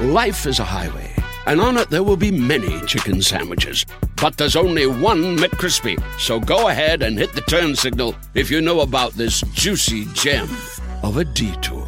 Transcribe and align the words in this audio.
Life 0.00 0.46
is 0.46 0.58
a 0.58 0.64
highway, 0.64 1.14
and 1.46 1.60
on 1.60 1.76
it 1.76 1.88
there 1.88 2.02
will 2.02 2.16
be 2.16 2.32
many 2.32 2.80
chicken 2.84 3.22
sandwiches. 3.22 3.86
But 4.20 4.36
there's 4.36 4.56
only 4.56 4.88
one 4.88 5.36
McCrispy. 5.36 6.02
So 6.18 6.40
go 6.40 6.66
ahead 6.66 7.00
and 7.00 7.16
hit 7.16 7.32
the 7.32 7.42
turn 7.42 7.76
signal 7.76 8.16
if 8.34 8.50
you 8.50 8.60
know 8.60 8.80
about 8.80 9.12
this 9.12 9.42
juicy 9.52 10.06
gem 10.06 10.48
of 11.04 11.16
a 11.16 11.24
detour. 11.24 11.86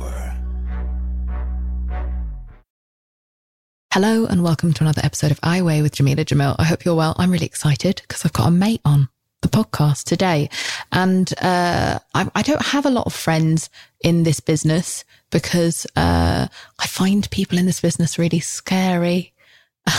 Hello 3.93 4.27
and 4.27 4.45
welcome 4.45 4.73
to 4.75 4.85
another 4.85 5.03
episode 5.03 5.33
of 5.33 5.41
I 5.43 5.63
Weigh 5.63 5.83
with 5.83 5.97
Jamila 5.97 6.25
Jamil. 6.25 6.55
I 6.61 6.65
hope 6.65 6.85
you're 6.85 6.95
well. 6.95 7.17
I'm 7.19 7.33
really 7.33 7.47
excited 7.47 8.03
because 8.03 8.25
I've 8.25 8.33
got 8.33 8.47
a 8.47 8.53
mate 8.53 8.83
on 8.85 9.09
the 9.43 9.49
podcast 9.49 10.05
today. 10.05 10.49
And 10.93 11.33
uh, 11.41 11.99
I, 12.15 12.31
I, 12.35 12.43
don't 12.43 12.63
have 12.63 12.87
a 12.87 12.91
lot 12.91 13.07
of 13.07 13.15
friends 13.15 13.71
in 14.01 14.23
this 14.23 14.41
business 14.41 15.05
because 15.31 15.87
uh, 15.97 16.49
I 16.79 16.87
find 16.87 17.31
people 17.31 17.59
in 17.59 17.67
this 17.67 17.81
business 17.81 18.19
really 18.19 18.41
scary. 18.41 19.33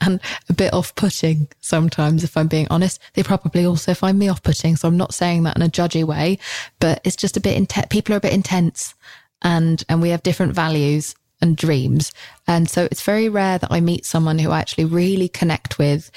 and 0.00 0.20
a 0.48 0.52
bit 0.52 0.72
off 0.72 0.94
putting 0.94 1.48
sometimes, 1.60 2.24
if 2.24 2.36
I'm 2.36 2.48
being 2.48 2.66
honest. 2.70 3.00
They 3.14 3.22
probably 3.22 3.64
also 3.64 3.94
find 3.94 4.18
me 4.18 4.28
off 4.28 4.42
putting. 4.42 4.76
So 4.76 4.88
I'm 4.88 4.96
not 4.96 5.14
saying 5.14 5.42
that 5.44 5.56
in 5.56 5.62
a 5.62 5.68
judgy 5.68 6.04
way, 6.04 6.38
but 6.80 7.00
it's 7.04 7.16
just 7.16 7.36
a 7.36 7.40
bit 7.40 7.56
intense. 7.56 7.86
People 7.90 8.14
are 8.14 8.18
a 8.18 8.20
bit 8.22 8.32
intense 8.32 8.94
and, 9.42 9.82
and 9.88 10.02
we 10.02 10.10
have 10.10 10.22
different 10.22 10.54
values 10.54 11.14
and 11.40 11.56
dreams. 11.56 12.12
And 12.46 12.68
so 12.68 12.88
it's 12.90 13.02
very 13.02 13.28
rare 13.28 13.58
that 13.58 13.72
I 13.72 13.80
meet 13.80 14.04
someone 14.04 14.38
who 14.38 14.50
I 14.50 14.60
actually 14.60 14.86
really 14.86 15.28
connect 15.28 15.78
with, 15.78 16.10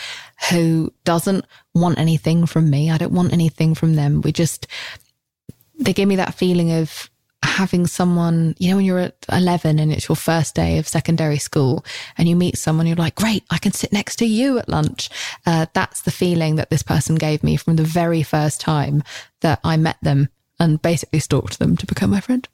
who 0.50 0.94
doesn't 1.03 1.45
want 1.73 2.00
anything 2.00 2.45
from 2.45 2.69
me. 2.69 2.89
I 2.89 2.97
don't 2.97 3.13
want 3.13 3.33
anything 3.33 3.75
from 3.75 3.95
them. 3.95 4.22
We 4.22 4.31
just, 4.31 4.67
they 5.80 5.94
give 5.94 6.08
me 6.08 6.16
that 6.17 6.33
feeling 6.33 6.72
of 6.72 7.09
having 7.44 7.88
someone, 7.88 8.55
you 8.59 8.69
know, 8.69 8.78
when 8.78 8.86
you're 8.86 9.00
at 9.00 9.25
11 9.31 9.80
and 9.80 9.91
it's 9.91 10.08
your 10.08 10.16
first 10.16 10.55
day 10.55 10.78
of 10.78 10.88
secondary 10.88 11.39
school 11.39 11.83
and 12.17 12.30
you 12.30 12.35
meet 12.35 12.58
someone, 12.58 12.85
you're 12.85 12.95
like, 12.95 13.16
great, 13.16 13.44
I 13.50 13.58
can 13.58 13.72
sit 13.72 13.91
next 13.91 14.17
to 14.17 14.25
you 14.25 14.59
at 14.59 14.69
lunch. 14.69 15.09
Uh, 15.45 15.66
that's 15.73 16.02
the 16.02 16.11
feeling 16.11 16.56
that 16.56 16.69
this 16.69 16.83
person 16.83 17.16
gave 17.16 17.44
me 17.44 17.58
from 17.58 17.75
the 17.75 17.83
very 17.83 18.23
first 18.23 18.61
time 18.61 19.03
that 19.41 19.59
I 19.63 19.78
met 19.78 19.97
them 20.02 20.30
and 20.62 20.80
basically 20.80 21.17
stalked 21.17 21.58
them 21.58 21.76
to 21.76 21.88
become 21.88 22.12
my 22.12 22.20
friend. 22.22 22.48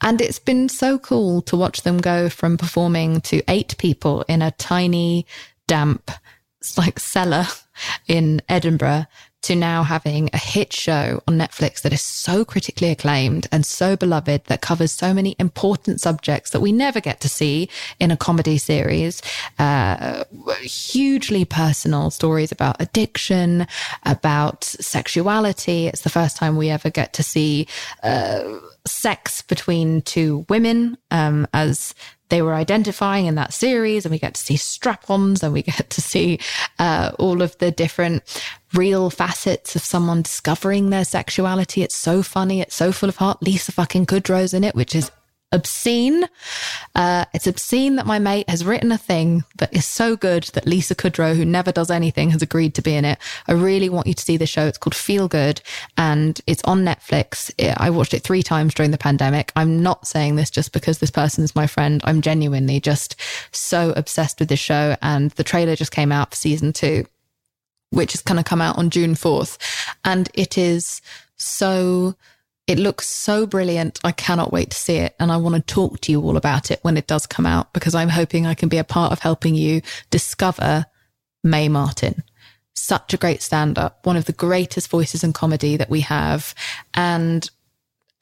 And 0.00 0.20
it's 0.20 0.40
been 0.40 0.68
so 0.68 0.98
cool 0.98 1.40
to 1.42 1.56
watch 1.56 1.82
them 1.82 1.98
go 1.98 2.28
from 2.28 2.58
performing 2.58 3.20
to 3.22 3.40
eight 3.46 3.78
people 3.78 4.22
in 4.22 4.42
a 4.42 4.50
tiny, 4.50 5.26
damp, 5.68 6.10
like 6.76 6.98
cellar 6.98 7.46
in 8.08 8.42
Edinburgh 8.48 9.06
to 9.42 9.56
now 9.56 9.82
having 9.82 10.30
a 10.32 10.38
hit 10.38 10.72
show 10.72 11.22
on 11.26 11.38
Netflix 11.38 11.82
that 11.82 11.92
is 11.92 12.00
so 12.00 12.44
critically 12.44 12.90
acclaimed 12.90 13.48
and 13.50 13.66
so 13.66 13.96
beloved 13.96 14.44
that 14.46 14.60
covers 14.60 14.92
so 14.92 15.12
many 15.12 15.34
important 15.38 16.00
subjects 16.00 16.50
that 16.50 16.60
we 16.60 16.72
never 16.72 17.00
get 17.00 17.20
to 17.20 17.28
see 17.28 17.68
in 17.98 18.10
a 18.10 18.16
comedy 18.16 18.58
series. 18.58 19.20
Uh, 19.58 20.24
hugely 20.62 21.44
personal 21.44 22.10
stories 22.10 22.52
about 22.52 22.80
addiction, 22.80 23.66
about 24.04 24.64
sexuality. 24.64 25.86
It's 25.88 26.02
the 26.02 26.10
first 26.10 26.36
time 26.36 26.56
we 26.56 26.70
ever 26.70 26.90
get 26.90 27.12
to 27.14 27.22
see 27.22 27.66
uh, 28.02 28.58
sex 28.86 29.42
between 29.42 30.02
two 30.02 30.44
women 30.48 30.96
um, 31.10 31.46
as 31.52 31.94
they 32.28 32.42
were 32.42 32.54
identifying 32.54 33.26
in 33.26 33.34
that 33.34 33.52
series. 33.52 34.04
And 34.04 34.12
we 34.12 34.18
get 34.18 34.34
to 34.34 34.40
see 34.40 34.56
strap 34.56 35.10
ons 35.10 35.42
and 35.42 35.52
we 35.52 35.62
get 35.62 35.90
to 35.90 36.00
see 36.00 36.38
uh, 36.78 37.12
all 37.18 37.42
of 37.42 37.56
the 37.58 37.70
different 37.70 38.22
real 38.74 39.10
facets 39.10 39.76
of 39.76 39.82
someone 39.82 40.22
discovering 40.22 40.90
their 40.90 41.04
sexuality. 41.04 41.82
It's 41.82 41.94
so 41.94 42.22
funny. 42.22 42.60
It's 42.60 42.74
so 42.74 42.90
full 42.90 43.08
of 43.08 43.16
heart. 43.16 43.42
Lisa 43.42 43.72
fucking 43.72 44.06
Kudrow's 44.06 44.54
in 44.54 44.64
it, 44.64 44.74
which 44.74 44.94
is 44.94 45.10
obscene. 45.52 46.24
Uh, 46.94 47.24
it's 47.32 47.46
obscene 47.46 47.96
that 47.96 48.06
my 48.06 48.18
mate 48.18 48.48
has 48.48 48.64
written 48.64 48.90
a 48.90 48.98
thing 48.98 49.44
that 49.58 49.74
is 49.74 49.84
so 49.84 50.16
good 50.16 50.44
that 50.54 50.66
Lisa 50.66 50.94
Kudrow, 50.94 51.36
who 51.36 51.44
never 51.44 51.70
does 51.70 51.90
anything, 51.90 52.30
has 52.30 52.42
agreed 52.42 52.74
to 52.74 52.82
be 52.82 52.94
in 52.94 53.04
it. 53.04 53.18
I 53.46 53.52
really 53.52 53.88
want 53.88 54.06
you 54.06 54.14
to 54.14 54.22
see 54.22 54.36
the 54.36 54.46
show. 54.46 54.66
It's 54.66 54.78
called 54.78 54.94
Feel 54.94 55.28
Good 55.28 55.60
and 55.96 56.40
it's 56.46 56.62
on 56.64 56.84
Netflix. 56.84 57.50
I 57.78 57.90
watched 57.90 58.14
it 58.14 58.22
three 58.22 58.42
times 58.42 58.74
during 58.74 58.90
the 58.90 58.98
pandemic. 58.98 59.52
I'm 59.54 59.82
not 59.82 60.06
saying 60.06 60.36
this 60.36 60.50
just 60.50 60.72
because 60.72 60.98
this 60.98 61.10
person 61.10 61.44
is 61.44 61.54
my 61.54 61.66
friend. 61.66 62.00
I'm 62.04 62.22
genuinely 62.22 62.80
just 62.80 63.16
so 63.52 63.92
obsessed 63.96 64.40
with 64.40 64.48
this 64.48 64.60
show. 64.60 64.96
And 65.02 65.30
the 65.32 65.44
trailer 65.44 65.76
just 65.76 65.92
came 65.92 66.12
out 66.12 66.30
for 66.30 66.36
season 66.36 66.72
two, 66.72 67.04
which 67.90 68.14
is 68.14 68.22
going 68.22 68.38
to 68.38 68.48
come 68.48 68.60
out 68.60 68.78
on 68.78 68.90
June 68.90 69.14
4th. 69.14 69.58
And 70.04 70.30
it 70.34 70.56
is 70.56 71.02
so 71.36 72.14
it 72.66 72.78
looks 72.78 73.08
so 73.08 73.46
brilliant. 73.46 73.98
I 74.04 74.12
cannot 74.12 74.52
wait 74.52 74.70
to 74.70 74.76
see 74.76 74.96
it. 74.96 75.14
And 75.18 75.32
I 75.32 75.36
want 75.36 75.54
to 75.54 75.74
talk 75.74 76.00
to 76.02 76.12
you 76.12 76.20
all 76.22 76.36
about 76.36 76.70
it 76.70 76.78
when 76.82 76.96
it 76.96 77.06
does 77.06 77.26
come 77.26 77.46
out 77.46 77.72
because 77.72 77.94
I'm 77.94 78.08
hoping 78.08 78.46
I 78.46 78.54
can 78.54 78.68
be 78.68 78.78
a 78.78 78.84
part 78.84 79.12
of 79.12 79.18
helping 79.18 79.54
you 79.54 79.82
discover 80.10 80.86
Mae 81.42 81.68
Martin. 81.68 82.22
Such 82.74 83.12
a 83.12 83.18
great 83.18 83.42
stand 83.42 83.78
up, 83.78 84.06
one 84.06 84.16
of 84.16 84.24
the 84.26 84.32
greatest 84.32 84.88
voices 84.88 85.24
in 85.24 85.32
comedy 85.32 85.76
that 85.76 85.90
we 85.90 86.00
have. 86.00 86.54
And 86.94 87.48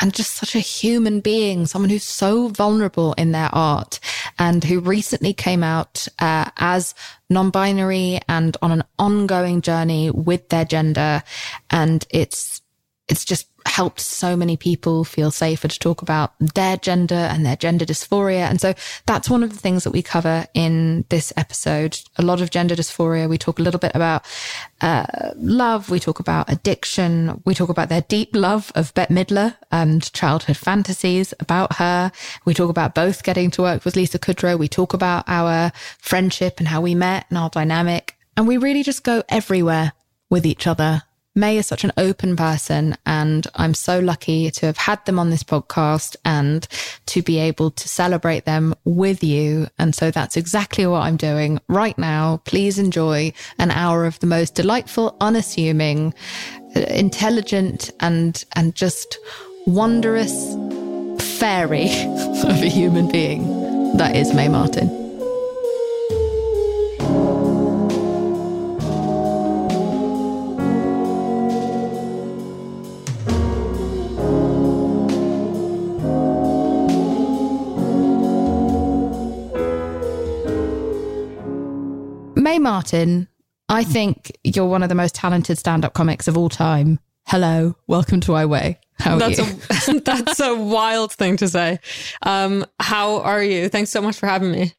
and 0.00 0.14
just 0.14 0.32
such 0.32 0.54
a 0.54 0.60
human 0.60 1.20
being, 1.20 1.66
someone 1.66 1.90
who's 1.90 2.04
so 2.04 2.48
vulnerable 2.48 3.12
in 3.18 3.32
their 3.32 3.50
art 3.52 4.00
and 4.38 4.64
who 4.64 4.80
recently 4.80 5.34
came 5.34 5.62
out 5.62 6.08
uh, 6.18 6.50
as 6.56 6.94
non-binary 7.28 8.18
and 8.26 8.56
on 8.62 8.72
an 8.72 8.82
ongoing 8.98 9.60
journey 9.60 10.10
with 10.10 10.48
their 10.48 10.64
gender. 10.64 11.22
And 11.70 12.06
it's, 12.08 12.62
it's 13.10 13.24
just 13.24 13.48
helped 13.66 14.00
so 14.00 14.36
many 14.36 14.56
people 14.56 15.04
feel 15.04 15.30
safer 15.30 15.68
to 15.68 15.78
talk 15.78 16.00
about 16.00 16.32
their 16.54 16.76
gender 16.76 17.14
and 17.14 17.44
their 17.44 17.56
gender 17.56 17.84
dysphoria. 17.84 18.48
And 18.48 18.60
so 18.60 18.72
that's 19.04 19.28
one 19.28 19.42
of 19.42 19.50
the 19.50 19.58
things 19.58 19.84
that 19.84 19.90
we 19.90 20.00
cover 20.00 20.46
in 20.54 21.04
this 21.08 21.32
episode. 21.36 22.00
A 22.16 22.22
lot 22.22 22.40
of 22.40 22.50
gender 22.50 22.74
dysphoria. 22.74 23.28
We 23.28 23.36
talk 23.36 23.58
a 23.58 23.62
little 23.62 23.80
bit 23.80 23.92
about 23.94 24.24
uh, 24.80 25.32
love. 25.36 25.90
We 25.90 26.00
talk 26.00 26.20
about 26.20 26.50
addiction. 26.50 27.42
We 27.44 27.54
talk 27.54 27.68
about 27.68 27.88
their 27.88 28.02
deep 28.02 28.30
love 28.34 28.72
of 28.74 28.94
Bette 28.94 29.12
Midler 29.12 29.56
and 29.72 30.10
childhood 30.12 30.56
fantasies 30.56 31.34
about 31.40 31.76
her. 31.76 32.12
We 32.44 32.54
talk 32.54 32.70
about 32.70 32.94
both 32.94 33.24
getting 33.24 33.50
to 33.52 33.62
work 33.62 33.84
with 33.84 33.96
Lisa 33.96 34.20
Kudrow. 34.20 34.58
We 34.58 34.68
talk 34.68 34.94
about 34.94 35.24
our 35.26 35.72
friendship 35.98 36.60
and 36.60 36.68
how 36.68 36.80
we 36.80 36.94
met 36.94 37.26
and 37.28 37.38
our 37.38 37.50
dynamic. 37.50 38.16
And 38.36 38.46
we 38.46 38.56
really 38.56 38.84
just 38.84 39.02
go 39.02 39.24
everywhere 39.28 39.92
with 40.30 40.46
each 40.46 40.68
other 40.68 41.02
Mae 41.36 41.58
is 41.58 41.66
such 41.66 41.84
an 41.84 41.92
open 41.96 42.34
person, 42.34 42.96
and 43.06 43.46
I'm 43.54 43.74
so 43.74 44.00
lucky 44.00 44.50
to 44.50 44.66
have 44.66 44.76
had 44.76 45.04
them 45.06 45.18
on 45.18 45.30
this 45.30 45.44
podcast 45.44 46.16
and 46.24 46.66
to 47.06 47.22
be 47.22 47.38
able 47.38 47.70
to 47.70 47.88
celebrate 47.88 48.46
them 48.46 48.74
with 48.84 49.22
you. 49.22 49.68
And 49.78 49.94
so 49.94 50.10
that's 50.10 50.36
exactly 50.36 50.86
what 50.86 51.02
I'm 51.02 51.16
doing 51.16 51.60
right 51.68 51.96
now. 51.96 52.38
Please 52.44 52.78
enjoy 52.80 53.32
an 53.58 53.70
hour 53.70 54.06
of 54.06 54.18
the 54.18 54.26
most 54.26 54.56
delightful, 54.56 55.16
unassuming, 55.20 56.14
uh, 56.74 56.80
intelligent, 56.80 57.92
and 58.00 58.44
and 58.56 58.74
just 58.74 59.16
wondrous 59.66 60.32
fairy 61.38 61.84
of 62.44 62.60
a 62.62 62.68
human 62.68 63.08
being 63.08 63.96
that 63.96 64.16
is 64.16 64.34
Mae 64.34 64.48
Martin. 64.48 64.99
Martin, 82.60 83.26
I 83.68 83.84
think 83.84 84.36
you're 84.44 84.66
one 84.66 84.82
of 84.82 84.88
the 84.88 84.94
most 84.94 85.14
talented 85.14 85.58
stand 85.58 85.84
up 85.84 85.94
comics 85.94 86.28
of 86.28 86.36
all 86.36 86.48
time. 86.48 87.00
Hello, 87.26 87.74
welcome 87.86 88.20
to 88.22 88.34
I 88.34 88.44
Weigh. 88.44 88.78
How 88.98 89.14
are 89.14 89.18
that's 89.18 89.38
you? 89.38 89.96
A, 89.96 90.00
that's 90.04 90.40
a 90.40 90.54
wild 90.54 91.12
thing 91.12 91.36
to 91.38 91.48
say. 91.48 91.78
Um, 92.22 92.66
how 92.78 93.20
are 93.20 93.42
you? 93.42 93.68
Thanks 93.68 93.90
so 93.90 94.02
much 94.02 94.18
for 94.18 94.26
having 94.26 94.50
me. 94.52 94.74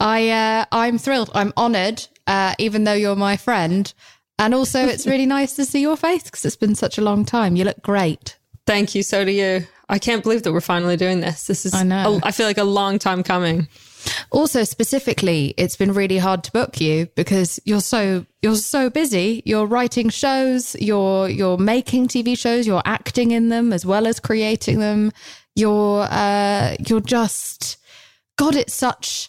I 0.00 0.30
uh, 0.30 0.64
I'm 0.72 0.98
thrilled. 0.98 1.30
I'm 1.34 1.52
honoured, 1.56 2.06
uh, 2.26 2.54
even 2.58 2.84
though 2.84 2.92
you're 2.92 3.16
my 3.16 3.36
friend. 3.36 3.92
And 4.38 4.54
also, 4.54 4.80
it's 4.84 5.06
really 5.06 5.26
nice 5.38 5.54
to 5.56 5.64
see 5.64 5.80
your 5.80 5.96
face 5.96 6.24
because 6.24 6.44
it's 6.44 6.56
been 6.56 6.74
such 6.74 6.98
a 6.98 7.02
long 7.02 7.24
time. 7.24 7.54
You 7.54 7.64
look 7.64 7.82
great. 7.82 8.36
Thank 8.66 8.94
you. 8.94 9.02
So 9.02 9.24
do 9.24 9.30
you. 9.30 9.66
I 9.88 9.98
can't 9.98 10.22
believe 10.22 10.42
that 10.44 10.52
we're 10.52 10.60
finally 10.60 10.96
doing 10.96 11.20
this. 11.20 11.46
This 11.46 11.66
is, 11.66 11.74
I 11.74 11.82
know. 11.82 12.18
a- 12.22 12.26
I 12.26 12.30
feel 12.32 12.46
like 12.46 12.58
a 12.58 12.64
long 12.64 12.98
time 12.98 13.22
coming. 13.22 13.68
Also, 14.30 14.64
specifically, 14.64 15.54
it's 15.56 15.76
been 15.76 15.92
really 15.92 16.18
hard 16.18 16.44
to 16.44 16.52
book 16.52 16.80
you 16.80 17.06
because 17.14 17.60
you're 17.64 17.80
so 17.80 18.24
you're 18.40 18.56
so 18.56 18.90
busy. 18.90 19.42
You're 19.44 19.66
writing 19.66 20.08
shows, 20.08 20.74
you're 20.80 21.28
you're 21.28 21.58
making 21.58 22.08
TV 22.08 22.36
shows, 22.36 22.66
you're 22.66 22.82
acting 22.84 23.30
in 23.30 23.48
them 23.48 23.72
as 23.72 23.86
well 23.86 24.06
as 24.06 24.20
creating 24.20 24.78
them. 24.78 25.12
You're 25.54 26.06
uh 26.10 26.76
you're 26.86 27.00
just 27.00 27.78
God, 28.36 28.56
it's 28.56 28.74
such 28.74 29.28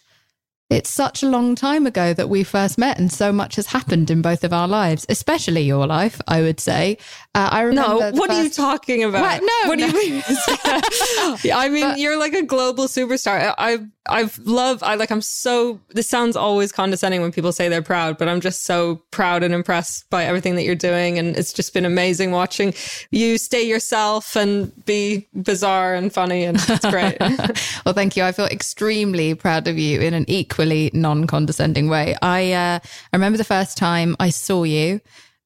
it's 0.73 0.89
such 0.89 1.23
a 1.23 1.27
long 1.29 1.55
time 1.55 1.85
ago 1.85 2.13
that 2.13 2.29
we 2.29 2.43
first 2.43 2.77
met, 2.77 2.99
and 2.99 3.11
so 3.11 3.31
much 3.31 3.55
has 3.55 3.67
happened 3.67 4.09
in 4.09 4.21
both 4.21 4.43
of 4.43 4.51
our 4.53 4.67
lives, 4.67 5.05
especially 5.09 5.61
your 5.61 5.87
life, 5.87 6.19
I 6.27 6.41
would 6.41 6.59
say. 6.59 6.97
Uh, 7.35 7.49
I 7.51 7.61
remember. 7.61 8.11
No, 8.11 8.19
what 8.19 8.29
are 8.29 8.43
you 8.43 8.49
talking 8.49 9.03
about? 9.03 9.21
What? 9.21 9.41
No, 9.41 9.69
what 9.69 9.79
do 9.79 9.85
you 9.85 9.93
mean? 9.93 10.23
I 11.53 11.69
mean, 11.69 11.83
But- 11.83 11.99
you're 11.99 12.17
like 12.17 12.33
a 12.33 12.43
global 12.43 12.85
superstar. 12.85 13.53
I, 13.57 13.79
I've 14.07 14.37
love. 14.39 14.83
I 14.83 14.95
like. 14.95 15.11
I'm 15.11 15.21
so. 15.21 15.79
This 15.89 16.09
sounds 16.09 16.35
always 16.35 16.71
condescending 16.71 17.21
when 17.21 17.31
people 17.31 17.51
say 17.51 17.69
they're 17.69 17.81
proud, 17.81 18.17
but 18.17 18.27
I'm 18.27 18.41
just 18.41 18.65
so 18.65 19.01
proud 19.11 19.43
and 19.43 19.53
impressed 19.53 20.09
by 20.09 20.25
everything 20.25 20.55
that 20.55 20.63
you're 20.63 20.75
doing, 20.75 21.17
and 21.17 21.37
it's 21.37 21.53
just 21.53 21.73
been 21.73 21.85
amazing 21.85 22.31
watching 22.31 22.73
you 23.11 23.37
stay 23.37 23.63
yourself 23.63 24.35
and 24.35 24.71
be 24.85 25.27
bizarre 25.41 25.93
and 25.95 26.13
funny, 26.13 26.43
and 26.43 26.57
it's 26.59 26.85
great. 26.89 27.17
well, 27.85 27.93
thank 27.93 28.17
you. 28.17 28.23
I 28.23 28.31
feel 28.31 28.45
extremely 28.45 29.33
proud 29.35 29.67
of 29.67 29.77
you 29.77 30.01
in 30.01 30.13
an 30.13 30.25
equally 30.63 30.91
non-condescending 30.93 31.89
way. 31.89 32.15
I 32.21 32.53
uh, 32.53 32.79
I 32.79 33.15
remember 33.15 33.37
the 33.37 33.43
first 33.43 33.77
time 33.77 34.15
I 34.19 34.29
saw 34.29 34.63
you. 34.63 35.01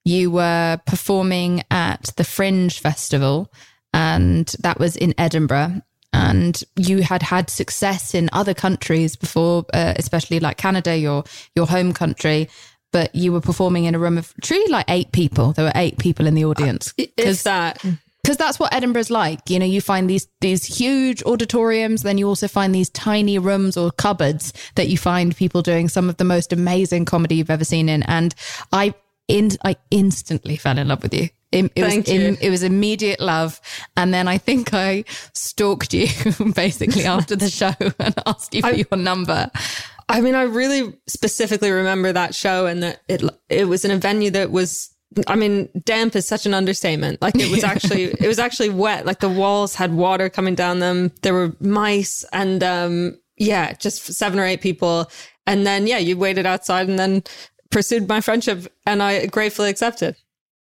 You 0.05 0.31
were 0.31 0.79
performing 0.85 1.63
at 1.69 2.13
the 2.15 2.23
Fringe 2.23 2.79
Festival, 2.79 3.51
and 3.93 4.47
that 4.59 4.79
was 4.79 4.95
in 4.95 5.13
Edinburgh. 5.17 5.81
And 6.13 6.63
you 6.77 7.01
had 7.01 7.21
had 7.21 7.49
success 7.49 8.15
in 8.15 8.29
other 8.31 8.53
countries 8.53 9.15
before, 9.15 9.65
uh, 9.73 9.93
especially 9.97 10.39
like 10.39 10.57
Canada, 10.57 10.97
your 10.97 11.23
your 11.55 11.67
home 11.67 11.93
country. 11.93 12.49
But 12.93 13.13
you 13.13 13.33
were 13.33 13.41
performing 13.41 13.83
in 13.83 13.95
a 13.95 13.99
room 13.99 14.17
of 14.17 14.33
truly 14.41 14.71
like 14.71 14.85
eight 14.87 15.11
people. 15.11 15.51
There 15.51 15.65
were 15.65 15.73
eight 15.75 15.97
people 15.97 16.25
in 16.25 16.35
the 16.35 16.45
audience 16.45 16.93
Is 17.17 17.43
that? 17.43 17.83
Because 18.27 18.35
that's 18.35 18.59
what 18.59 18.73
Edinburgh's 18.73 19.09
like. 19.09 19.49
You 19.49 19.57
know, 19.57 19.65
you 19.65 19.79
find 19.79 20.09
these 20.09 20.27
these 20.41 20.65
huge 20.65 21.23
auditoriums, 21.23 22.03
then 22.03 22.17
you 22.17 22.27
also 22.27 22.49
find 22.49 22.75
these 22.75 22.89
tiny 22.89 23.39
rooms 23.39 23.77
or 23.77 23.89
cupboards 23.89 24.51
that 24.75 24.89
you 24.89 24.97
find 24.97 25.33
people 25.33 25.61
doing 25.61 25.87
some 25.87 26.09
of 26.09 26.17
the 26.17 26.25
most 26.25 26.51
amazing 26.51 27.05
comedy 27.05 27.35
you've 27.35 27.49
ever 27.49 27.63
seen 27.63 27.87
in. 27.87 28.03
And 28.03 28.35
I 28.73 28.93
in 29.29 29.51
I 29.63 29.77
instantly 29.91 30.57
fell 30.57 30.77
in 30.77 30.89
love 30.89 31.03
with 31.03 31.13
you. 31.13 31.29
It, 31.53 31.71
it 31.73 31.85
Thank 31.85 32.07
was 32.07 32.13
you. 32.13 32.37
it 32.41 32.49
was 32.49 32.63
immediate 32.63 33.21
love, 33.21 33.61
and 33.95 34.13
then 34.13 34.27
I 34.27 34.37
think 34.39 34.73
I 34.73 35.05
stalked 35.33 35.93
you 35.93 36.07
basically 36.53 37.05
after 37.05 37.37
the 37.37 37.49
show 37.49 37.71
and 37.99 38.13
asked 38.25 38.53
you 38.53 38.61
for 38.61 38.73
your 38.73 38.97
number. 38.97 39.49
I 40.09 40.19
mean, 40.19 40.35
I 40.35 40.43
really 40.43 40.97
specifically 41.07 41.71
remember 41.71 42.11
that 42.11 42.35
show 42.35 42.65
and 42.65 42.83
that 42.83 42.99
it 43.07 43.23
it 43.47 43.69
was 43.69 43.85
in 43.85 43.91
a 43.91 43.97
venue 43.97 44.31
that 44.31 44.51
was. 44.51 44.89
I 45.27 45.35
mean, 45.35 45.69
damp 45.83 46.15
is 46.15 46.27
such 46.27 46.45
an 46.45 46.53
understatement. 46.53 47.21
Like 47.21 47.35
it 47.35 47.51
was 47.51 47.63
actually, 47.65 48.05
it 48.05 48.27
was 48.27 48.39
actually 48.39 48.69
wet. 48.69 49.05
Like 49.05 49.19
the 49.19 49.29
walls 49.29 49.75
had 49.75 49.93
water 49.93 50.29
coming 50.29 50.55
down 50.55 50.79
them. 50.79 51.11
There 51.21 51.33
were 51.33 51.53
mice 51.59 52.23
and, 52.31 52.63
um, 52.63 53.19
yeah, 53.37 53.73
just 53.73 54.03
seven 54.13 54.39
or 54.39 54.45
eight 54.45 54.61
people. 54.61 55.09
And 55.45 55.65
then, 55.65 55.87
yeah, 55.87 55.97
you 55.97 56.17
waited 56.17 56.45
outside 56.45 56.89
and 56.89 56.99
then 56.99 57.23
pursued 57.69 58.07
my 58.07 58.21
friendship 58.21 58.71
and 58.85 59.01
I 59.01 59.25
gratefully 59.27 59.69
accepted. 59.69 60.15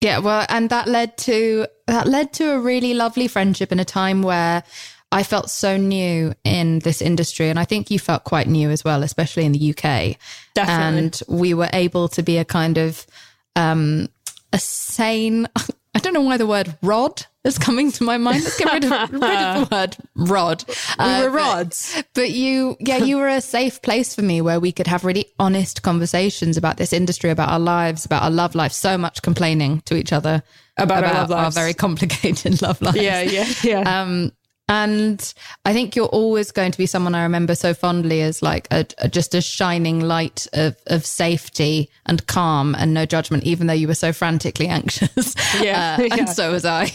Yeah, 0.02 0.18
well, 0.18 0.44
and 0.48 0.68
that 0.70 0.88
led 0.88 1.16
to 1.18 1.66
that 1.86 2.08
led 2.08 2.32
to 2.34 2.50
a 2.50 2.58
really 2.58 2.92
lovely 2.92 3.28
friendship 3.28 3.70
in 3.70 3.78
a 3.78 3.84
time 3.84 4.22
where 4.22 4.64
I 5.12 5.22
felt 5.22 5.48
so 5.48 5.76
new 5.76 6.34
in 6.42 6.80
this 6.80 7.00
industry, 7.00 7.48
and 7.50 7.58
I 7.58 7.64
think 7.64 7.88
you 7.88 8.00
felt 8.00 8.24
quite 8.24 8.48
new 8.48 8.70
as 8.70 8.82
well, 8.82 9.04
especially 9.04 9.44
in 9.44 9.52
the 9.52 9.70
UK. 9.70 10.16
Definitely. 10.54 10.98
And 10.98 11.22
we 11.28 11.54
were 11.54 11.68
able 11.72 12.08
to 12.08 12.22
be 12.22 12.38
a 12.38 12.44
kind 12.44 12.78
of 12.78 13.06
um, 13.54 14.08
a 14.52 14.58
sane. 14.58 15.46
I 15.94 15.98
don't 15.98 16.14
know 16.14 16.22
why 16.22 16.38
the 16.38 16.46
word 16.46 16.74
rod 16.82 17.26
is 17.44 17.58
coming 17.58 17.92
to 17.92 18.02
my 18.04 18.16
mind. 18.16 18.44
Let's 18.44 18.58
get 18.58 18.72
rid 18.72 18.84
of, 18.84 19.12
rid 19.12 19.22
of 19.22 19.68
the 19.68 19.76
word 19.76 19.96
rod. 20.16 20.64
We 20.66 20.74
Uh, 20.98 21.22
were 21.24 21.30
but- 21.30 21.36
rods. 21.36 22.02
but 22.14 22.30
you, 22.30 22.76
yeah, 22.80 22.96
you 22.96 23.18
were 23.18 23.28
a 23.28 23.42
safe 23.42 23.82
place 23.82 24.14
for 24.14 24.22
me 24.22 24.40
where 24.40 24.58
we 24.58 24.72
could 24.72 24.86
have 24.86 25.04
really 25.04 25.26
honest 25.38 25.82
conversations 25.82 26.56
about 26.56 26.78
this 26.78 26.94
industry, 26.94 27.28
about 27.28 27.50
our 27.50 27.58
lives, 27.60 28.06
about 28.06 28.22
our 28.22 28.30
love 28.30 28.54
life. 28.54 28.72
So 28.72 28.96
much 28.96 29.20
complaining 29.20 29.82
to 29.82 29.94
each 29.94 30.14
other 30.14 30.42
About 30.78 31.04
our 31.04 31.12
love 31.12 31.30
lives. 31.30 31.56
very 31.56 31.74
complicated 31.74 32.62
love 32.62 32.80
lives. 32.80 32.96
Yeah, 32.96 33.20
yeah, 33.20 33.46
yeah. 33.62 34.00
Um, 34.02 34.32
and 34.68 35.34
I 35.64 35.72
think 35.72 35.94
you're 35.96 36.06
always 36.06 36.50
going 36.52 36.72
to 36.72 36.78
be 36.78 36.86
someone 36.86 37.14
I 37.14 37.24
remember 37.24 37.54
so 37.54 37.74
fondly 37.74 38.22
as 38.22 38.42
like 38.42 38.68
a, 38.70 38.86
a- 38.98 39.08
just 39.08 39.34
a 39.34 39.40
shining 39.40 40.00
light 40.00 40.46
of, 40.52 40.76
of 40.86 41.04
safety 41.04 41.90
and 42.06 42.26
calm 42.26 42.74
and 42.74 42.94
no 42.94 43.04
judgment, 43.04 43.44
even 43.44 43.66
though 43.66 43.72
you 43.74 43.88
were 43.88 43.94
so 43.94 44.12
frantically 44.12 44.68
anxious. 44.68 45.34
Yeah, 45.60 45.96
Uh, 45.98 46.02
yeah. 46.04 46.14
And 46.18 46.28
so 46.28 46.52
was 46.52 46.64
I. 46.64 46.90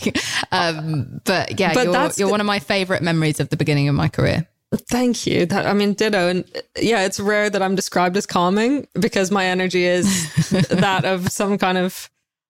Um, 0.52 1.22
but 1.26 1.60
yeah, 1.60 1.74
But 1.74 1.86
you're, 1.86 1.94
you're 1.94 2.10
the- 2.10 2.28
one 2.30 2.40
of 2.42 2.48
my 2.48 2.60
favorite 2.60 3.02
memories 3.04 3.40
of 3.40 3.50
the 3.50 3.58
beginning 3.58 3.88
of 3.90 3.96
my 3.96 4.08
career. 4.08 4.48
Thank 4.90 5.26
you. 5.26 5.46
That, 5.46 5.66
I 5.66 5.74
mean, 5.74 5.94
ditto. 5.94 6.28
And 6.30 6.44
yeah, 6.80 7.06
it's 7.06 7.20
rare 7.22 7.50
that 7.50 7.62
I'm 7.62 7.76
described 7.76 8.18
as 8.18 8.26
calming 8.26 8.86
because 9.00 9.32
my 9.32 9.46
energy 9.46 9.86
is 9.86 10.06
that 10.70 11.06
of 11.06 11.32
some 11.32 11.58
kind 11.58 11.78
of 11.78 12.10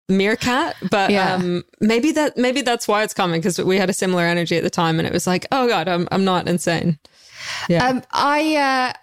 meerkat. 0.10 0.76
But 0.90 1.10
Yeah. 1.12 1.34
um, 1.36 1.64
maybe 1.80 2.12
that 2.14 2.38
maybe 2.38 2.62
that's 2.62 2.88
why 2.88 3.04
it's 3.04 3.14
calming 3.14 3.40
because 3.42 3.60
we 3.60 3.78
had 3.78 3.90
a 3.90 3.94
similar 3.94 4.24
energy 4.24 4.58
at 4.58 4.64
the 4.64 4.70
time, 4.70 5.00
and 5.00 5.08
it 5.08 5.14
was 5.14 5.28
like, 5.28 5.46
oh 5.52 5.68
god, 5.68 5.88
I'm 5.88 6.08
I'm 6.12 6.24
not 6.26 6.48
insane. 6.48 7.00
Yeah. 7.70 7.86
Um, 7.88 8.04
I 8.12 8.56
uh, 8.56 8.94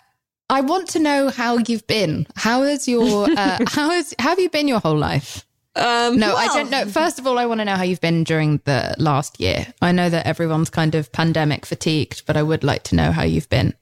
I 0.51 0.61
want 0.61 0.89
to 0.91 0.99
know 0.99 1.31
how 1.31 1.59
you've 1.59 1.87
been. 1.87 2.27
How 2.37 2.63
is 2.63 2.87
your 2.89 3.29
uh, 3.37 3.59
how 3.69 3.91
is 3.91 4.15
how 4.19 4.31
have 4.31 4.39
you 4.41 4.51
been 4.51 4.69
your 4.69 4.81
whole 4.81 4.97
life? 4.99 5.45
Um, 5.77 6.19
No, 6.19 6.37
I 6.37 6.47
don't 6.49 6.71
know. 6.71 6.87
First 6.87 7.19
of 7.19 7.27
all, 7.27 7.37
I 7.37 7.47
want 7.47 7.59
to 7.61 7.65
know 7.65 7.75
how 7.75 7.83
you've 7.83 8.01
been 8.01 8.23
during 8.23 8.61
the 8.65 8.95
last 8.99 9.41
year. 9.41 9.67
I 9.83 9.91
know 9.91 10.09
that 10.09 10.25
everyone's 10.25 10.71
kind 10.71 10.95
of 10.95 11.11
pandemic 11.11 11.67
fatigued, 11.67 12.27
but 12.27 12.37
I 12.37 12.45
would 12.45 12.63
like 12.63 12.85
to 12.85 12.95
know 12.95 13.11
how 13.11 13.25
you've 13.25 13.49
been. 13.49 13.75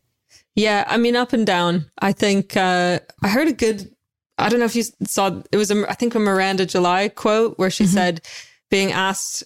Yeah, 0.54 0.84
I 0.86 0.96
mean, 0.96 1.16
up 1.16 1.34
and 1.34 1.46
down. 1.46 1.90
I 1.98 2.12
think 2.12 2.56
uh, 2.56 3.00
I 3.22 3.28
heard 3.28 3.48
a 3.48 3.52
good. 3.52 3.90
I 4.38 4.48
don't 4.48 4.58
know 4.58 4.66
if 4.66 4.76
you 4.76 4.84
saw. 5.04 5.42
It 5.52 5.56
was 5.56 5.70
a, 5.70 5.88
I 5.88 5.94
think 5.94 6.14
a 6.14 6.18
Miranda 6.18 6.66
July 6.66 7.08
quote 7.08 7.58
where 7.58 7.70
she 7.70 7.86
said, 7.86 8.22
"Being 8.70 8.92
asked 8.92 9.44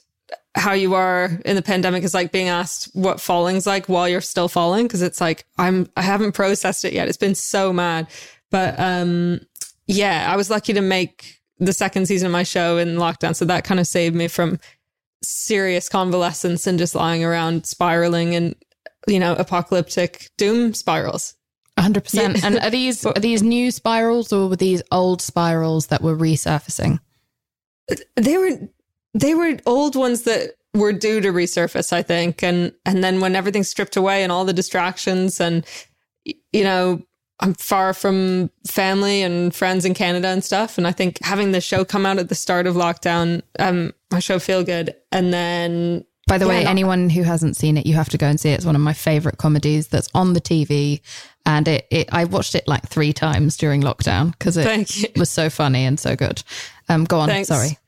how 0.56 0.72
you 0.72 0.94
are 0.94 1.38
in 1.44 1.54
the 1.54 1.62
pandemic 1.62 2.02
is 2.02 2.14
like 2.14 2.32
being 2.32 2.48
asked 2.48 2.88
what 2.94 3.20
falling's 3.20 3.66
like 3.66 3.88
while 3.88 4.08
you're 4.08 4.22
still 4.22 4.48
falling 4.48 4.86
because 4.86 5.02
it's 5.02 5.20
like 5.20 5.44
I'm 5.58 5.88
I 5.96 6.02
haven't 6.02 6.32
processed 6.32 6.84
it 6.84 6.94
yet. 6.94 7.08
It's 7.08 7.18
been 7.18 7.34
so 7.34 7.72
mad, 7.72 8.08
but 8.50 8.78
um, 8.80 9.40
yeah, 9.86 10.30
I 10.32 10.36
was 10.36 10.50
lucky 10.50 10.72
to 10.72 10.80
make 10.80 11.40
the 11.58 11.72
second 11.72 12.06
season 12.06 12.26
of 12.26 12.32
my 12.32 12.42
show 12.42 12.78
in 12.78 12.96
lockdown, 12.96 13.36
so 13.36 13.44
that 13.44 13.64
kind 13.64 13.80
of 13.80 13.86
saved 13.86 14.16
me 14.16 14.28
from 14.28 14.58
serious 15.22 15.88
convalescence 15.88 16.66
and 16.66 16.78
just 16.78 16.94
lying 16.94 17.24
around 17.24 17.66
spiraling 17.66 18.34
and 18.34 18.54
you 19.06 19.20
know 19.20 19.34
apocalyptic 19.34 20.30
doom 20.38 20.72
spirals. 20.72 21.35
100%. 21.78 22.42
And 22.44 22.58
are 22.58 22.70
these 22.70 23.04
are 23.06 23.12
these 23.14 23.42
new 23.42 23.70
spirals 23.70 24.32
or 24.32 24.48
were 24.48 24.56
these 24.56 24.82
old 24.90 25.20
spirals 25.22 25.88
that 25.88 26.02
were 26.02 26.16
resurfacing? 26.16 27.00
they 28.16 28.36
were 28.36 28.58
they 29.14 29.34
were 29.34 29.56
old 29.66 29.94
ones 29.94 30.22
that 30.22 30.56
were 30.74 30.92
due 30.92 31.20
to 31.20 31.28
resurface 31.28 31.92
i 31.92 32.02
think 32.02 32.42
and 32.42 32.72
and 32.84 33.02
then 33.04 33.20
when 33.20 33.36
everything's 33.36 33.68
stripped 33.68 33.96
away 33.96 34.22
and 34.22 34.32
all 34.32 34.44
the 34.44 34.52
distractions 34.52 35.40
and 35.40 35.64
you 36.24 36.64
know 36.64 37.00
i'm 37.40 37.54
far 37.54 37.94
from 37.94 38.50
family 38.66 39.22
and 39.22 39.54
friends 39.54 39.84
in 39.84 39.94
canada 39.94 40.26
and 40.28 40.42
stuff 40.42 40.76
and 40.76 40.86
i 40.86 40.92
think 40.92 41.18
having 41.22 41.52
the 41.52 41.60
show 41.60 41.84
come 41.84 42.04
out 42.04 42.18
at 42.18 42.28
the 42.28 42.34
start 42.34 42.66
of 42.66 42.74
lockdown 42.74 43.40
um 43.60 43.92
my 44.10 44.18
show 44.18 44.38
feel 44.40 44.64
good 44.64 44.94
and 45.12 45.32
then 45.32 46.04
By 46.26 46.38
the 46.38 46.46
Yeah, 46.46 46.50
way, 46.50 46.66
anyone 46.66 47.08
who 47.08 47.22
hasn't 47.22 47.56
seen 47.56 47.76
it, 47.78 47.86
you 47.86 47.94
have 47.94 48.08
to 48.10 48.18
go 48.18 48.26
and 48.26 48.38
see 48.40 48.50
it. 48.50 48.54
It's 48.56 48.66
one 48.66 48.74
of 48.74 48.82
my 48.82 48.92
favorite 48.94 49.38
comedies 49.38 49.86
that's 49.86 50.08
on 50.12 50.32
the 50.32 50.40
TV. 50.40 51.00
And 51.46 51.66
it, 51.68 51.86
it 51.90 52.08
I 52.12 52.24
watched 52.24 52.54
it 52.54 52.66
like 52.68 52.86
three 52.88 53.12
times 53.12 53.56
during 53.56 53.80
lockdown 53.80 54.32
because 54.32 54.56
it 54.58 55.16
was 55.16 55.30
so 55.30 55.48
funny 55.48 55.84
and 55.84 55.98
so 55.98 56.16
good. 56.16 56.42
Um, 56.88 57.04
go 57.04 57.20
on. 57.20 57.28
Thanks. 57.28 57.48
Sorry. 57.48 57.78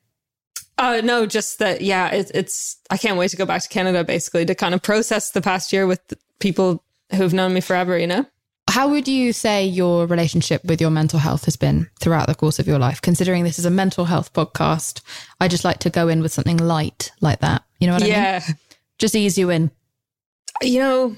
Uh, 0.78 1.00
no, 1.02 1.26
just 1.26 1.58
that, 1.58 1.80
yeah, 1.80 2.08
it, 2.10 2.30
it's, 2.34 2.76
I 2.88 2.96
can't 2.96 3.18
wait 3.18 3.30
to 3.30 3.36
go 3.36 3.44
back 3.44 3.62
to 3.62 3.68
Canada 3.68 4.04
basically 4.04 4.44
to 4.46 4.54
kind 4.54 4.74
of 4.74 4.82
process 4.82 5.32
the 5.32 5.40
past 5.40 5.72
year 5.72 5.88
with 5.88 6.00
people 6.38 6.84
who've 7.12 7.34
known 7.34 7.52
me 7.52 7.60
forever, 7.60 7.98
you 7.98 8.06
know? 8.06 8.24
How 8.70 8.88
would 8.88 9.08
you 9.08 9.32
say 9.32 9.64
your 9.64 10.06
relationship 10.06 10.62
with 10.64 10.80
your 10.80 10.90
mental 10.90 11.18
health 11.18 11.46
has 11.46 11.56
been 11.56 11.88
throughout 12.00 12.28
the 12.28 12.34
course 12.34 12.60
of 12.60 12.68
your 12.68 12.78
life? 12.78 13.00
Considering 13.02 13.42
this 13.42 13.58
is 13.58 13.64
a 13.64 13.70
mental 13.70 14.04
health 14.04 14.32
podcast, 14.32 15.00
I 15.40 15.48
just 15.48 15.64
like 15.64 15.78
to 15.80 15.90
go 15.90 16.06
in 16.06 16.22
with 16.22 16.32
something 16.32 16.58
light 16.58 17.10
like 17.20 17.40
that. 17.40 17.64
You 17.80 17.88
know 17.88 17.94
what 17.94 18.02
I 18.02 18.06
mean? 18.06 18.12
yeah. 18.12 18.42
Just 18.98 19.16
ease 19.16 19.36
you 19.36 19.50
in. 19.50 19.72
You 20.62 20.80
know, 20.80 21.16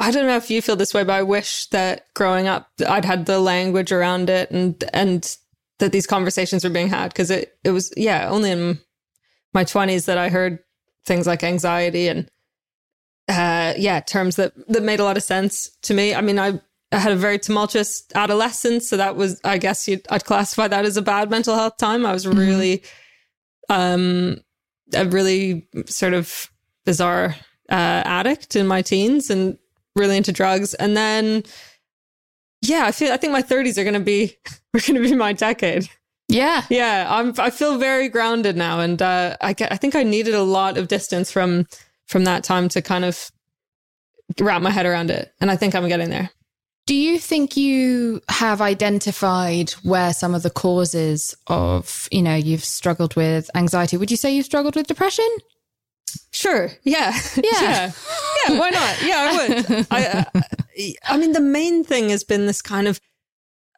I 0.00 0.10
don't 0.10 0.26
know 0.26 0.36
if 0.36 0.50
you 0.50 0.62
feel 0.62 0.76
this 0.76 0.94
way, 0.94 1.04
but 1.04 1.12
I 1.12 1.22
wish 1.22 1.66
that 1.66 2.06
growing 2.14 2.48
up 2.48 2.70
I'd 2.88 3.04
had 3.04 3.26
the 3.26 3.38
language 3.38 3.92
around 3.92 4.30
it 4.30 4.50
and, 4.50 4.82
and 4.94 5.36
that 5.78 5.92
these 5.92 6.06
conversations 6.06 6.64
were 6.64 6.70
being 6.70 6.88
had 6.88 7.08
because 7.08 7.30
it, 7.30 7.58
it 7.64 7.70
was, 7.70 7.92
yeah, 7.96 8.28
only 8.28 8.50
in 8.50 8.78
my 9.52 9.62
20s 9.62 10.06
that 10.06 10.16
I 10.16 10.30
heard 10.30 10.60
things 11.04 11.26
like 11.26 11.44
anxiety 11.44 12.08
and 12.08 12.30
uh, 13.28 13.74
yeah, 13.76 14.00
terms 14.00 14.36
that 14.36 14.52
that 14.68 14.82
made 14.82 15.00
a 15.00 15.04
lot 15.04 15.16
of 15.16 15.22
sense 15.22 15.70
to 15.82 15.94
me. 15.94 16.14
I 16.14 16.20
mean, 16.20 16.38
I, 16.38 16.60
I 16.90 16.98
had 16.98 17.12
a 17.12 17.16
very 17.16 17.38
tumultuous 17.38 18.04
adolescence, 18.14 18.88
so 18.88 18.96
that 18.96 19.14
was, 19.14 19.40
I 19.44 19.58
guess, 19.58 19.86
you'd, 19.86 20.04
I'd 20.10 20.24
classify 20.24 20.66
that 20.66 20.84
as 20.84 20.96
a 20.96 21.02
bad 21.02 21.30
mental 21.30 21.54
health 21.54 21.76
time. 21.76 22.04
I 22.04 22.12
was 22.12 22.26
really, 22.26 22.82
um, 23.68 24.38
a 24.94 25.06
really 25.06 25.68
sort 25.86 26.14
of 26.14 26.50
bizarre 26.84 27.36
uh, 27.70 28.02
addict 28.04 28.56
in 28.56 28.66
my 28.66 28.82
teens 28.82 29.30
and 29.30 29.56
really 29.96 30.16
into 30.16 30.32
drugs, 30.32 30.74
and 30.74 30.96
then. 30.96 31.44
Yeah, 32.62 32.84
I 32.84 32.92
feel. 32.92 33.12
I 33.12 33.16
think 33.16 33.32
my 33.32 33.42
30s 33.42 33.78
are 33.78 33.84
going 33.84 33.94
to 33.94 34.00
be. 34.00 34.36
We're 34.74 34.80
going 34.80 35.02
to 35.02 35.08
be 35.08 35.14
my 35.14 35.32
decade. 35.32 35.88
Yeah. 36.28 36.62
Yeah, 36.68 37.06
I'm. 37.08 37.34
I 37.38 37.50
feel 37.50 37.78
very 37.78 38.08
grounded 38.08 38.56
now, 38.56 38.80
and 38.80 39.00
uh, 39.00 39.36
I 39.40 39.52
get. 39.52 39.72
I 39.72 39.76
think 39.76 39.94
I 39.96 40.02
needed 40.02 40.34
a 40.34 40.42
lot 40.42 40.76
of 40.78 40.88
distance 40.88 41.32
from 41.32 41.66
from 42.06 42.24
that 42.24 42.44
time 42.44 42.68
to 42.70 42.82
kind 42.82 43.04
of 43.04 43.30
wrap 44.40 44.62
my 44.62 44.70
head 44.70 44.86
around 44.86 45.10
it, 45.10 45.32
and 45.40 45.50
I 45.50 45.56
think 45.56 45.74
I'm 45.74 45.88
getting 45.88 46.10
there. 46.10 46.30
Do 46.86 46.94
you 46.96 47.18
think 47.18 47.56
you 47.56 48.20
have 48.28 48.60
identified 48.60 49.70
where 49.84 50.12
some 50.12 50.34
of 50.34 50.42
the 50.42 50.50
causes 50.50 51.36
of, 51.46 52.08
you 52.10 52.20
know, 52.20 52.34
you've 52.34 52.64
struggled 52.64 53.14
with 53.14 53.48
anxiety? 53.54 53.96
Would 53.96 54.10
you 54.10 54.16
say 54.16 54.34
you've 54.34 54.46
struggled 54.46 54.74
with 54.74 54.88
depression? 54.88 55.28
Sure. 56.32 56.70
Yeah. 56.84 57.16
Yeah. 57.36 57.42
yeah. 57.52 57.92
Yeah, 58.48 58.58
Why 58.58 58.70
not? 58.70 59.02
Yeah, 59.02 59.16
I 59.18 59.48
would. 59.48 59.86
I. 59.90 60.06
Uh, 60.06 60.40
I 61.04 61.16
mean, 61.18 61.32
the 61.32 61.40
main 61.40 61.84
thing 61.84 62.08
has 62.08 62.24
been 62.24 62.46
this 62.46 62.62
kind 62.62 62.88
of 62.88 63.00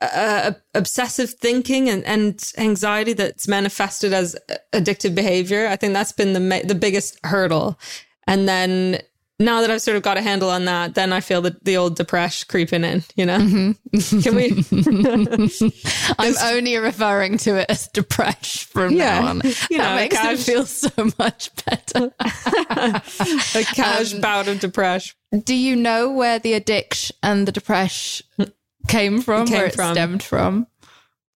uh, 0.00 0.52
obsessive 0.74 1.30
thinking 1.30 1.88
and, 1.88 2.04
and 2.04 2.52
anxiety 2.58 3.12
that's 3.12 3.48
manifested 3.48 4.12
as 4.12 4.36
addictive 4.72 5.14
behavior. 5.14 5.66
I 5.66 5.76
think 5.76 5.92
that's 5.94 6.12
been 6.12 6.32
the 6.32 6.40
ma- 6.40 6.62
the 6.64 6.74
biggest 6.74 7.18
hurdle. 7.24 7.78
And 8.26 8.48
then 8.48 9.00
now 9.44 9.60
that 9.60 9.70
I've 9.70 9.82
sort 9.82 9.96
of 9.96 10.02
got 10.02 10.16
a 10.16 10.22
handle 10.22 10.50
on 10.50 10.64
that, 10.66 10.94
then 10.94 11.12
I 11.12 11.20
feel 11.20 11.40
the, 11.42 11.56
the 11.62 11.76
old 11.76 11.96
depression 11.96 12.46
creeping 12.48 12.84
in, 12.84 13.02
you 13.16 13.26
know? 13.26 13.38
Mm-hmm. 13.38 14.20
Can 14.20 14.34
we? 14.34 16.12
I'm 16.18 16.34
only 16.54 16.76
referring 16.76 17.38
to 17.38 17.56
it 17.60 17.66
as 17.68 17.88
depression 17.88 18.68
from 18.72 18.92
Yeah. 18.94 19.20
now 19.20 19.26
on. 19.28 19.42
You 19.70 19.78
know, 19.78 19.84
that 19.84 19.96
makes 19.96 20.16
cash- 20.16 20.34
it 20.34 20.52
feel 20.52 20.66
so 20.66 20.90
much 21.18 21.50
better. 21.64 22.12
a 22.20 23.64
cash 23.74 24.14
Um, 24.14 24.20
bout 24.20 24.48
of 24.48 24.60
depression. 24.60 25.14
Do 25.44 25.54
you 25.54 25.76
know 25.76 26.10
where 26.10 26.38
the 26.38 26.54
addiction 26.54 27.16
and 27.22 27.48
the 27.48 27.52
depression 27.52 28.26
came 28.88 29.20
from, 29.22 29.46
Came 29.46 29.56
where 29.56 29.66
it 29.66 29.74
from. 29.74 29.94
stemmed 29.94 30.22
from? 30.22 30.66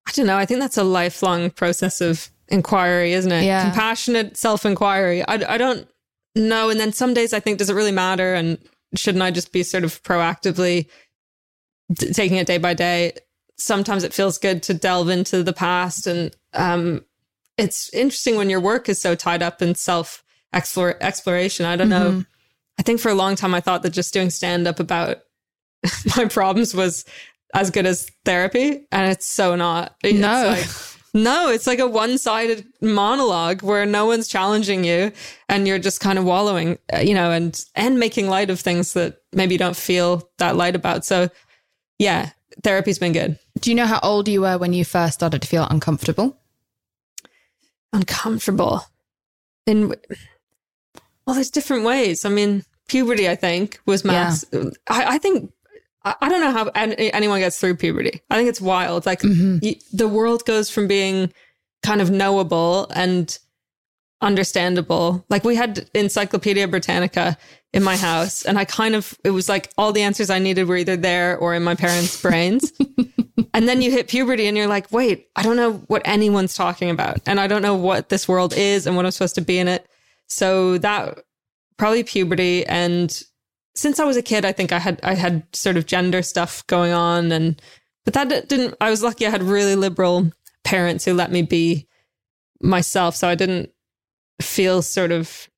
I 0.09 0.13
don't 0.13 0.27
know. 0.27 0.37
I 0.37 0.45
think 0.47 0.61
that's 0.61 0.77
a 0.79 0.85
lifelong 0.85 1.51
process 1.51 2.01
of 2.01 2.29
inquiry, 2.49 3.13
isn't 3.13 3.33
it? 3.33 3.45
Yeah. 3.45 3.63
Compassionate 3.65 4.37
self 4.37 4.65
inquiry. 4.67 5.23
I, 5.27 5.55
I 5.55 5.59
don't 5.59 5.89
know. 6.37 6.71
And 6.71 6.79
then 6.79 6.93
some 6.93 7.15
days 7.15 7.33
I 7.33 7.41
think, 7.41 7.59
does 7.59 7.71
it 7.71 7.75
really 7.75 7.93
matter? 7.93 8.35
And 8.35 8.59
shouldn't 8.95 9.23
I 9.23 9.31
just 9.31 9.53
be 9.53 9.63
sort 9.63 9.85
of 9.85 10.03
proactively 10.03 10.89
t- 11.99 12.13
taking 12.13 12.37
it 12.37 12.47
day 12.47 12.59
by 12.59 12.75
day? 12.75 13.13
Sometimes 13.59 14.05
it 14.05 14.13
feels 14.15 14.39
good 14.39 14.63
to 14.65 14.75
delve 14.75 15.09
into 15.09 15.43
the 15.43 15.53
past. 15.53 16.07
And 16.07 16.35
um, 16.53 17.05
it's 17.57 17.93
interesting 17.95 18.37
when 18.37 18.51
your 18.51 18.61
work 18.61 18.89
is 18.89 19.01
so 19.01 19.15
tied 19.15 19.43
up 19.43 19.63
in 19.63 19.75
self 19.75 20.23
exploration. 20.53 21.67
I 21.67 21.77
don't 21.77 21.89
know. 21.89 22.25
I 22.79 22.83
think 22.83 23.01
for 23.01 23.11
a 23.11 23.15
long 23.15 23.37
time 23.37 23.55
I 23.55 23.61
thought 23.61 23.83
that 23.83 23.91
just 23.91 24.13
doing 24.15 24.31
stand 24.31 24.67
up 24.67 24.81
about 24.81 25.19
my 26.17 26.27
problems 26.27 26.75
was 26.75 27.05
as 27.55 27.71
good 27.71 27.87
as 27.87 28.11
therapy, 28.25 28.87
and 28.93 29.11
it's 29.11 29.27
so 29.27 29.57
not. 29.57 29.95
It's 30.03 30.19
No. 30.19 30.49
like- 30.49 30.96
no, 31.17 31.49
it's 31.49 31.67
like 31.67 31.79
a 31.79 31.87
one-sided 31.87 32.67
monologue 32.83 33.63
where 33.63 33.87
no 33.87 34.05
one's 34.05 34.29
challenging 34.29 34.85
you, 34.85 35.13
and 35.49 35.67
you're 35.67 35.79
just 35.79 35.99
kind 36.01 36.19
of 36.19 36.27
wallowing, 36.27 36.79
uh, 36.93 36.99
you 36.99 37.15
know, 37.15 37.31
and 37.31 37.65
and 37.75 37.99
making 37.99 38.29
light 38.29 38.51
of 38.51 38.61
things 38.61 38.93
that 38.93 39.23
maybe 39.33 39.55
you 39.55 39.59
don't 39.59 39.77
feel 39.77 40.29
that 40.39 40.57
light 40.57 40.77
about. 40.77 41.05
So, 41.07 41.31
yeah, 41.99 42.31
therapy's 42.63 42.99
been 42.99 43.13
good. 43.13 43.39
Do 43.61 43.71
you 43.71 43.75
know 43.75 43.87
how 43.87 43.99
old 44.03 44.29
you 44.29 44.43
were 44.43 44.59
when 44.59 44.75
you 44.75 44.85
first 44.85 45.15
started 45.15 45.41
to 45.41 45.49
feel 45.49 45.67
uncomfortable? 45.71 46.37
Uncomfortable, 47.95 48.83
in 49.67 49.95
well, 51.27 51.35
there's 51.35 51.51
different 51.51 51.85
ways. 51.85 52.27
I 52.27 52.29
mean, 52.29 52.63
puberty, 52.89 53.29
I 53.29 53.37
think, 53.37 53.81
was 53.87 54.05
max. 54.05 54.45
I, 54.89 55.15
I 55.15 55.19
think. 55.19 55.51
I 56.21 56.29
don't 56.29 56.41
know 56.41 56.53
how 56.53 56.71
an- 56.75 56.93
anyone 56.93 57.41
gets 57.41 57.59
through 57.59 57.77
puberty. 57.77 58.23
I 58.31 58.37
think 58.37 58.49
it's 58.49 58.61
wild. 58.61 59.07
Like 59.07 59.21
mm-hmm. 59.21 59.59
y 59.63 59.77
the 59.93 60.09
world 60.09 60.45
goes 60.45 60.71
from 60.71 60.87
being 60.87 61.33
kind 61.83 62.01
of 62.01 62.11
knowable 62.11 62.87
and 62.95 63.37
understandable. 64.21 65.25
Like 65.29 65.45
we 65.45 65.57
had 65.57 65.89
Encyclopedia 65.95 66.69
Britannica 66.69 67.37
in 67.73 67.83
my 67.83 67.97
house, 67.97 68.45
and 68.45 68.59
I 68.59 68.65
kind 68.65 68.95
of 68.95 69.19
it 69.25 69.31
was 69.31 69.49
like 69.49 69.73
all 69.77 69.93
the 69.93 70.03
answers 70.03 70.31
I 70.31 70.39
needed 70.39 70.69
were 70.69 70.77
either 70.77 70.97
there 70.97 71.37
or 71.37 71.55
in 71.55 71.65
my 71.65 71.75
parents' 71.75 72.21
brains. 72.27 72.73
and 73.53 73.69
then 73.69 73.83
you 73.83 73.91
hit 73.91 74.09
puberty, 74.09 74.47
and 74.47 74.57
you're 74.57 74.67
like, 74.67 74.91
wait, 74.93 75.29
I 75.37 75.43
don't 75.43 75.57
know 75.57 75.75
what 75.89 76.03
anyone's 76.05 76.55
talking 76.55 76.91
about, 76.91 77.21
and 77.27 77.41
I 77.41 77.47
don't 77.47 77.63
know 77.63 77.75
what 77.75 78.09
this 78.09 78.29
world 78.29 78.55
is 78.55 78.87
and 78.87 78.97
what 78.97 79.05
I'm 79.05 79.11
supposed 79.11 79.35
to 79.37 79.41
be 79.41 79.59
in 79.59 79.69
it. 79.69 79.87
So 80.29 80.79
that 80.79 81.19
probably 81.77 82.05
puberty 82.05 82.65
and 82.67 83.23
since 83.77 84.01
I 84.01 84.05
was 84.05 84.17
a 84.17 84.23
kid, 84.23 84.45
I 84.45 84.53
think 84.53 84.73
I 84.73 84.79
had 84.79 84.99
I 85.03 85.15
had 85.15 85.45
sort 85.55 85.77
of 85.77 85.87
gender 85.87 86.23
stuff 86.23 86.67
going 86.67 86.93
on, 86.93 87.31
and 87.31 87.61
but 88.05 88.15
that 88.15 88.49
didn't. 88.49 88.75
I 88.81 88.91
was 88.91 89.03
lucky; 89.03 89.27
I 89.27 89.31
had 89.31 89.43
really 89.43 89.77
liberal 89.77 90.33
parents 90.65 91.05
who 91.05 91.15
let 91.15 91.31
me 91.31 91.43
be 91.43 91.87
myself, 92.61 93.15
so 93.15 93.29
I 93.29 93.35
didn't 93.35 93.71
feel 94.41 94.83
sort 94.83 95.13
of 95.13 95.49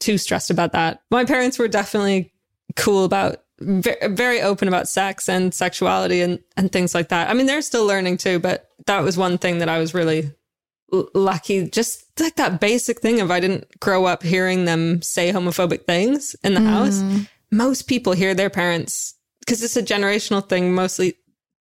too 0.00 0.16
stressed 0.16 0.50
about 0.50 0.72
that. 0.72 1.02
My 1.10 1.24
parents 1.24 1.58
were 1.58 1.68
definitely 1.68 2.32
cool 2.76 3.04
about 3.04 3.42
very 3.60 4.40
open 4.40 4.68
about 4.68 4.88
sex 4.88 5.28
and 5.28 5.52
sexuality 5.52 6.20
and 6.20 6.38
and 6.56 6.70
things 6.70 6.94
like 6.94 7.08
that. 7.08 7.28
I 7.28 7.34
mean, 7.34 7.46
they're 7.46 7.62
still 7.62 7.84
learning 7.84 8.18
too, 8.18 8.38
but 8.38 8.70
that 8.86 9.00
was 9.00 9.18
one 9.18 9.38
thing 9.38 9.58
that 9.58 9.68
I 9.68 9.78
was 9.78 9.92
really 9.92 10.32
lucky 10.90 11.68
just 11.68 12.04
like 12.20 12.36
that 12.36 12.60
basic 12.60 13.00
thing 13.00 13.20
of 13.20 13.30
I 13.30 13.40
didn't 13.40 13.78
grow 13.80 14.06
up 14.06 14.22
hearing 14.22 14.64
them 14.64 15.02
say 15.02 15.32
homophobic 15.32 15.84
things 15.84 16.34
in 16.42 16.54
the 16.54 16.60
house. 16.60 17.02
Most 17.50 17.82
people 17.82 18.12
hear 18.12 18.34
their 18.34 18.50
parents 18.50 19.14
because 19.40 19.62
it's 19.62 19.76
a 19.76 19.82
generational 19.82 20.46
thing, 20.46 20.74
mostly 20.74 21.14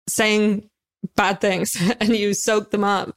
saying 0.08 0.68
bad 1.16 1.40
things 1.40 1.76
and 2.00 2.16
you 2.16 2.34
soak 2.34 2.70
them 2.70 2.84
up. 2.84 3.16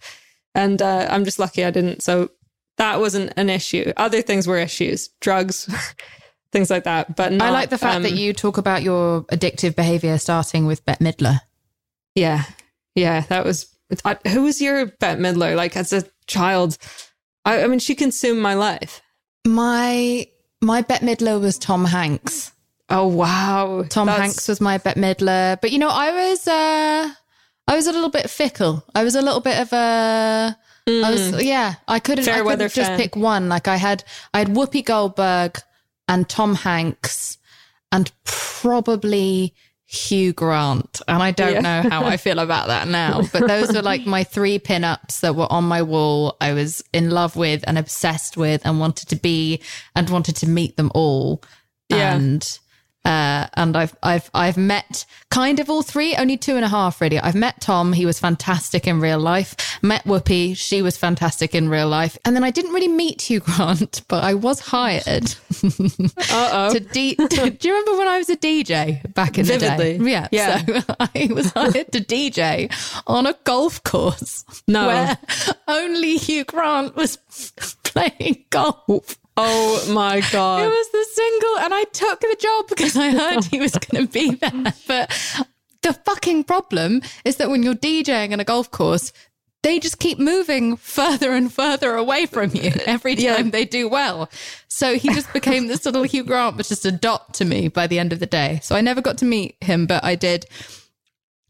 And 0.54 0.82
uh, 0.82 1.08
I'm 1.10 1.24
just 1.24 1.40
lucky 1.40 1.64
I 1.64 1.72
didn't. 1.72 2.04
So 2.04 2.30
that 2.78 3.00
wasn't 3.00 3.34
an 3.38 3.50
issue. 3.50 3.94
Other 3.96 4.22
things 4.22 4.48
were 4.48 4.58
issues, 4.58 5.10
drugs, 5.22 5.70
things 6.52 6.70
like 6.70 6.84
that. 6.84 7.16
But 7.16 7.42
I 7.42 7.52
like 7.52 7.70
the 7.70 7.78
fact 7.78 7.98
um, 7.98 8.04
that 8.04 8.14
you 8.14 8.34
talk 8.34 8.58
about 8.58 8.84
your 8.84 9.24
addictive 9.26 9.76
behavior 9.76 10.18
starting 10.18 10.66
with 10.66 10.86
Bette 10.86 11.04
Midler. 11.04 11.40
Yeah. 12.16 12.44
Yeah. 12.96 13.22
That 13.22 13.46
was, 13.46 13.71
I, 14.06 14.18
who 14.30 14.44
was 14.44 14.62
your 14.62 14.86
Bette 14.86 15.22
Midler? 15.22 15.56
Like 15.56 15.76
as 15.78 15.92
a 15.94 16.04
child, 16.28 16.78
I, 17.46 17.64
I 17.64 17.68
mean, 17.68 17.80
she 17.80 17.96
consumed 17.96 18.42
my 18.42 18.54
life. 18.54 19.02
My 19.46 20.28
my 20.62 20.82
Bette 20.82 21.06
Midler 21.06 21.40
was 21.42 21.58
Tom 21.58 21.86
Hanks. 21.86 22.52
Oh, 22.90 23.08
wow. 23.08 23.84
Tom 23.90 24.08
That's- 24.08 24.22
Hanks 24.22 24.48
was 24.48 24.60
my 24.62 24.78
Bette 24.78 25.00
Midler. 25.00 25.60
But 25.62 25.72
you 25.72 25.80
know, 25.80 25.90
I 25.90 26.12
was 26.12 26.48
uh 26.48 27.10
I 27.68 27.76
was 27.76 27.88
a 27.88 27.92
little 27.92 28.10
bit 28.10 28.30
fickle. 28.30 28.84
I 28.94 29.04
was 29.04 29.16
a 29.16 29.22
little 29.22 29.40
bit 29.42 29.60
of 29.60 29.72
a 29.74 30.58
I 30.88 31.12
was 31.12 31.44
yeah, 31.44 31.76
I 31.88 32.00
couldn't, 32.00 32.24
Mm. 32.24 32.28
Fair 32.28 32.44
I 32.44 32.50
couldn't 32.50 32.74
just 32.74 32.90
fan. 32.90 33.00
pick 33.00 33.16
one. 33.16 33.50
Like 33.50 33.68
I 33.68 33.78
had 33.78 34.04
I 34.34 34.40
had 34.40 34.50
Whoopi 34.50 34.84
Goldberg 34.84 35.58
and 36.08 36.28
Tom 36.28 36.56
Hanks 36.56 37.38
and 37.92 38.12
probably 38.26 39.54
Hugh 39.92 40.32
Grant. 40.32 41.02
And 41.10 41.22
I 41.22 41.32
don't 41.32 41.52
Yeah. 41.56 41.60
know 41.82 41.90
how 41.90 42.06
I 42.06 42.16
feel 42.16 42.40
about 42.40 42.68
that 42.68 42.88
now. 42.88 43.24
But 43.34 43.48
those 43.50 43.74
were 43.74 43.82
like 43.82 44.06
my 44.06 44.24
three 44.24 44.58
pinups 44.58 45.20
that 45.20 45.36
were 45.36 45.52
on 45.52 45.66
my 45.66 45.82
wall. 45.82 46.38
I 46.40 46.54
was 46.54 46.82
in 46.94 47.10
love 47.10 47.36
with 47.36 47.66
and 47.68 47.78
obsessed 47.78 48.38
with 48.38 48.62
and 48.66 48.80
wanted 48.80 49.10
to 49.10 49.18
be 49.18 49.62
and 49.94 50.10
wanted 50.10 50.38
to 50.38 50.48
meet 50.48 50.78
them 50.78 50.92
all. 50.96 51.44
Yeah. 51.90 52.16
And 52.16 52.60
uh, 53.04 53.48
and 53.56 53.76
I've 53.76 53.96
I've 54.04 54.30
I've 54.34 54.58
met 54.58 55.06
kind 55.30 55.60
of 55.60 55.70
all 55.70 55.82
three, 55.82 56.16
only 56.16 56.38
two 56.38 56.56
and 56.56 56.64
a 56.64 56.68
half 56.68 57.02
really. 57.02 57.20
I've 57.20 57.36
met 57.36 57.60
Tom, 57.62 57.94
he 57.94 58.06
was 58.06 58.20
fantastic 58.20 58.86
in 58.86 59.00
real 59.00 59.20
life. 59.20 59.80
Met 59.82 60.04
Whoopi, 60.04 60.56
she 60.56 60.82
was 60.82 60.98
fantastic 60.98 61.56
in 61.56 61.70
real 61.70 61.88
life. 61.88 62.18
And 62.26 62.36
then 62.36 62.44
I 62.44 62.52
didn't 62.52 62.74
really 62.74 62.88
meet 62.88 63.24
Hugh 63.24 63.40
Grant, 63.40 64.04
but 64.08 64.24
I 64.24 64.36
was 64.36 64.60
hired 64.60 65.24
Uh-oh. 65.64 66.74
to 66.74 66.80
D- 66.80 67.16
do 67.30 67.58
you 67.62 67.74
remember 67.74 67.98
when 67.98 68.08
I 68.08 68.18
was 68.18 68.30
a 68.30 68.38
DJ 68.38 69.14
back 69.14 69.38
in 69.38 69.46
the 69.48 69.58
day? 69.58 69.98
Yeah. 70.02 70.28
Yeah. 70.32 70.64
So 70.66 70.96
I 71.00 71.30
was 71.34 71.52
hired 71.52 71.92
to 71.94 72.02
DJ 72.02 72.72
on 73.08 73.26
a 73.26 73.34
golf 73.46 73.84
course. 73.84 74.46
No. 74.68 74.88
Where 74.88 75.18
only 75.68 76.18
Hugh 76.18 76.44
Grant 76.44 76.96
was 76.96 77.18
playing 77.84 78.46
golf. 78.50 79.18
Oh 79.38 79.86
my 79.94 80.22
god. 80.32 80.64
It 80.64 80.68
was 80.68 80.90
the 80.92 81.06
single, 81.14 81.58
and 81.60 81.74
I 81.74 81.84
took 81.92 82.20
the 82.22 82.38
job 82.40 82.66
because 82.68 82.98
I 82.98 83.12
heard 83.12 83.46
he 83.46 83.60
was 83.60 83.72
going 83.74 84.06
to 84.08 84.12
be 84.12 84.36
there. 84.36 84.74
But 84.88 85.10
the 85.82 85.94
fucking 85.94 86.44
problem 86.44 87.02
is 87.26 87.38
that 87.38 87.50
when 87.50 87.64
you're 87.64 87.74
DJing 87.76 88.32
in 88.32 88.40
a 88.40 88.44
golf 88.44 88.70
course, 88.72 89.12
they 89.64 89.80
just 89.80 90.00
keep 90.00 90.18
moving 90.20 90.76
further 90.76 91.32
and 91.34 91.54
further 91.54 91.94
away 91.96 92.26
from 92.26 92.50
you 92.54 92.72
every 92.86 93.16
time 93.16 93.24
Yeah. 93.24 93.42
they 93.52 93.64
do 93.66 93.88
well. 93.88 94.30
So 94.68 94.96
he 94.98 95.10
just 95.14 95.32
became 95.34 95.68
this 95.68 95.86
little 95.86 96.04
Hugh 96.04 96.24
Grant, 96.24 96.58
was 96.58 96.70
just 96.70 96.86
a 96.86 96.92
dot 96.92 97.34
to 97.36 97.46
me 97.46 97.68
by 97.68 97.86
the 97.88 98.00
end 98.00 98.12
of 98.12 98.20
the 98.20 98.26
day. 98.26 98.60
So 98.64 98.76
I 98.76 98.82
never 98.82 99.02
got 99.02 99.20
to 99.20 99.26
meet 99.26 99.56
him, 99.62 99.86
but 99.86 100.04
I 100.04 100.16
did 100.16 100.46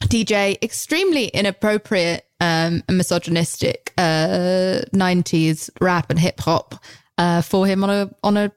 DJ 0.03 0.61
extremely 0.61 1.27
inappropriate 1.27 2.25
um, 2.41 2.83
and 2.87 2.97
misogynistic 2.97 3.93
uh, 3.97 4.81
90s 4.93 5.69
rap 5.79 6.09
and 6.09 6.19
hip 6.19 6.39
hop 6.41 6.75
uh, 7.21 7.41
for 7.41 7.67
him 7.67 7.83
on 7.83 7.89
a 7.89 8.09
on 8.23 8.35
a 8.37 8.51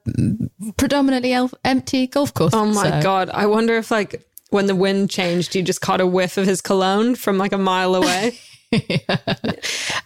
predominantly 0.77 1.33
el- 1.33 1.51
empty 1.63 2.07
golf 2.07 2.33
course. 2.33 2.53
Oh 2.53 2.65
my 2.65 2.89
So- 2.89 3.01
god! 3.01 3.29
I 3.29 3.45
wonder 3.45 3.77
if 3.77 3.91
like 3.91 4.25
when 4.49 4.65
the 4.67 4.75
wind 4.75 5.09
changed, 5.09 5.55
you 5.55 5.61
just 5.63 5.81
caught 5.81 6.01
a 6.01 6.07
whiff 6.07 6.37
of 6.37 6.47
his 6.47 6.61
cologne 6.61 7.15
from 7.15 7.37
like 7.37 7.53
a 7.53 7.57
mile 7.57 7.93
away. 7.95 8.37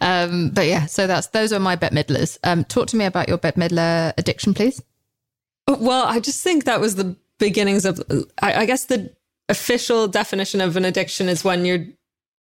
um, 0.01 0.49
but 0.49 0.67
yeah, 0.67 0.85
so 0.85 1.07
that's 1.07 1.27
those 1.27 1.53
are 1.53 1.59
my 1.59 1.75
Bette 1.75 1.95
Midlers. 1.95 2.37
Um, 2.43 2.63
talk 2.65 2.87
to 2.87 2.97
me 2.97 3.05
about 3.05 3.27
your 3.29 3.37
Bette 3.37 3.59
Midler 3.59 4.13
addiction, 4.17 4.53
please. 4.53 4.81
well, 5.67 6.05
I 6.05 6.19
just 6.19 6.43
think 6.43 6.65
that 6.65 6.79
was 6.81 6.95
the 6.95 7.15
beginnings 7.37 7.85
of. 7.85 8.01
I, 8.41 8.53
I 8.61 8.65
guess 8.65 8.85
the 8.85 9.13
official 9.47 10.07
definition 10.07 10.61
of 10.61 10.75
an 10.77 10.85
addiction 10.85 11.27
is 11.29 11.43
when 11.43 11.65
you're 11.65 11.85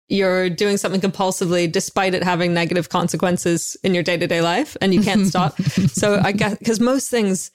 you're 0.07 0.49
doing 0.49 0.77
something 0.77 1.01
compulsively 1.01 1.71
despite 1.71 2.13
it 2.13 2.23
having 2.23 2.53
negative 2.53 2.89
consequences 2.89 3.75
in 3.83 3.93
your 3.93 4.03
day-to-day 4.03 4.41
life 4.41 4.77
and 4.81 4.93
you 4.93 5.01
can't 5.01 5.27
stop 5.27 5.59
so 5.87 6.21
i 6.23 6.31
guess 6.31 6.57
because 6.57 6.79
most 6.79 7.09
things 7.09 7.51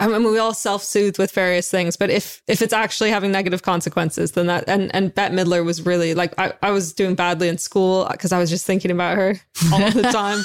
I 0.00 0.06
mean, 0.06 0.22
we 0.22 0.38
all 0.38 0.54
self-soothe 0.54 1.18
with 1.18 1.32
various 1.32 1.68
things, 1.70 1.96
but 1.96 2.08
if 2.08 2.40
if 2.46 2.62
it's 2.62 2.72
actually 2.72 3.10
having 3.10 3.32
negative 3.32 3.62
consequences, 3.62 4.32
then 4.32 4.46
that 4.46 4.68
and 4.68 4.94
and 4.94 5.12
Bette 5.12 5.34
Midler 5.34 5.64
was 5.64 5.84
really 5.84 6.14
like 6.14 6.38
I, 6.38 6.52
I 6.62 6.70
was 6.70 6.92
doing 6.92 7.16
badly 7.16 7.48
in 7.48 7.58
school 7.58 8.06
because 8.10 8.30
I 8.30 8.38
was 8.38 8.48
just 8.48 8.64
thinking 8.64 8.92
about 8.92 9.16
her 9.16 9.40
all 9.72 9.90
the 9.90 10.02
time. 10.12 10.38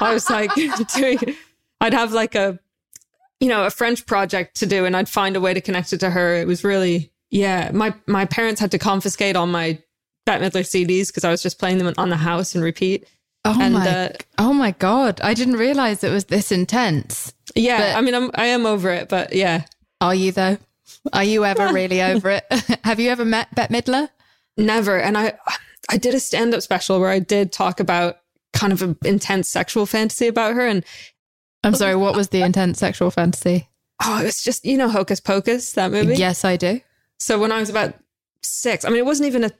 I 0.00 0.14
was 0.14 0.30
like 0.30 0.50
doing, 0.94 1.18
I'd 1.80 1.92
have 1.92 2.12
like 2.12 2.36
a, 2.36 2.58
you 3.40 3.48
know, 3.48 3.64
a 3.64 3.70
French 3.70 4.06
project 4.06 4.56
to 4.58 4.66
do, 4.66 4.84
and 4.84 4.96
I'd 4.96 5.08
find 5.08 5.34
a 5.34 5.40
way 5.40 5.54
to 5.54 5.60
connect 5.60 5.92
it 5.92 5.98
to 5.98 6.10
her. 6.10 6.36
It 6.36 6.46
was 6.46 6.62
really 6.62 7.12
yeah. 7.30 7.72
My 7.74 7.94
my 8.06 8.26
parents 8.26 8.60
had 8.60 8.70
to 8.70 8.78
confiscate 8.78 9.34
all 9.34 9.48
my 9.48 9.82
Bette 10.26 10.44
Midler 10.44 10.64
CDs 10.64 11.08
because 11.08 11.24
I 11.24 11.30
was 11.30 11.42
just 11.42 11.58
playing 11.58 11.78
them 11.78 11.92
on 11.98 12.08
the 12.08 12.16
house 12.16 12.54
and 12.54 12.62
repeat. 12.64 13.06
Oh 13.44 13.58
And, 13.60 13.74
my, 13.74 13.86
uh, 13.88 14.08
oh 14.38 14.52
my 14.54 14.70
god! 14.72 15.20
I 15.22 15.34
didn't 15.34 15.56
realize 15.56 16.02
it 16.02 16.10
was 16.10 16.24
this 16.26 16.50
intense. 16.50 17.32
Yeah, 17.54 17.78
But- 17.92 17.98
I 17.98 18.00
mean, 18.00 18.14
I'm 18.14 18.30
I 18.34 18.46
am 18.46 18.64
over 18.66 18.90
it, 18.90 19.08
but 19.08 19.32
yeah. 19.34 19.64
Are 20.00 20.14
you 20.14 20.32
though? 20.32 20.56
Are 21.12 21.24
you 21.24 21.44
ever 21.44 21.68
really 21.72 22.00
over 22.02 22.30
it? 22.30 22.44
Have 22.84 23.00
you 23.00 23.10
ever 23.10 23.24
met 23.24 23.54
Bette 23.54 23.72
Midler? 23.74 24.08
Never. 24.56 24.98
And 24.98 25.18
I 25.18 25.34
I 25.90 25.98
did 25.98 26.14
a 26.14 26.20
stand-up 26.20 26.62
special 26.62 27.00
where 27.00 27.10
I 27.10 27.18
did 27.18 27.52
talk 27.52 27.80
about 27.80 28.18
kind 28.54 28.72
of 28.72 28.80
an 28.82 28.96
intense 29.04 29.48
sexual 29.50 29.84
fantasy 29.84 30.26
about 30.28 30.54
her 30.54 30.66
and 30.66 30.84
I'm 31.62 31.74
sorry. 31.74 31.96
What 31.96 32.14
was 32.16 32.28
the 32.28 32.40
intense 32.42 32.78
sexual 32.78 33.10
fantasy? 33.10 33.68
oh 34.04 34.20
it 34.20 34.24
was 34.24 34.42
just 34.42 34.64
you 34.64 34.76
know 34.78 34.88
Hocus 34.88 35.20
Pocus 35.20 35.72
that 35.72 35.90
movie. 35.90 36.16
Yes, 36.16 36.44
I 36.44 36.56
do. 36.56 36.80
So 37.18 37.38
when 37.38 37.52
I 37.52 37.60
was 37.60 37.68
about 37.70 37.94
6, 38.42 38.84
I 38.84 38.88
mean 38.88 38.98
it 38.98 39.06
wasn't 39.06 39.26
even 39.28 39.44
a 39.44 39.50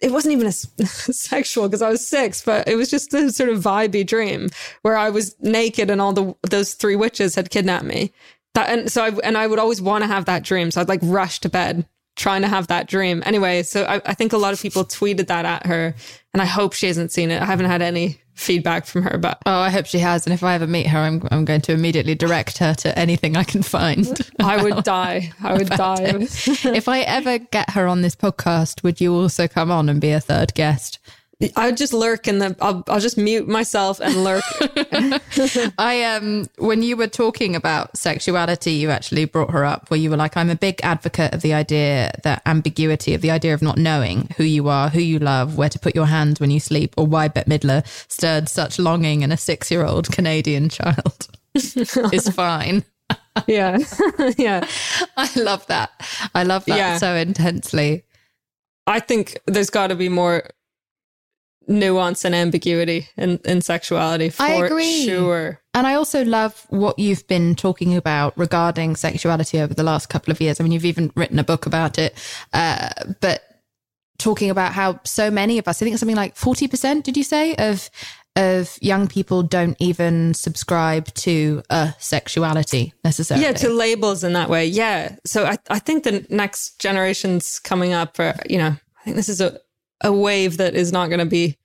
it 0.00 0.12
wasn't 0.12 0.32
even 0.32 0.46
a 0.46 0.52
sexual 0.86 1.68
because 1.68 1.82
I 1.82 1.90
was 1.90 2.06
6, 2.06 2.42
but 2.44 2.68
it 2.68 2.76
was 2.76 2.90
just 2.90 3.14
a 3.14 3.30
sort 3.30 3.50
of 3.50 3.62
vibey 3.62 4.06
dream 4.06 4.50
where 4.82 4.96
I 4.96 5.10
was 5.10 5.34
naked 5.40 5.90
and 5.90 6.00
all 6.00 6.12
the 6.12 6.34
those 6.48 6.74
three 6.74 6.96
witches 6.96 7.34
had 7.34 7.50
kidnapped 7.50 7.84
me. 7.84 8.12
That 8.54 8.68
and 8.70 8.92
so 8.92 9.04
I 9.04 9.10
and 9.24 9.36
I 9.36 9.46
would 9.46 9.58
always 9.58 9.80
want 9.80 10.02
to 10.02 10.08
have 10.08 10.26
that 10.26 10.42
dream. 10.42 10.70
So 10.70 10.80
I'd 10.80 10.88
like 10.88 11.00
rush 11.02 11.40
to 11.40 11.48
bed 11.48 11.86
trying 12.16 12.42
to 12.42 12.48
have 12.48 12.66
that 12.68 12.88
dream. 12.88 13.22
Anyway, 13.26 13.62
so 13.62 13.84
I, 13.84 14.00
I 14.06 14.14
think 14.14 14.32
a 14.32 14.38
lot 14.38 14.54
of 14.54 14.60
people 14.60 14.84
tweeted 14.84 15.26
that 15.26 15.44
at 15.44 15.66
her, 15.66 15.94
and 16.32 16.42
I 16.42 16.46
hope 16.46 16.72
she 16.72 16.86
hasn't 16.86 17.12
seen 17.12 17.30
it. 17.30 17.40
I 17.42 17.44
haven't 17.44 17.66
had 17.66 17.82
any 17.82 18.20
feedback 18.36 18.86
from 18.86 19.02
her, 19.02 19.18
but 19.18 19.38
Oh, 19.46 19.58
I 19.58 19.70
hope 19.70 19.86
she 19.86 19.98
has. 19.98 20.26
And 20.26 20.32
if 20.32 20.42
I 20.44 20.54
ever 20.54 20.66
meet 20.66 20.86
her, 20.86 20.98
I'm 20.98 21.22
I'm 21.30 21.44
going 21.44 21.62
to 21.62 21.72
immediately 21.72 22.14
direct 22.14 22.58
her 22.58 22.74
to 22.74 22.96
anything 22.98 23.36
I 23.36 23.42
can 23.44 23.62
find. 23.62 24.06
I 24.38 24.62
would 24.62 24.84
die. 24.84 25.32
I 25.42 25.54
would 25.54 25.68
die. 25.68 26.02
if 26.20 26.88
I 26.88 27.00
ever 27.00 27.38
get 27.38 27.70
her 27.70 27.86
on 27.88 28.02
this 28.02 28.14
podcast, 28.14 28.82
would 28.82 29.00
you 29.00 29.14
also 29.14 29.48
come 29.48 29.70
on 29.70 29.88
and 29.88 30.00
be 30.00 30.10
a 30.12 30.20
third 30.20 30.54
guest? 30.54 30.98
I 31.54 31.66
would 31.66 31.76
just 31.76 31.92
lurk 31.92 32.28
in 32.28 32.38
the. 32.38 32.56
I'll, 32.62 32.82
I'll 32.88 33.00
just 33.00 33.18
mute 33.18 33.46
myself 33.46 34.00
and 34.00 34.24
lurk. 34.24 34.42
I 35.78 36.02
um 36.16 36.46
when 36.56 36.82
you 36.82 36.96
were 36.96 37.08
talking 37.08 37.54
about 37.54 37.94
sexuality, 37.96 38.72
you 38.72 38.88
actually 38.90 39.26
brought 39.26 39.50
her 39.50 39.62
up 39.64 39.90
where 39.90 40.00
you 40.00 40.08
were 40.08 40.16
like, 40.16 40.36
I'm 40.36 40.48
a 40.48 40.56
big 40.56 40.80
advocate 40.82 41.34
of 41.34 41.42
the 41.42 41.52
idea 41.52 42.10
that 42.22 42.40
ambiguity 42.46 43.12
of 43.12 43.20
the 43.20 43.30
idea 43.30 43.52
of 43.52 43.60
not 43.60 43.76
knowing 43.76 44.30
who 44.38 44.44
you 44.44 44.68
are, 44.68 44.88
who 44.88 45.00
you 45.00 45.18
love, 45.18 45.58
where 45.58 45.68
to 45.68 45.78
put 45.78 45.94
your 45.94 46.06
hands 46.06 46.40
when 46.40 46.50
you 46.50 46.58
sleep, 46.58 46.94
or 46.96 47.06
why 47.06 47.28
Bette 47.28 47.50
Midler 47.50 47.86
stirred 48.10 48.48
such 48.48 48.78
longing 48.78 49.20
in 49.20 49.30
a 49.30 49.36
six 49.36 49.70
year 49.70 49.84
old 49.84 50.10
Canadian 50.10 50.70
child 50.70 51.28
is 51.54 52.28
fine. 52.34 52.82
yeah, 53.46 53.76
yeah. 54.38 54.66
I 55.18 55.28
love 55.36 55.66
that. 55.66 55.90
I 56.34 56.44
love 56.44 56.64
that 56.64 56.78
Yeah. 56.78 56.96
so 56.96 57.14
intensely. 57.14 58.04
I 58.86 59.00
think 59.00 59.38
there's 59.46 59.68
got 59.70 59.88
to 59.88 59.94
be 59.96 60.08
more 60.08 60.48
nuance 61.68 62.24
and 62.24 62.34
ambiguity 62.34 63.08
in, 63.16 63.38
in 63.44 63.60
sexuality 63.60 64.30
for 64.30 64.42
I 64.42 64.52
agree. 64.52 65.04
sure. 65.04 65.60
And 65.74 65.86
I 65.86 65.94
also 65.94 66.24
love 66.24 66.66
what 66.70 66.98
you've 66.98 67.26
been 67.26 67.54
talking 67.54 67.96
about 67.96 68.36
regarding 68.38 68.96
sexuality 68.96 69.60
over 69.60 69.74
the 69.74 69.82
last 69.82 70.08
couple 70.08 70.30
of 70.30 70.40
years. 70.40 70.60
I 70.60 70.64
mean, 70.64 70.72
you've 70.72 70.84
even 70.84 71.12
written 71.16 71.38
a 71.38 71.44
book 71.44 71.66
about 71.66 71.98
it, 71.98 72.16
uh, 72.52 72.88
but 73.20 73.42
talking 74.18 74.50
about 74.50 74.72
how 74.72 75.00
so 75.04 75.30
many 75.30 75.58
of 75.58 75.68
us, 75.68 75.82
I 75.82 75.84
think 75.84 75.94
it's 75.94 76.00
something 76.00 76.16
like 76.16 76.34
40%, 76.34 77.02
did 77.02 77.16
you 77.16 77.24
say, 77.24 77.54
of 77.56 77.90
of 78.36 78.76
young 78.82 79.08
people 79.08 79.42
don't 79.42 79.76
even 79.80 80.34
subscribe 80.34 81.06
to 81.14 81.62
a 81.70 81.94
sexuality 81.98 82.92
necessarily. 83.02 83.46
Yeah, 83.46 83.52
to 83.54 83.70
labels 83.70 84.22
in 84.22 84.34
that 84.34 84.50
way. 84.50 84.66
Yeah. 84.66 85.16
So 85.24 85.46
I, 85.46 85.56
I 85.70 85.78
think 85.78 86.04
the 86.04 86.26
next 86.28 86.78
generations 86.78 87.58
coming 87.58 87.94
up 87.94 88.18
are, 88.20 88.38
you 88.48 88.58
know, 88.58 88.76
I 88.76 89.04
think 89.04 89.16
this 89.16 89.30
is 89.30 89.40
a, 89.40 89.58
a 90.02 90.12
wave 90.12 90.58
that 90.58 90.74
is 90.74 90.92
not 90.92 91.08
going 91.08 91.20
to 91.20 91.26
be 91.26 91.56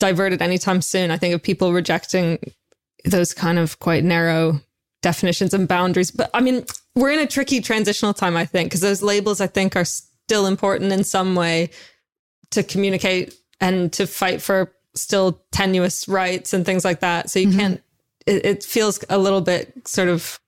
diverted 0.00 0.40
anytime 0.42 0.80
soon. 0.80 1.10
I 1.10 1.16
think 1.16 1.34
of 1.34 1.42
people 1.42 1.72
rejecting 1.72 2.38
those 3.04 3.34
kind 3.34 3.58
of 3.58 3.78
quite 3.78 4.04
narrow 4.04 4.60
definitions 5.02 5.54
and 5.54 5.68
boundaries. 5.68 6.10
But 6.10 6.30
I 6.34 6.40
mean, 6.40 6.64
we're 6.94 7.10
in 7.10 7.18
a 7.18 7.26
tricky 7.26 7.60
transitional 7.60 8.14
time, 8.14 8.36
I 8.36 8.44
think, 8.44 8.70
because 8.70 8.80
those 8.80 9.02
labels, 9.02 9.40
I 9.40 9.46
think, 9.46 9.76
are 9.76 9.84
still 9.84 10.46
important 10.46 10.92
in 10.92 11.04
some 11.04 11.34
way 11.34 11.70
to 12.50 12.62
communicate 12.62 13.34
and 13.60 13.92
to 13.92 14.06
fight 14.06 14.40
for 14.42 14.72
still 14.94 15.42
tenuous 15.52 16.08
rights 16.08 16.52
and 16.52 16.64
things 16.64 16.84
like 16.84 17.00
that. 17.00 17.30
So 17.30 17.38
you 17.38 17.48
mm-hmm. 17.48 17.58
can't, 17.58 17.82
it, 18.26 18.44
it 18.44 18.64
feels 18.64 19.04
a 19.08 19.18
little 19.18 19.40
bit 19.40 19.86
sort 19.86 20.08
of 20.08 20.40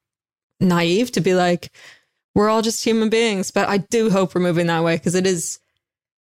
naive 0.61 1.13
to 1.13 1.21
be 1.21 1.35
like, 1.35 1.71
we're 2.35 2.49
all 2.49 2.63
just 2.63 2.85
human 2.85 3.11
beings. 3.11 3.51
But 3.51 3.69
I 3.69 3.79
do 3.79 4.11
hope 4.11 4.35
we're 4.35 4.41
moving 4.41 4.67
that 4.67 4.85
way 4.85 4.97
because 4.97 5.15
it 5.15 5.27
is, 5.27 5.59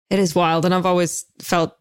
it 0.10 0.20
is 0.20 0.36
wild. 0.36 0.66
And 0.66 0.74
I've 0.74 0.86
always 0.86 1.26
felt 1.40 1.76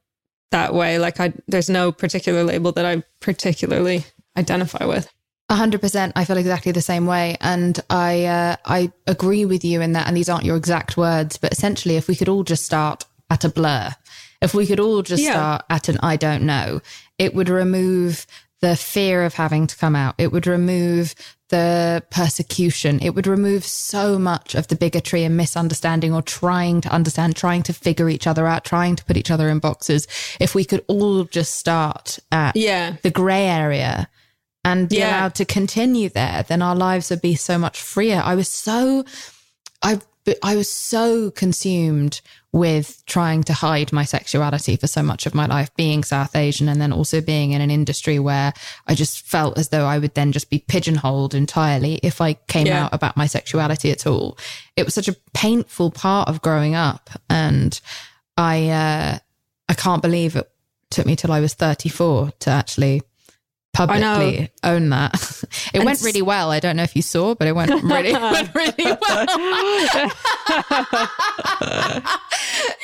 that 0.50 0.74
way. 0.74 0.98
Like 0.98 1.20
I, 1.20 1.32
there's 1.46 1.70
no 1.70 1.92
particular 1.92 2.42
label 2.44 2.72
that 2.72 2.86
I 2.86 3.02
particularly 3.20 4.04
identify 4.36 4.84
with. 4.84 5.10
A 5.50 5.54
hundred 5.54 5.80
percent. 5.80 6.12
I 6.14 6.24
feel 6.26 6.36
exactly 6.36 6.72
the 6.72 6.82
same 6.82 7.06
way, 7.06 7.38
and 7.40 7.80
I 7.88 8.26
uh, 8.26 8.56
I 8.66 8.92
agree 9.06 9.46
with 9.46 9.64
you 9.64 9.80
in 9.80 9.92
that. 9.94 10.06
And 10.06 10.14
these 10.14 10.28
aren't 10.28 10.44
your 10.44 10.56
exact 10.56 10.98
words, 10.98 11.38
but 11.38 11.52
essentially, 11.52 11.96
if 11.96 12.06
we 12.06 12.16
could 12.16 12.28
all 12.28 12.44
just 12.44 12.66
start 12.66 13.06
at 13.30 13.44
a 13.44 13.48
blur, 13.48 13.94
if 14.42 14.52
we 14.52 14.66
could 14.66 14.78
all 14.78 15.00
just 15.00 15.22
Yeah. 15.22 15.30
start 15.32 15.64
at 15.70 15.88
an 15.88 15.98
I 16.02 16.16
don't 16.16 16.42
know, 16.42 16.82
it 17.18 17.34
would 17.34 17.48
remove 17.48 18.26
the 18.60 18.76
fear 18.76 19.24
of 19.24 19.34
having 19.34 19.66
to 19.68 19.76
come 19.76 19.96
out. 19.96 20.16
It 20.18 20.32
would 20.32 20.46
remove 20.46 21.14
the 21.48 22.02
persecution. 22.10 22.98
It 23.00 23.14
would 23.14 23.26
remove 23.26 23.64
so 23.64 24.18
much 24.18 24.54
of 24.54 24.68
the 24.68 24.76
bigotry 24.76 25.24
and 25.24 25.36
misunderstanding 25.36 26.12
or 26.14 26.22
trying 26.22 26.80
to 26.82 26.88
understand, 26.90 27.36
trying 27.36 27.62
to 27.64 27.72
figure 27.72 28.08
each 28.08 28.26
other 28.26 28.46
out, 28.46 28.64
trying 28.64 28.96
to 28.96 29.04
put 29.04 29.16
each 29.16 29.30
other 29.30 29.48
in 29.48 29.58
boxes. 29.58 30.06
If 30.40 30.54
we 30.54 30.64
could 30.64 30.84
all 30.88 31.24
just 31.24 31.54
start 31.54 32.18
at 32.30 32.54
Yeah. 32.56 32.96
the 33.02 33.10
grey 33.10 33.46
area 33.46 34.08
and 34.64 34.88
be 34.88 34.98
Yeah. 34.98 35.08
allowed 35.20 35.34
to 35.36 35.44
continue 35.44 36.08
there, 36.10 36.44
then 36.46 36.60
our 36.62 36.76
lives 36.76 37.10
would 37.10 37.22
be 37.22 37.34
so 37.34 37.56
much 37.58 37.80
freer. 37.80 38.20
I 38.22 38.34
was 38.34 38.48
so, 38.48 39.04
I, 39.82 40.00
I 40.42 40.56
was 40.56 40.68
so 40.68 41.30
consumed 41.30 42.20
with 42.52 43.02
trying 43.06 43.42
to 43.44 43.52
hide 43.52 43.92
my 43.92 44.04
sexuality 44.04 44.76
for 44.76 44.86
so 44.86 45.02
much 45.02 45.26
of 45.26 45.34
my 45.34 45.46
life, 45.46 45.74
being 45.76 46.02
South 46.02 46.34
Asian 46.34 46.68
and 46.68 46.80
then 46.80 46.92
also 46.92 47.20
being 47.20 47.52
in 47.52 47.60
an 47.60 47.70
industry 47.70 48.18
where 48.18 48.54
I 48.86 48.94
just 48.94 49.26
felt 49.26 49.58
as 49.58 49.68
though 49.68 49.84
I 49.84 49.98
would 49.98 50.14
then 50.14 50.32
just 50.32 50.48
be 50.48 50.60
pigeonholed 50.60 51.34
entirely 51.34 52.00
if 52.02 52.20
I 52.22 52.34
came 52.34 52.66
Yeah. 52.66 52.84
out 52.84 52.94
about 52.94 53.16
my 53.18 53.26
sexuality 53.26 53.90
at 53.90 54.06
all. 54.06 54.38
It 54.76 54.84
was 54.84 54.94
such 54.94 55.08
a 55.08 55.16
painful 55.34 55.90
part 55.90 56.28
of 56.28 56.40
growing 56.40 56.74
up. 56.74 57.10
And 57.28 57.78
I, 58.38 58.68
uh, 58.70 59.18
I 59.68 59.74
can't 59.74 60.00
believe 60.02 60.34
it 60.34 60.50
took 60.90 61.04
me 61.04 61.16
till 61.16 61.32
I 61.32 61.40
was 61.40 61.52
34 61.52 62.30
to 62.40 62.50
actually 62.50 63.02
publicly 63.72 64.50
own 64.62 64.88
that. 64.90 65.14
It 65.74 65.84
went 65.84 66.00
really 66.02 66.22
well. 66.22 66.50
I 66.50 66.60
don't 66.60 66.76
know 66.76 66.82
if 66.82 66.96
you 66.96 67.02
saw, 67.02 67.34
but 67.34 67.46
it 67.46 67.54
went 67.54 67.70
really, 67.82 68.12
went 68.12 68.54
really 68.54 68.84
well. 68.84 69.26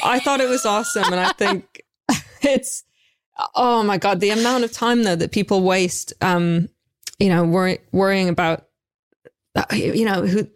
I 0.04 0.20
thought 0.22 0.40
it 0.40 0.48
was 0.48 0.66
awesome. 0.66 1.04
And 1.04 1.16
I 1.16 1.32
think 1.32 1.82
it's, 2.42 2.84
Oh 3.54 3.82
my 3.82 3.98
God. 3.98 4.20
The 4.20 4.30
amount 4.30 4.64
of 4.64 4.72
time 4.72 5.02
though 5.02 5.16
that 5.16 5.32
people 5.32 5.62
waste, 5.62 6.12
um, 6.20 6.68
you 7.18 7.28
know, 7.28 7.44
worry, 7.44 7.78
worrying 7.92 8.28
about, 8.28 8.66
uh, 9.56 9.64
you 9.72 10.04
know, 10.04 10.26
who, 10.26 10.46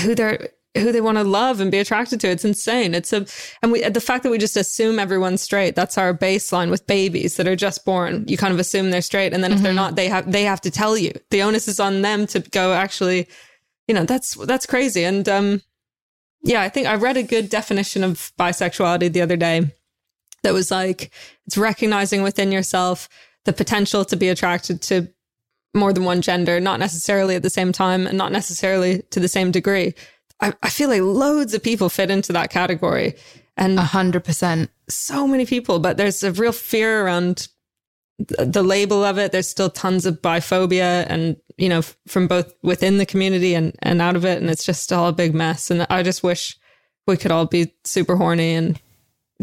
who 0.00 0.14
they're, 0.14 0.50
who 0.76 0.92
they 0.92 1.00
want 1.00 1.18
to 1.18 1.24
love 1.24 1.60
and 1.60 1.70
be 1.70 1.78
attracted 1.78 2.20
to. 2.20 2.28
It's 2.28 2.44
insane. 2.44 2.94
It's 2.94 3.12
a, 3.12 3.26
and 3.60 3.72
we, 3.72 3.88
the 3.88 4.00
fact 4.00 4.22
that 4.22 4.30
we 4.30 4.38
just 4.38 4.56
assume 4.56 4.98
everyone's 4.98 5.42
straight, 5.42 5.74
that's 5.74 5.98
our 5.98 6.14
baseline 6.14 6.70
with 6.70 6.86
babies 6.86 7.36
that 7.36 7.48
are 7.48 7.56
just 7.56 7.84
born. 7.84 8.24
You 8.28 8.36
kind 8.36 8.54
of 8.54 8.60
assume 8.60 8.90
they're 8.90 9.02
straight. 9.02 9.32
And 9.32 9.42
then 9.42 9.52
if 9.52 9.62
they're 9.62 9.72
not, 9.74 9.96
they 9.96 10.08
have, 10.08 10.30
they 10.30 10.44
have 10.44 10.60
to 10.60 10.70
tell 10.70 10.96
you. 10.96 11.12
The 11.30 11.42
onus 11.42 11.66
is 11.66 11.80
on 11.80 12.02
them 12.02 12.26
to 12.28 12.40
go 12.40 12.72
actually, 12.72 13.28
you 13.88 13.94
know, 13.94 14.04
that's, 14.04 14.34
that's 14.46 14.66
crazy. 14.66 15.04
And, 15.04 15.28
um, 15.28 15.62
yeah, 16.42 16.62
I 16.62 16.68
think 16.68 16.86
I 16.86 16.94
read 16.94 17.16
a 17.16 17.22
good 17.22 17.48
definition 17.48 18.04
of 18.04 18.32
bisexuality 18.38 19.12
the 19.12 19.22
other 19.22 19.36
day 19.36 19.70
that 20.42 20.54
was 20.54 20.70
like 20.70 21.10
it's 21.46 21.58
recognizing 21.58 22.22
within 22.22 22.52
yourself 22.52 23.08
the 23.44 23.52
potential 23.52 24.04
to 24.06 24.16
be 24.16 24.28
attracted 24.28 24.82
to 24.82 25.08
more 25.74 25.92
than 25.92 26.04
one 26.04 26.20
gender, 26.20 26.60
not 26.60 26.80
necessarily 26.80 27.34
at 27.34 27.42
the 27.42 27.50
same 27.50 27.72
time 27.72 28.06
and 28.06 28.18
not 28.18 28.32
necessarily 28.32 29.02
to 29.10 29.20
the 29.20 29.28
same 29.28 29.50
degree. 29.50 29.94
I, 30.40 30.52
I 30.62 30.70
feel 30.70 30.88
like 30.88 31.02
loads 31.02 31.54
of 31.54 31.62
people 31.62 31.88
fit 31.88 32.10
into 32.10 32.32
that 32.32 32.50
category. 32.50 33.14
And 33.56 33.78
A 33.78 33.82
hundred 33.82 34.24
percent. 34.24 34.70
so 34.88 35.26
many 35.26 35.44
people, 35.44 35.80
but 35.80 35.96
there's 35.96 36.22
a 36.22 36.32
real 36.32 36.52
fear 36.52 37.04
around 37.04 37.48
the, 38.18 38.62
label 38.62 39.04
of 39.04 39.18
it. 39.18 39.32
There's 39.32 39.48
still 39.48 39.70
tons 39.70 40.06
of 40.06 40.22
biphobia 40.22 41.04
and, 41.08 41.36
you 41.58 41.68
know, 41.68 41.82
from 42.06 42.26
both 42.26 42.54
within 42.62 42.98
the 42.98 43.06
community 43.06 43.54
and, 43.54 43.74
and 43.80 44.00
out 44.00 44.16
of 44.16 44.24
it. 44.24 44.40
And 44.40 44.50
it's 44.50 44.64
just 44.64 44.92
all 44.92 45.08
a 45.08 45.12
big 45.12 45.34
mess. 45.34 45.70
And 45.70 45.86
I 45.90 46.02
just 46.02 46.22
wish 46.22 46.56
we 47.06 47.16
could 47.16 47.30
all 47.30 47.46
be 47.46 47.72
super 47.84 48.16
horny 48.16 48.54
and 48.54 48.80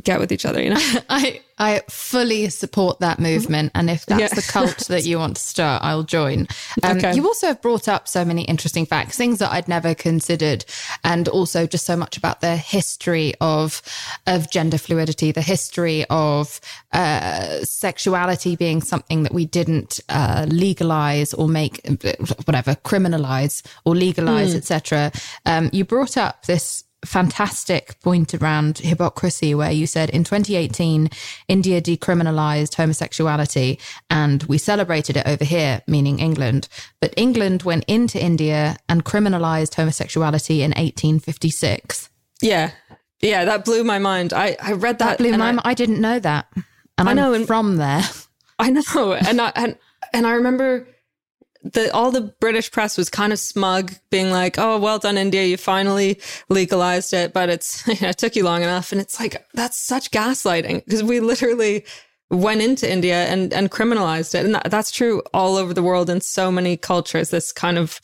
get 0.03 0.19
with 0.19 0.31
each 0.31 0.45
other, 0.45 0.61
you 0.61 0.71
know? 0.71 0.81
I 1.09 1.41
I 1.59 1.81
fully 1.89 2.49
support 2.49 2.99
that 2.99 3.19
movement, 3.19 3.71
and 3.73 3.89
if 3.89 4.05
that's 4.05 4.21
Yeah. 4.21 4.27
the 4.27 4.41
cult 4.43 4.87
that 4.87 5.05
you 5.05 5.17
want 5.19 5.37
to 5.37 5.41
start, 5.41 5.83
I'll 5.83 6.03
join. 6.03 6.47
Um, 6.83 6.97
Okay. 6.97 7.15
You 7.15 7.25
also 7.27 7.47
have 7.47 7.61
brought 7.61 7.87
up 7.87 8.07
so 8.07 8.23
many 8.25 8.43
interesting 8.43 8.85
facts, 8.85 9.17
things 9.17 9.39
that 9.39 9.51
I'd 9.51 9.67
never 9.67 9.93
considered, 9.95 10.65
and 11.03 11.27
also 11.27 11.65
just 11.67 11.85
so 11.85 11.95
much 11.95 12.17
about 12.17 12.41
the 12.41 12.55
history 12.57 13.33
of 13.41 13.81
of 14.25 14.49
gender 14.51 14.77
fluidity, 14.77 15.31
the 15.31 15.41
history 15.41 16.05
of 16.09 16.59
uh, 16.93 17.63
sexuality 17.63 18.55
being 18.55 18.81
something 18.81 19.23
that 19.23 19.33
we 19.33 19.45
didn't 19.45 19.99
uh, 20.09 20.45
legalize 20.49 21.33
or 21.33 21.47
make 21.47 21.81
whatever 22.45 22.75
criminalize 22.75 23.61
or 23.85 23.95
legalize, 23.95 24.53
etc. 24.55 25.11
Um, 25.45 25.69
you 25.73 25.85
brought 25.85 26.17
up 26.17 26.45
this 26.45 26.83
fantastic 27.07 27.99
point 28.01 28.33
around 28.33 28.77
hypocrisy 28.79 29.55
where 29.55 29.71
you 29.71 29.87
said 29.87 30.09
in 30.11 30.23
2018 30.23 31.09
India 31.47 31.81
decriminalized 31.81 32.75
homosexuality 32.75 33.79
and 34.09 34.43
we 34.43 34.57
celebrated 34.57 35.17
it 35.17 35.25
over 35.27 35.43
here 35.45 35.81
meaning 35.87 36.19
England 36.19 36.67
but 37.01 37.13
England 37.17 37.63
went 37.63 37.83
into 37.87 38.21
India 38.23 38.75
and 38.89 39.05
criminalized 39.05 39.73
homosexuality 39.75 40.61
in 40.61 40.71
1856 40.71 42.09
yeah. 42.41 42.71
Yeah. 43.19 43.45
That 43.45 43.65
blew 43.65 43.83
my 43.83 43.97
mind. 43.97 44.31
I, 44.31 44.55
I 44.61 44.73
read 44.73 44.99
that. 44.99 45.07
that 45.07 45.17
blew 45.17 45.31
my 45.31 45.47
I- 45.47 45.51
mind 45.53 45.61
I 45.65 45.73
didn't 45.73 45.99
know 45.99 46.19
that 46.19 46.47
and 46.97 47.07
I 47.07 47.11
I'm 47.11 47.15
know, 47.15 47.33
and- 47.33 47.47
from 47.47 47.77
there 47.77 48.03
I 48.59 48.69
know, 48.71 49.13
and 49.13 49.39
I 49.41 49.51
and 49.55 49.77
and 50.13 50.25
I 50.27 50.31
remember 50.33 50.87
the 51.73 51.91
all 51.93 52.11
the 52.11 52.33
British 52.39 52.71
press 52.71 52.97
was 52.97 53.09
kind 53.09 53.33
of 53.33 53.39
smug, 53.39 53.93
being 54.09 54.31
like, 54.31 54.57
"Oh, 54.57 54.77
well 54.79 54.99
done, 54.99 55.17
India, 55.17 55.45
you 55.45 55.57
finally 55.57 56.19
legalized 56.49 57.13
it, 57.13 57.33
but 57.33 57.49
it's 57.49 57.85
you 57.87 57.95
know, 58.01 58.09
it 58.09 58.17
took 58.17 58.35
you 58.35 58.43
long 58.43 58.63
enough." 58.63 58.91
And 58.91 59.01
it's 59.01 59.19
like 59.19 59.45
that's 59.53 59.77
such 59.77 60.11
gaslighting 60.11 60.85
because 60.85 61.03
we 61.03 61.19
literally 61.19 61.85
went 62.29 62.61
into 62.61 62.91
India 62.91 63.25
and 63.25 63.53
and 63.53 63.71
criminalized 63.71 64.35
it, 64.35 64.45
and 64.45 64.55
that, 64.55 64.69
that's 64.69 64.91
true 64.91 65.21
all 65.33 65.55
over 65.57 65.73
the 65.73 65.83
world 65.83 66.09
in 66.09 66.21
so 66.21 66.51
many 66.51 66.77
cultures. 66.77 67.29
This 67.29 67.51
kind 67.51 67.77
of 67.77 68.01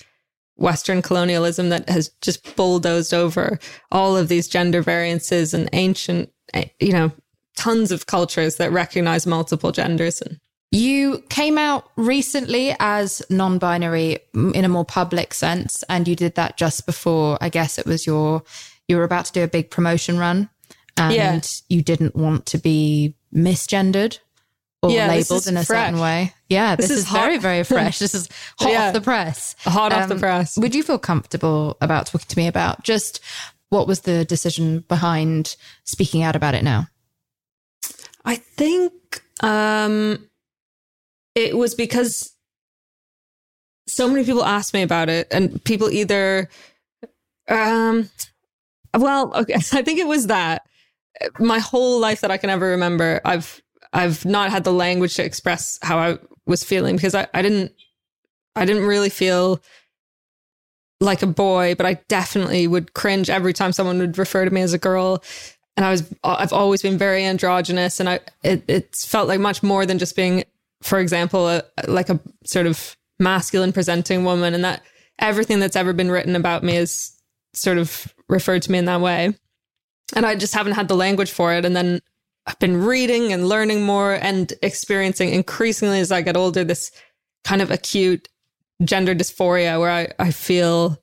Western 0.55 1.01
colonialism 1.01 1.69
that 1.69 1.89
has 1.89 2.09
just 2.21 2.55
bulldozed 2.55 3.13
over 3.13 3.59
all 3.91 4.15
of 4.15 4.27
these 4.27 4.47
gender 4.47 4.81
variances 4.81 5.53
and 5.53 5.67
ancient, 5.73 6.29
eh, 6.53 6.65
you 6.79 6.93
know, 6.93 7.11
tons 7.55 7.91
of 7.91 8.05
cultures 8.05 8.57
that 8.57 8.71
recognize 8.71 9.25
multiple 9.25 9.71
genders 9.71 10.21
and 10.21 10.39
You 10.73 11.23
came 11.29 11.59
out 11.59 11.87
recently 11.97 12.75
as 12.79 13.21
non 13.29 13.59
binary 13.59 14.17
in 14.33 14.65
a 14.65 14.69
more 14.69 14.83
public 14.85 15.33
sense, 15.35 15.83
and 15.87 16.07
you 16.07 16.15
did 16.15 16.33
that 16.35 16.57
just 16.57 16.87
before, 16.87 17.37
I 17.41 17.49
guess 17.49 17.77
it 17.77 17.85
was 17.85 18.07
your, 18.07 18.41
you 18.87 18.97
were 18.97 19.03
about 19.03 19.25
to 19.25 19.33
do 19.33 19.43
a 19.43 19.47
big 19.47 19.69
promotion 19.69 20.17
run 20.17 20.49
and 20.97 21.13
Yeah. 21.13 21.41
you 21.69 21.83
didn't 21.83 22.15
want 22.15 22.47
to 22.47 22.57
be 22.57 23.15
misgendered 23.33 24.17
or 24.81 24.89
Yeah, 24.89 25.07
labeled 25.07 25.45
in 25.47 25.57
a 25.57 25.63
certain 25.63 25.99
way. 25.99 26.33
Yeah, 26.49 26.75
this, 26.75 26.87
This 26.89 26.97
is, 26.97 27.03
is 27.05 27.11
very, 27.11 27.37
very 27.37 27.63
fresh. 27.73 27.99
This 27.99 28.15
is 28.15 28.27
hot 28.59 28.71
Yeah. 28.71 28.87
off 28.87 28.93
the 28.93 29.01
press. 29.01 29.55
hot 29.59 29.93
off 29.93 30.07
the 30.07 30.15
Um, 30.15 30.19
press. 30.19 30.57
Would 30.57 30.73
you 30.73 30.81
feel 30.81 30.97
comfortable 30.97 31.77
about 31.81 32.07
talking 32.07 32.27
to 32.27 32.37
me 32.37 32.47
about 32.47 32.83
just 32.83 33.19
what 33.69 33.87
was 33.87 34.01
the 34.01 34.25
decision 34.25 34.83
behind 34.87 35.55
speaking 35.83 36.23
out 36.23 36.35
about 36.35 36.55
it 36.55 36.63
now? 36.63 36.87
I 38.25 38.35
think 38.37 39.21
um 39.41 40.29
it 41.35 41.57
was 41.57 41.75
because 41.75 42.31
so 43.87 44.07
many 44.07 44.23
people 44.23 44.43
asked 44.43 44.73
me 44.73 44.81
about 44.81 45.09
it 45.09 45.27
and 45.31 45.63
people 45.63 45.89
either 45.89 46.49
um 47.49 48.09
well 48.97 49.33
okay 49.35 49.53
I 49.73 49.81
think 49.81 49.99
it 49.99 50.07
was 50.07 50.27
that 50.27 50.65
my 51.39 51.59
whole 51.59 51.99
life 51.99 52.21
that 52.21 52.31
I 52.31 52.37
can 52.37 52.49
ever 52.49 52.67
remember 52.67 53.21
I've 53.25 53.61
I've 53.91 54.25
not 54.25 54.49
had 54.49 54.63
the 54.63 54.73
language 54.73 55.15
to 55.15 55.23
express 55.23 55.77
how 55.81 55.99
I 55.99 56.17
was 56.45 56.63
feeling 56.63 56.95
because 56.95 57.13
I, 57.15 57.27
I 57.33 57.41
didn't 57.41 57.73
I 58.55 58.65
didn't 58.65 58.85
really 58.85 59.09
feel 59.09 59.61
like 61.03 61.21
a 61.21 61.27
boy, 61.27 61.75
but 61.75 61.85
I 61.85 61.95
definitely 62.07 62.65
would 62.67 62.93
cringe 62.93 63.29
every 63.29 63.53
time 63.53 63.71
someone 63.71 63.99
would 63.99 64.17
refer 64.17 64.45
to 64.45 64.51
me 64.51 64.61
as 64.61 64.73
a 64.73 64.77
girl. 64.77 65.23
And 65.75 65.85
I 65.85 65.91
was, 65.91 66.03
I've 66.23 66.53
always 66.53 66.81
been 66.81 66.97
very 66.97 67.25
androgynous, 67.25 67.99
and 67.99 68.07
I, 68.07 68.19
it, 68.43 68.63
it 68.67 68.95
felt 68.95 69.27
like 69.27 69.39
much 69.39 69.63
more 69.63 69.85
than 69.85 69.97
just 69.97 70.15
being, 70.15 70.43
for 70.83 70.99
example, 70.99 71.47
a, 71.49 71.63
like 71.87 72.09
a 72.09 72.19
sort 72.45 72.67
of 72.67 72.95
masculine 73.19 73.73
presenting 73.73 74.23
woman, 74.23 74.53
and 74.53 74.63
that 74.63 74.83
everything 75.19 75.59
that's 75.59 75.75
ever 75.75 75.93
been 75.93 76.11
written 76.11 76.35
about 76.35 76.63
me 76.63 76.75
is 76.75 77.11
sort 77.53 77.77
of 77.77 78.13
referred 78.29 78.61
to 78.63 78.71
me 78.71 78.77
in 78.77 78.85
that 78.85 79.01
way. 79.01 79.33
And 80.15 80.25
I 80.25 80.35
just 80.35 80.53
haven't 80.53 80.73
had 80.73 80.87
the 80.87 80.95
language 80.95 81.31
for 81.31 81.53
it. 81.53 81.65
And 81.65 81.75
then 81.75 82.01
I've 82.45 82.59
been 82.59 82.83
reading 82.83 83.31
and 83.31 83.47
learning 83.47 83.83
more 83.83 84.13
and 84.13 84.51
experiencing 84.61 85.29
increasingly 85.29 85.99
as 85.99 86.11
I 86.11 86.21
get 86.21 86.37
older 86.37 86.63
this 86.63 86.91
kind 87.43 87.61
of 87.61 87.71
acute 87.71 88.27
gender 88.83 89.15
dysphoria 89.15 89.79
where 89.79 89.89
I, 89.89 90.07
I 90.19 90.31
feel, 90.31 90.97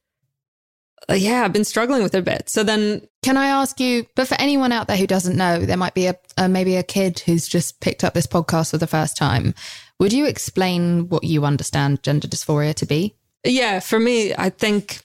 yeah, 1.14 1.44
I've 1.44 1.52
been 1.52 1.64
struggling 1.64 2.02
with 2.02 2.14
it 2.14 2.18
a 2.18 2.22
bit. 2.22 2.48
So 2.48 2.62
then, 2.62 3.06
Can 3.22 3.36
I 3.36 3.46
ask 3.48 3.80
you, 3.80 4.06
but 4.14 4.28
for 4.28 4.36
anyone 4.40 4.72
out 4.72 4.86
there 4.88 4.96
who 4.96 5.06
doesn't 5.06 5.36
know, 5.36 5.60
there 5.60 5.76
might 5.76 5.94
be 5.94 6.06
a, 6.06 6.14
a 6.36 6.48
maybe 6.48 6.76
a 6.76 6.82
kid 6.82 7.20
who's 7.20 7.48
just 7.48 7.80
picked 7.80 8.04
up 8.04 8.14
this 8.14 8.26
podcast 8.26 8.70
for 8.70 8.78
the 8.78 8.86
first 8.86 9.16
time. 9.16 9.54
Would 9.98 10.12
you 10.12 10.26
explain 10.26 11.08
what 11.08 11.24
you 11.24 11.44
understand 11.44 12.02
gender 12.02 12.28
dysphoria 12.28 12.74
to 12.74 12.86
be? 12.86 13.14
yeah, 13.44 13.80
for 13.80 13.98
me, 13.98 14.34
I 14.36 14.50
think, 14.50 15.02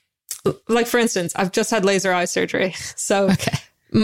like 0.67 0.87
for 0.87 0.97
instance, 0.99 1.33
I've 1.35 1.51
just 1.51 1.71
had 1.71 1.85
laser 1.85 2.13
eye 2.13 2.25
surgery. 2.25 2.73
So 2.95 3.29
Okay. 3.29 3.57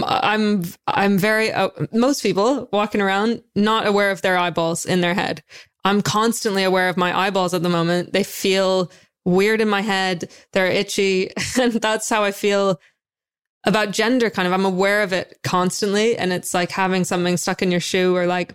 I'm 0.04 0.64
I'm 0.86 1.18
very 1.18 1.52
uh, 1.52 1.68
most 1.92 2.22
people 2.22 2.68
walking 2.72 3.00
around 3.02 3.42
not 3.54 3.86
aware 3.86 4.10
of 4.10 4.22
their 4.22 4.38
eyeballs 4.38 4.86
in 4.86 5.02
their 5.02 5.12
head. 5.12 5.42
I'm 5.84 6.00
constantly 6.00 6.64
aware 6.64 6.88
of 6.88 6.96
my 6.96 7.16
eyeballs 7.26 7.52
at 7.52 7.62
the 7.62 7.68
moment. 7.68 8.12
They 8.12 8.22
feel 8.22 8.90
weird 9.24 9.60
in 9.60 9.68
my 9.68 9.80
head. 9.82 10.30
They're 10.52 10.66
itchy, 10.66 11.30
and 11.60 11.72
that's 11.74 12.08
how 12.08 12.24
I 12.24 12.32
feel 12.32 12.80
about 13.64 13.90
gender. 13.92 14.30
Kind 14.30 14.46
of, 14.46 14.52
I'm 14.52 14.64
aware 14.64 15.02
of 15.02 15.12
it 15.12 15.38
constantly, 15.42 16.16
and 16.16 16.32
it's 16.32 16.54
like 16.54 16.70
having 16.70 17.04
something 17.04 17.36
stuck 17.36 17.62
in 17.62 17.70
your 17.70 17.80
shoe, 17.80 18.16
or 18.16 18.26
like, 18.26 18.54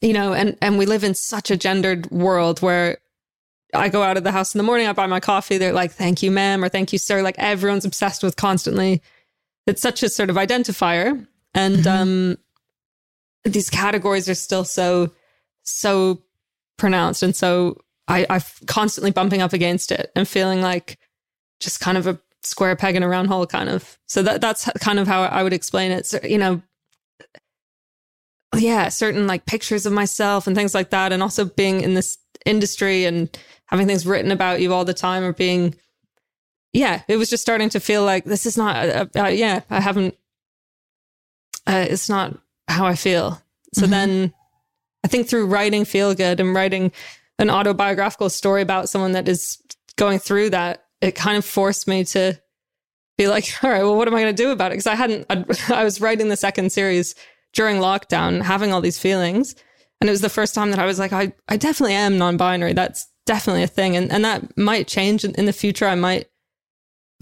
you 0.00 0.12
know, 0.12 0.32
and 0.32 0.56
and 0.60 0.78
we 0.78 0.86
live 0.86 1.04
in 1.04 1.14
such 1.14 1.50
a 1.50 1.56
gendered 1.56 2.10
world 2.10 2.60
where. 2.62 2.98
I 3.74 3.88
go 3.88 4.02
out 4.02 4.16
of 4.16 4.22
the 4.24 4.30
house 4.30 4.54
in 4.54 4.58
the 4.58 4.64
morning, 4.64 4.86
I 4.86 4.92
buy 4.92 5.06
my 5.06 5.18
coffee. 5.20 5.58
They're 5.58 5.72
like, 5.72 5.90
thank 5.90 6.22
you, 6.22 6.30
ma'am, 6.30 6.62
or 6.64 6.68
thank 6.68 6.92
you, 6.92 6.98
sir. 6.98 7.20
Like 7.20 7.34
everyone's 7.36 7.84
obsessed 7.84 8.22
with 8.22 8.36
constantly 8.36 9.02
it's 9.66 9.82
such 9.82 10.04
a 10.04 10.08
sort 10.08 10.30
of 10.30 10.36
identifier 10.36 11.26
and 11.52 11.78
Mhm. 11.78 11.86
um 11.86 12.38
these 13.44 13.68
categories 13.68 14.28
are 14.28 14.34
still 14.36 14.64
so 14.64 15.10
so 15.64 16.22
pronounced 16.78 17.22
and 17.24 17.34
so 17.34 17.76
I, 18.08 18.26
I'm 18.30 18.40
constantly 18.66 19.10
bumping 19.10 19.42
up 19.42 19.52
against 19.52 19.90
it 19.92 20.12
and 20.14 20.28
feeling 20.28 20.60
like 20.62 20.98
just 21.60 21.80
kind 21.80 21.98
of 21.98 22.06
a 22.06 22.18
square 22.42 22.76
peg 22.76 22.94
in 22.94 23.02
a 23.02 23.08
round 23.08 23.28
hole 23.28 23.46
kind 23.46 23.68
of 23.68 23.98
so 24.06 24.22
that 24.22 24.40
that's 24.40 24.70
kind 24.80 24.98
of 24.98 25.08
how 25.08 25.22
I 25.22 25.42
would 25.42 25.52
explain 25.52 25.90
it 25.90 26.06
so, 26.06 26.20
you 26.22 26.38
know 26.38 26.62
yeah 28.56 28.88
certain 28.88 29.26
like 29.26 29.44
pictures 29.46 29.84
of 29.86 29.92
myself 29.92 30.46
and 30.46 30.54
things 30.54 30.74
like 30.74 30.90
that 30.90 31.12
and 31.12 31.22
also 31.22 31.44
being 31.44 31.80
in 31.80 31.94
this 31.94 32.18
industry 32.44 33.04
and 33.04 33.36
having 33.66 33.86
things 33.88 34.06
written 34.06 34.30
about 34.30 34.60
you 34.60 34.72
all 34.72 34.84
the 34.84 34.94
time 34.94 35.24
or 35.24 35.32
being 35.32 35.74
yeah, 36.76 37.02
it 37.08 37.16
was 37.16 37.30
just 37.30 37.42
starting 37.42 37.70
to 37.70 37.80
feel 37.80 38.04
like 38.04 38.24
this 38.24 38.44
is 38.44 38.58
not, 38.58 38.76
uh, 38.76 39.06
uh, 39.16 39.28
yeah, 39.28 39.62
I 39.70 39.80
haven't, 39.80 40.14
uh, 41.66 41.86
it's 41.88 42.10
not 42.10 42.36
how 42.68 42.84
I 42.84 42.96
feel. 42.96 43.40
So 43.72 43.86
Mhm. 43.86 43.90
then 43.90 44.34
I 45.02 45.08
think 45.08 45.26
through 45.26 45.46
writing 45.46 45.86
Feel 45.86 46.14
Good 46.14 46.38
and 46.38 46.54
writing 46.54 46.92
an 47.38 47.50
autobiographical 47.50 48.30
story 48.30 48.62
about 48.62 48.88
someone 48.88 49.12
that 49.12 49.28
is 49.28 49.58
going 49.96 50.18
through 50.18 50.50
that, 50.50 50.84
it 51.00 51.14
kind 51.14 51.36
of 51.36 51.44
forced 51.44 51.86
me 51.86 52.04
to 52.04 52.40
be 53.18 53.28
like, 53.28 53.52
all 53.62 53.70
right, 53.70 53.82
well, 53.82 53.96
what 53.96 54.08
am 54.08 54.14
I 54.14 54.22
going 54.22 54.34
to 54.34 54.42
do 54.42 54.50
about 54.50 54.72
it? 54.72 54.74
Because 54.74 54.86
I 54.86 54.94
hadn't, 54.94 55.26
I'd, 55.30 55.46
I 55.70 55.84
was 55.84 56.00
writing 56.00 56.28
the 56.28 56.36
second 56.36 56.72
series 56.72 57.14
during 57.52 57.76
lockdown, 57.76 58.42
having 58.42 58.72
all 58.72 58.80
these 58.80 58.98
feelings. 58.98 59.54
And 60.00 60.08
it 60.08 60.12
was 60.12 60.20
the 60.20 60.28
first 60.28 60.54
time 60.54 60.70
that 60.70 60.78
I 60.78 60.84
was 60.84 60.98
like, 60.98 61.12
I, 61.12 61.32
I 61.48 61.56
definitely 61.56 61.94
am 61.94 62.18
non 62.18 62.36
binary. 62.36 62.74
That's 62.74 63.10
definitely 63.24 63.62
a 63.62 63.68
thing. 63.68 63.96
And, 63.96 64.12
and 64.12 64.24
that 64.24 64.56
might 64.56 64.86
change 64.86 65.24
in, 65.24 65.34
in 65.34 65.46
the 65.46 65.52
future. 65.52 65.86
I 65.86 65.94
might 65.94 66.28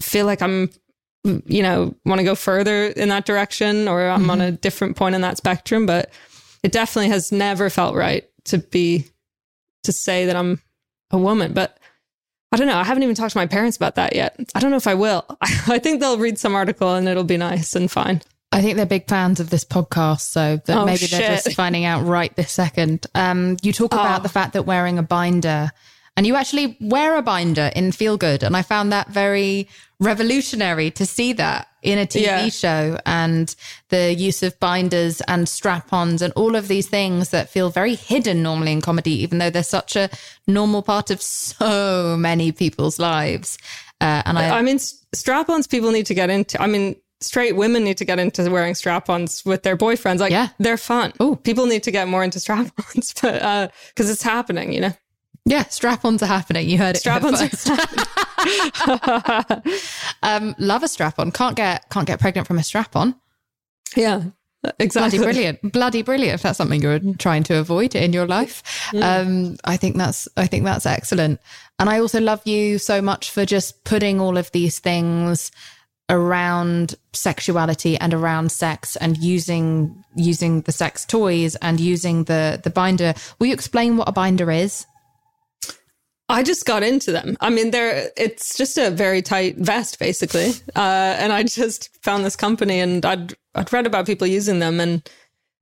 feel 0.01 0.25
like 0.25 0.41
I'm, 0.41 0.69
you 1.23 1.63
know, 1.63 1.95
want 2.05 2.19
to 2.19 2.25
go 2.25 2.35
further 2.35 2.87
in 2.87 3.09
that 3.09 3.25
direction 3.25 3.87
or 3.87 4.07
I'm 4.09 4.21
mm-hmm. 4.21 4.29
on 4.29 4.41
a 4.41 4.51
different 4.51 4.97
point 4.97 5.15
in 5.15 5.21
that 5.21 5.37
spectrum. 5.37 5.85
But 5.85 6.11
it 6.63 6.73
definitely 6.73 7.09
has 7.09 7.31
never 7.31 7.69
felt 7.69 7.95
right 7.95 8.25
to 8.45 8.57
be, 8.57 9.05
to 9.85 9.91
say 9.91 10.25
that 10.25 10.35
I'm 10.35 10.61
a 11.11 11.17
woman. 11.17 11.53
But 11.53 11.77
I 12.51 12.57
don't 12.57 12.67
know. 12.67 12.77
I 12.77 12.83
haven't 12.83 13.03
even 13.03 13.15
talked 13.15 13.33
to 13.33 13.37
my 13.37 13.47
parents 13.47 13.77
about 13.77 13.95
that 13.95 14.15
yet. 14.15 14.39
I 14.53 14.59
don't 14.59 14.71
know 14.71 14.77
if 14.77 14.87
I 14.87 14.93
will. 14.93 15.25
I 15.41 15.79
think 15.79 15.99
they'll 15.99 16.17
read 16.17 16.37
some 16.37 16.55
article 16.55 16.93
and 16.93 17.07
it'll 17.07 17.23
be 17.23 17.37
nice 17.37 17.75
and 17.75 17.89
fine. 17.89 18.21
I 18.51 18.61
think 18.61 18.77
they're 18.77 18.85
big 18.85 19.09
fans 19.09 19.41
of 19.41 19.49
this 19.49 19.65
podcast, 19.65 20.21
so 20.21 20.61
that 20.65 20.77
oh, 20.77 20.85
maybe 20.85 20.99
shit. 20.99 21.19
they're 21.19 21.35
just 21.35 21.53
finding 21.55 21.83
out 21.83 22.05
right 22.05 22.33
this 22.37 22.53
second. 22.53 23.05
Um, 23.13 23.57
you 23.61 23.73
talk 23.73 23.91
about 23.91 24.21
oh. 24.21 24.23
the 24.23 24.29
fact 24.29 24.53
that 24.53 24.63
wearing 24.63 24.97
a 24.97 25.03
binder, 25.03 25.71
and 26.15 26.25
you 26.25 26.35
actually 26.35 26.77
wear 26.79 27.17
a 27.17 27.21
binder 27.21 27.69
in 27.75 27.91
Feel 27.91 28.15
Good, 28.15 28.43
and 28.43 28.55
I 28.55 28.61
found 28.61 28.93
that 28.93 29.09
very 29.09 29.67
revolutionary 29.99 30.89
to 30.91 31.05
see 31.05 31.33
that 31.33 31.67
in 31.85 31.99
a 31.99 32.05
TV 32.05 32.23
yeah. 32.23 32.49
show 32.49 32.99
and 33.05 33.55
the 33.89 34.13
use 34.13 34.41
of 34.41 34.59
binders 34.59 35.21
and 35.21 35.47
strap-ons 35.47 36.21
and 36.21 36.33
all 36.33 36.55
of 36.55 36.67
these 36.67 36.87
things 36.87 37.29
that 37.29 37.49
feel 37.49 37.69
very 37.69 37.95
hidden 37.95 38.41
normally 38.41 38.71
in 38.71 38.81
comedy, 38.81 39.21
even 39.21 39.37
though 39.37 39.51
they're 39.51 39.63
such 39.63 39.95
a 39.95 40.09
normal 40.47 40.81
part 40.81 41.11
of 41.11 41.21
so 41.21 42.17
many 42.17 42.51
people's 42.51 42.97
lives. 42.97 43.57
Uh, 44.01 44.23
and 44.25 44.37
I, 44.37 44.57
I 44.57 44.61
mean, 44.61 44.79
strap-ons 44.79 45.67
people 45.67 45.91
need 45.91 46.07
to 46.07 46.15
get 46.15 46.29
into. 46.29 46.61
I 46.61 46.67
mean, 46.67 46.95
straight 47.21 47.55
women 47.55 47.83
need 47.83 47.97
to 47.97 48.05
get 48.05 48.19
into 48.19 48.49
wearing 48.49 48.75
strap-ons 48.75 49.45
with 49.45 49.63
their 49.63 49.77
boyfriends. 49.77 50.19
Like, 50.19 50.31
yeah. 50.31 50.49
they're 50.57 50.77
fun. 50.77 51.13
Oh, 51.19 51.35
people 51.35 51.67
need 51.67 51.83
to 51.83 51.91
get 51.91 52.07
more 52.07 52.23
into 52.23 52.39
strap-ons, 52.39 53.13
but 53.21 53.41
uh, 53.41 53.67
because 53.89 54.09
it's 54.09 54.23
happening, 54.23 54.73
you 54.73 54.81
know. 54.81 54.93
Yeah, 55.45 55.65
strap-ons 55.65 56.23
are 56.23 56.27
happening. 56.27 56.67
You 56.67 56.79
heard 56.79 56.95
it. 56.95 56.99
Strap-ons. 56.99 57.39
um, 60.23 60.55
love 60.57 60.81
a 60.81 60.87
strap-on. 60.87 61.31
Can't 61.31 61.55
get 61.55 61.87
can't 61.89 62.07
get 62.07 62.19
pregnant 62.19 62.47
from 62.47 62.57
a 62.57 62.63
strap-on. 62.63 63.15
Yeah, 63.95 64.23
exactly. 64.79 65.19
Bloody 65.19 65.33
brilliant. 65.33 65.71
Bloody 65.71 66.01
brilliant. 66.01 66.33
If 66.35 66.41
that's 66.41 66.57
something 66.57 66.81
you're 66.81 66.99
trying 67.19 67.43
to 67.43 67.57
avoid 67.57 67.93
in 67.93 68.11
your 68.11 68.25
life, 68.25 68.63
um, 69.01 69.57
I 69.65 69.77
think 69.77 69.97
that's 69.97 70.27
I 70.35 70.47
think 70.47 70.65
that's 70.65 70.87
excellent. 70.87 71.39
And 71.77 71.91
I 71.91 71.99
also 71.99 72.19
love 72.19 72.41
you 72.47 72.79
so 72.79 73.01
much 73.01 73.29
for 73.29 73.45
just 73.45 73.83
putting 73.83 74.19
all 74.19 74.37
of 74.37 74.51
these 74.51 74.79
things 74.79 75.51
around 76.09 76.95
sexuality 77.13 77.97
and 77.97 78.13
around 78.13 78.51
sex 78.51 78.95
and 78.95 79.17
using 79.17 80.03
using 80.15 80.61
the 80.61 80.71
sex 80.71 81.05
toys 81.05 81.55
and 81.57 81.79
using 81.79 82.23
the 82.23 82.59
the 82.63 82.71
binder. 82.71 83.13
Will 83.37 83.47
you 83.47 83.53
explain 83.53 83.97
what 83.97 84.09
a 84.09 84.11
binder 84.11 84.51
is? 84.51 84.87
I 86.27 86.41
just 86.41 86.65
got 86.65 86.81
into 86.81 87.11
them. 87.11 87.37
I 87.39 87.49
mean, 87.49 87.71
they're 87.71 88.09
it's 88.17 88.57
just 88.57 88.77
a 88.77 88.89
very 88.89 89.21
tight 89.21 89.57
vest, 89.57 89.99
basically. 89.99 90.53
Uh, 90.75 91.15
and 91.19 91.31
I 91.31 91.43
just 91.43 91.95
found 92.03 92.25
this 92.25 92.35
company, 92.35 92.79
and 92.79 93.05
I'd 93.05 93.33
I'd 93.53 93.71
read 93.71 93.85
about 93.85 94.05
people 94.05 94.27
using 94.27 94.59
them, 94.59 94.79
and 94.79 95.07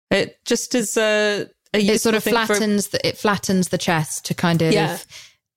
it 0.10 0.38
just 0.46 0.74
is 0.74 0.96
a, 0.96 1.50
a 1.74 1.80
it 1.80 2.02
sort 2.02 2.16
of 2.16 2.24
flattens 2.24 2.88
for, 2.88 2.98
the, 2.98 3.08
it 3.08 3.18
flattens 3.18 3.70
the 3.70 3.78
chest 3.78 4.26
to 4.26 4.34
kind 4.34 4.62
of 4.62 4.72
yeah. 4.72 5.00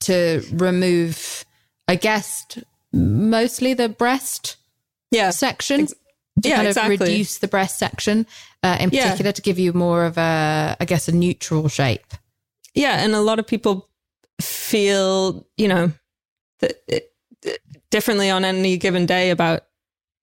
to 0.01 0.43
remove, 0.53 1.45
I 1.87 1.95
guess, 1.95 2.45
mostly 2.93 3.75
the 3.75 3.89
breast 3.89 4.57
yeah. 5.11 5.31
section. 5.31 5.83
Ex- 5.83 5.95
to 6.43 6.51
yeah, 6.51 6.57
kind 6.57 6.69
exactly. 6.69 6.95
of 6.97 7.01
reduce 7.01 7.39
the 7.39 7.49
breast 7.49 7.79
section 7.79 8.27
uh, 8.63 8.77
in 8.79 8.91
particular 8.91 9.29
yeah. 9.29 9.33
to 9.33 9.41
give 9.41 9.59
you 9.59 9.73
more 9.73 10.05
of 10.05 10.19
a, 10.19 10.77
I 10.79 10.85
guess, 10.85 11.09
a 11.09 11.13
neutral 11.13 11.69
shape. 11.69 12.13
Yeah, 12.75 13.03
and 13.03 13.15
a 13.15 13.23
lot 13.23 13.39
of 13.39 13.47
people 13.47 13.89
feel, 14.41 15.47
you 15.57 15.69
know, 15.69 15.93
differently 17.91 18.31
on 18.31 18.45
any 18.45 18.77
given 18.77 19.07
day 19.07 19.31
about 19.31 19.63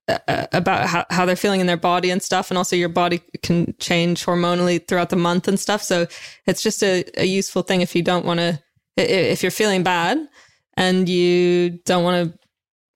uh, 0.09 0.19
uh, 0.27 0.47
about 0.51 0.87
how, 0.87 1.05
how 1.09 1.25
they're 1.25 1.35
feeling 1.35 1.61
in 1.61 1.67
their 1.67 1.77
body 1.77 2.09
and 2.09 2.21
stuff 2.21 2.51
and 2.51 2.57
also 2.57 2.75
your 2.75 2.89
body 2.89 3.21
can 3.41 3.73
change 3.79 4.25
hormonally 4.25 4.85
throughout 4.85 5.09
the 5.09 5.15
month 5.15 5.47
and 5.47 5.57
stuff 5.57 5.81
so 5.81 6.05
it's 6.45 6.61
just 6.61 6.83
a, 6.83 7.05
a 7.15 7.23
useful 7.23 7.61
thing 7.61 7.79
if 7.79 7.95
you 7.95 8.01
don't 8.01 8.25
want 8.25 8.37
to 8.37 8.59
if 8.97 9.41
you're 9.41 9.49
feeling 9.49 9.81
bad 9.81 10.27
and 10.75 11.07
you 11.07 11.69
don't 11.85 12.03
want 12.03 12.33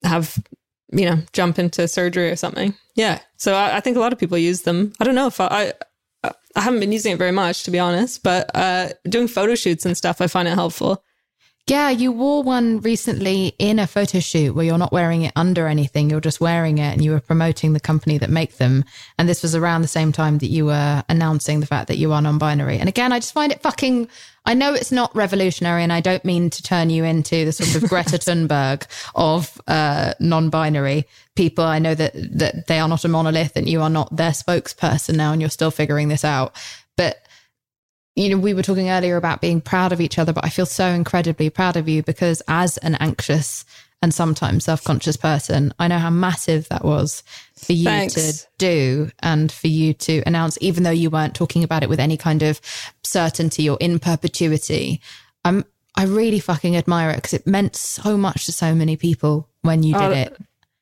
to 0.03 0.07
have 0.07 0.37
you 0.91 1.05
know, 1.05 1.17
jump 1.33 1.59
into 1.59 1.87
surgery 1.87 2.29
or 2.29 2.35
something. 2.35 2.73
Yeah. 2.95 3.19
So 3.37 3.53
I, 3.53 3.77
I, 3.77 3.79
think 3.79 3.97
a 3.97 3.99
lot 3.99 4.13
of 4.13 4.19
people 4.19 4.37
use 4.37 4.61
them. 4.61 4.93
I 4.99 5.03
don't 5.03 5.15
know 5.15 5.27
if 5.27 5.39
I, 5.41 5.73
I, 6.23 6.31
I 6.55 6.61
haven't 6.61 6.79
been 6.79 6.91
using 6.91 7.13
it 7.13 7.17
very 7.17 7.31
much 7.31 7.63
to 7.63 7.71
be 7.71 7.79
honest, 7.79 8.23
but 8.23 8.49
uh, 8.55 8.89
doing 9.07 9.27
photo 9.27 9.55
shoots 9.55 9.85
and 9.85 9.97
stuff, 9.97 10.21
I 10.21 10.27
find 10.27 10.47
it 10.47 10.55
helpful. 10.55 11.03
Yeah, 11.69 11.89
you 11.89 12.13
wore 12.13 12.43
one 12.43 12.79
recently 12.79 13.53
in 13.59 13.77
a 13.77 13.87
photo 13.87 14.21
shoot 14.21 14.55
where 14.55 14.63
you're 14.63 14.77
not 14.77 14.93
wearing 14.93 15.23
it 15.23 15.33
under 15.35 15.67
anything. 15.67 16.09
You're 16.09 16.21
just 16.21 16.39
wearing 16.39 16.77
it 16.77 16.93
and 16.93 17.03
you 17.03 17.11
were 17.11 17.19
promoting 17.19 17.73
the 17.73 17.81
company 17.81 18.17
that 18.19 18.29
make 18.29 18.55
them. 18.55 18.85
And 19.17 19.27
this 19.27 19.43
was 19.43 19.53
around 19.53 19.81
the 19.81 19.89
same 19.89 20.13
time 20.13 20.37
that 20.37 20.47
you 20.47 20.67
were 20.67 21.03
announcing 21.09 21.59
the 21.59 21.65
fact 21.65 21.89
that 21.89 21.97
you 21.97 22.13
are 22.13 22.21
non 22.21 22.37
binary. 22.37 22.77
And 22.77 22.87
again, 22.87 23.11
I 23.11 23.19
just 23.19 23.33
find 23.33 23.51
it 23.51 23.61
fucking, 23.61 24.07
I 24.45 24.53
know 24.53 24.73
it's 24.73 24.93
not 24.93 25.13
revolutionary 25.13 25.83
and 25.83 25.91
I 25.91 25.99
don't 25.99 26.23
mean 26.23 26.49
to 26.51 26.63
turn 26.63 26.89
you 26.89 27.03
into 27.03 27.43
the 27.43 27.51
sort 27.51 27.83
of 27.83 27.89
Greta 27.89 28.17
Thunberg 28.17 28.87
of 29.13 29.59
uh, 29.67 30.13
non 30.21 30.49
binary 30.49 31.05
people. 31.35 31.65
I 31.65 31.79
know 31.79 31.95
that, 31.95 32.13
that 32.15 32.67
they 32.67 32.79
are 32.79 32.87
not 32.87 33.03
a 33.03 33.09
monolith 33.09 33.57
and 33.57 33.67
you 33.67 33.81
are 33.81 33.89
not 33.89 34.15
their 34.15 34.31
spokesperson 34.31 35.15
now 35.17 35.33
and 35.33 35.41
you're 35.41 35.49
still 35.49 35.71
figuring 35.71 36.07
this 36.07 36.23
out. 36.23 36.55
You 38.17 38.29
know, 38.29 38.37
we 38.39 38.55
were 38.55 38.63
talking 38.63 38.89
earlier 38.89 39.15
about 39.15 39.41
being 39.41 39.61
proud 39.61 39.91
of 39.91 40.01
each 40.01 40.17
other, 40.17 40.33
but 40.33 40.43
I 40.43 40.49
feel 40.49 40.65
so 40.65 40.87
incredibly 40.87 41.51
proud 41.51 41.77
of 41.77 41.87
you 41.87 42.01
because 42.01 42.41
as 42.47 42.77
an 42.79 42.95
anxious 42.95 43.63
and 44.01 44.11
sometimes 44.11 44.65
self 44.65 44.83
conscious 44.83 45.15
person, 45.15 45.71
I 45.77 45.87
know 45.87 45.99
how 45.99 46.09
massive 46.09 46.67
that 46.69 46.83
was 46.83 47.21
for 47.53 47.73
you 47.73 47.83
Thanks. 47.83 48.15
to 48.15 48.47
do 48.57 49.11
and 49.19 49.51
for 49.51 49.67
you 49.67 49.93
to 49.93 50.23
announce, 50.25 50.57
even 50.61 50.81
though 50.81 50.89
you 50.89 51.11
weren't 51.11 51.35
talking 51.35 51.63
about 51.63 51.83
it 51.83 51.89
with 51.89 51.99
any 51.99 52.17
kind 52.17 52.41
of 52.41 52.59
certainty 53.03 53.69
or 53.69 53.77
in 53.79 53.99
perpetuity. 53.99 54.99
I'm, 55.45 55.63
I 55.95 56.05
really 56.05 56.39
fucking 56.39 56.75
admire 56.75 57.11
it 57.11 57.17
because 57.17 57.35
it 57.35 57.45
meant 57.45 57.75
so 57.75 58.17
much 58.17 58.47
to 58.47 58.51
so 58.51 58.73
many 58.73 58.97
people 58.97 59.47
when 59.61 59.83
you 59.83 59.95
oh, 59.95 59.99
did 59.99 60.17
oh, 60.17 60.21
it. 60.21 60.37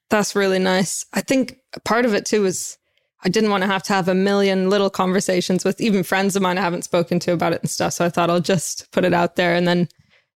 That's 0.10 0.38
really 0.38 0.60
nice. 0.60 1.06
I 1.12 1.19
think 1.19 1.60
part 1.84 2.06
of 2.06 2.13
it 2.13 2.26
too 2.26 2.43
was 2.43 2.78
I 3.26 3.30
didn't 3.30 3.50
want 3.50 3.64
to 3.64 3.68
have 3.68 3.82
to 3.84 3.94
have 3.94 4.08
a 4.08 4.14
million 4.14 4.70
little 4.70 4.92
conversations 4.92 5.66
with 5.66 5.82
even 5.82 6.04
friends 6.04 6.36
of 6.36 6.44
mine 6.44 6.60
I 6.60 6.62
haven't 6.62 6.84
spoken 6.84 7.20
to 7.22 7.34
about 7.34 7.54
it 7.54 7.62
and 7.62 7.70
stuff. 7.70 7.94
So 7.94 8.06
I 8.06 8.10
thought 8.10 8.30
I'll 8.30 8.40
just 8.40 8.92
put 8.92 9.04
it 9.04 9.14
out 9.14 9.36
there. 9.36 9.56
And 9.56 9.68
then, 9.68 9.90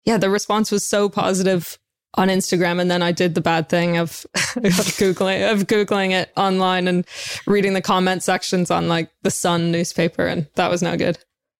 yeah, 0.05 0.17
the 0.17 0.29
response 0.29 0.71
was 0.71 0.85
so 0.85 1.07
positive 1.07 1.77
on 2.15 2.29
Instagram. 2.29 2.81
And 2.81 2.89
then 2.89 3.03
I 3.03 3.11
did 3.11 3.35
the 3.35 3.41
bad 3.41 3.69
thing 3.69 3.97
of, 3.97 4.25
of 4.33 4.73
Googling, 4.97 5.51
of 5.51 5.67
Googling 5.67 6.11
it 6.11 6.31
online 6.35 6.87
and 6.87 7.05
reading 7.45 7.73
the 7.73 7.81
comment 7.81 8.23
sections 8.23 8.71
on 8.71 8.87
like 8.87 9.11
the 9.21 9.29
Sun 9.29 9.71
newspaper. 9.71 10.25
And 10.25 10.47
that 10.55 10.71
was 10.71 10.81
no 10.81 10.97
good. 10.97 11.19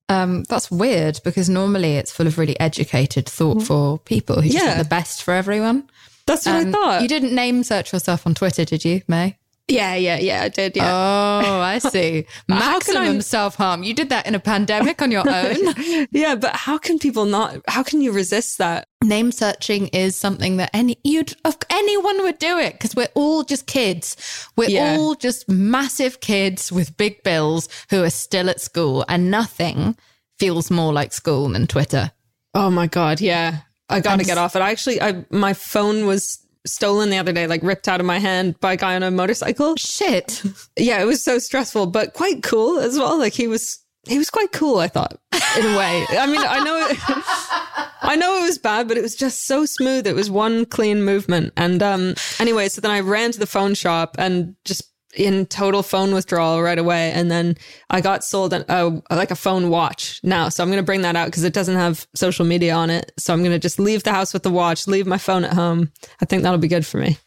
Um, 0.10 0.46
that's 0.46 0.72
weird 0.72 1.20
because 1.24 1.48
normally 1.48 1.98
it's 1.98 2.12
full 2.12 2.26
of 2.26 2.40
really 2.40 2.60
educated, 2.60 3.30
thoughtful 3.30 4.00
people 4.00 4.42
who 4.42 4.50
yeah. 4.50 4.66
want 4.66 4.78
the 4.80 4.90
best 4.90 5.22
for 5.22 5.36
everyone. 5.36 5.88
That's 6.26 6.48
what 6.48 6.56
um, 6.56 6.70
I 6.70 6.72
thought. 6.72 7.02
You 7.04 7.08
didn't 7.08 7.36
name 7.36 7.62
search 7.62 7.94
yourself 7.94 8.26
on 8.26 8.34
Twitter, 8.34 8.66
did 8.66 8.84
you, 8.84 9.04
Mae? 9.08 9.38
Yeah, 9.70 9.96
yeah, 9.96 10.18
yeah, 10.18 10.42
I 10.44 10.50
did. 10.50 10.76
Yeah. 10.76 10.90
Oh, 10.92 11.60
I 11.60 11.80
see. 11.80 12.26
Maximum 12.48 13.22
self 13.22 13.56
harm. 13.56 13.84
You 13.84 13.94
did 13.94 14.10
that 14.10 14.26
in 14.26 14.36
a 14.36 14.40
pandemic 14.40 15.02
on 15.02 15.12
your 15.12 15.24
own. 15.30 16.08
yeah, 16.12 16.36
but 16.36 16.56
how 16.56 16.78
can 16.78 17.00
people 17.00 17.26
not? 17.26 17.62
How 17.68 17.84
can 17.84 18.02
you 18.02 18.12
resist 18.12 18.58
that? 18.58 18.88
Name 19.04 19.32
searching 19.32 19.88
is 19.88 20.16
something 20.16 20.58
that 20.58 20.70
any 20.74 20.98
you'd 21.04 21.36
anyone 21.70 22.22
would 22.24 22.40
do 22.40 22.58
it 22.58 22.74
because 22.74 22.96
we're 22.96 23.08
all 23.14 23.44
just 23.44 23.66
kids. 23.68 24.48
We're 24.58 24.70
yeah. 24.70 24.98
all 24.98 25.16
just 25.16 25.48
massive 25.48 26.20
kids 26.20 26.72
with 26.72 26.98
big 26.98 27.24
bills 27.24 27.70
who 27.90 28.04
are 28.04 28.10
still 28.10 28.50
at 28.50 28.60
school, 28.60 29.06
and 29.08 29.32
nothing 29.32 29.96
feels 30.38 30.72
more 30.72 30.92
like 30.92 31.14
school 31.14 31.50
than 31.50 31.68
Twitter. 31.68 32.12
Oh 32.54 32.70
my 32.70 32.88
god, 32.88 33.22
yeah. 33.22 33.60
I 33.90 34.02
got 34.02 34.20
to 34.20 34.26
get 34.26 34.38
off 34.38 34.56
it. 34.56 34.62
I 34.62 34.72
actually, 34.72 35.02
I 35.02 35.26
my 35.30 35.54
phone 35.54 36.06
was 36.06 36.40
stolen 36.66 37.10
the 37.10 37.18
other 37.18 37.34
day, 37.34 37.48
like 37.48 37.64
ripped 37.64 37.88
out 37.88 38.00
of 38.00 38.06
my 38.06 38.20
hand 38.20 38.60
by 38.60 38.74
a 38.74 38.78
guy 38.78 38.96
on 38.96 39.04
a 39.04 39.12
motorcycle. 39.12 39.76
Shit. 39.78 40.44
Yeah, 40.78 41.02
it 41.02 41.06
was 41.06 41.24
so 41.24 41.40
stressful, 41.40 41.88
but 41.88 42.14
quite 42.14 42.44
cool 42.44 42.80
as 42.80 42.98
well. 42.98 43.18
Like 43.18 43.34
he 43.34 43.48
was 43.48 43.80
he 44.08 44.18
was 44.18 44.30
quite 44.30 44.52
cool, 44.52 44.80
I 44.80 44.88
thought, 44.88 45.20
in 45.58 45.66
a 45.66 45.78
way. 45.78 46.06
I 46.12 46.26
mean, 46.26 46.42
I 46.42 46.64
know 46.64 46.88
it, 46.88 46.98
I 48.02 48.16
know 48.16 48.38
it 48.40 48.44
was 48.44 48.58
bad, 48.58 48.88
but 48.88 48.98
it 48.98 49.02
was 49.02 49.16
just 49.16 49.46
so 49.46 49.66
smooth. 49.66 50.08
It 50.08 50.16
was 50.16 50.32
one 50.32 50.66
clean 50.66 51.04
movement. 51.04 51.54
And 51.58 51.84
um 51.84 52.16
anyway, 52.40 52.70
so 52.70 52.82
then 52.82 52.92
I 52.92 53.02
ran 53.02 53.32
to 53.32 53.40
the 53.40 53.46
phone 53.46 53.74
shop 53.74 54.16
and 54.18 54.56
just 54.66 54.84
in 55.16 55.46
total 55.48 55.84
phone 55.84 56.14
withdrawal 56.14 56.62
right 56.62 56.78
away. 56.78 57.12
And 57.12 57.32
then 57.32 57.58
I 57.90 58.02
got 58.02 58.24
sold 58.24 58.54
an, 58.54 58.66
a, 58.70 59.02
like 59.10 59.32
a 59.32 59.36
phone 59.36 59.70
watch 59.70 60.20
now. 60.24 60.50
So 60.50 60.64
I'm 60.64 60.70
going 60.70 60.78
to 60.78 60.86
bring 60.86 61.02
that 61.02 61.16
out 61.16 61.26
because 61.26 61.44
it 61.44 61.54
doesn't 61.54 61.76
have 61.76 62.08
social 62.16 62.46
media 62.46 62.74
on 62.74 62.90
it. 62.90 63.12
So 63.18 63.34
I'm 63.34 63.40
going 63.40 63.52
to 63.52 63.60
just 63.60 63.80
leave 63.80 64.04
the 64.04 64.12
house 64.12 64.34
with 64.34 64.44
the 64.44 64.52
watch, 64.52 64.88
leave 64.88 65.08
my 65.08 65.18
phone 65.18 65.44
at 65.44 65.54
home. 65.54 65.92
I 66.22 66.26
think 66.26 66.44
that'll 66.44 66.60
be 66.60 66.68
good 66.68 66.86
for 66.86 66.98
me. 66.98 67.18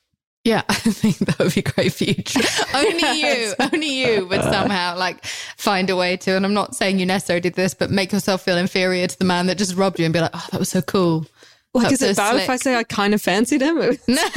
Yeah, 0.44 0.62
I 0.68 0.74
think 0.74 1.18
that 1.18 1.38
would 1.38 1.54
be 1.54 1.62
great 1.62 1.92
for 1.92 2.04
you. 2.04 2.14
only 2.74 3.20
you, 3.20 3.54
only 3.60 3.86
you 3.86 4.26
would 4.26 4.42
somehow 4.42 4.96
like 4.96 5.24
find 5.24 5.88
a 5.88 5.94
way 5.94 6.16
to. 6.16 6.32
And 6.36 6.44
I'm 6.44 6.54
not 6.54 6.74
saying 6.74 6.98
you 6.98 7.06
necessarily 7.06 7.40
did 7.40 7.54
this, 7.54 7.74
but 7.74 7.90
make 7.90 8.12
yourself 8.12 8.42
feel 8.42 8.56
inferior 8.56 9.06
to 9.06 9.18
the 9.18 9.24
man 9.24 9.46
that 9.46 9.56
just 9.56 9.76
robbed 9.76 10.00
you 10.00 10.04
and 10.04 10.12
be 10.12 10.20
like, 10.20 10.32
oh, 10.34 10.48
that 10.50 10.58
was 10.58 10.70
so 10.70 10.82
cool. 10.82 11.26
Like, 11.74 11.90
is 11.90 12.02
it 12.02 12.16
bad 12.16 12.32
slick. 12.32 12.42
if 12.42 12.50
I 12.50 12.56
say 12.56 12.76
I 12.76 12.84
kind 12.84 13.14
of 13.14 13.22
fancied 13.22 13.62
him? 13.62 13.76
No. 13.78 13.88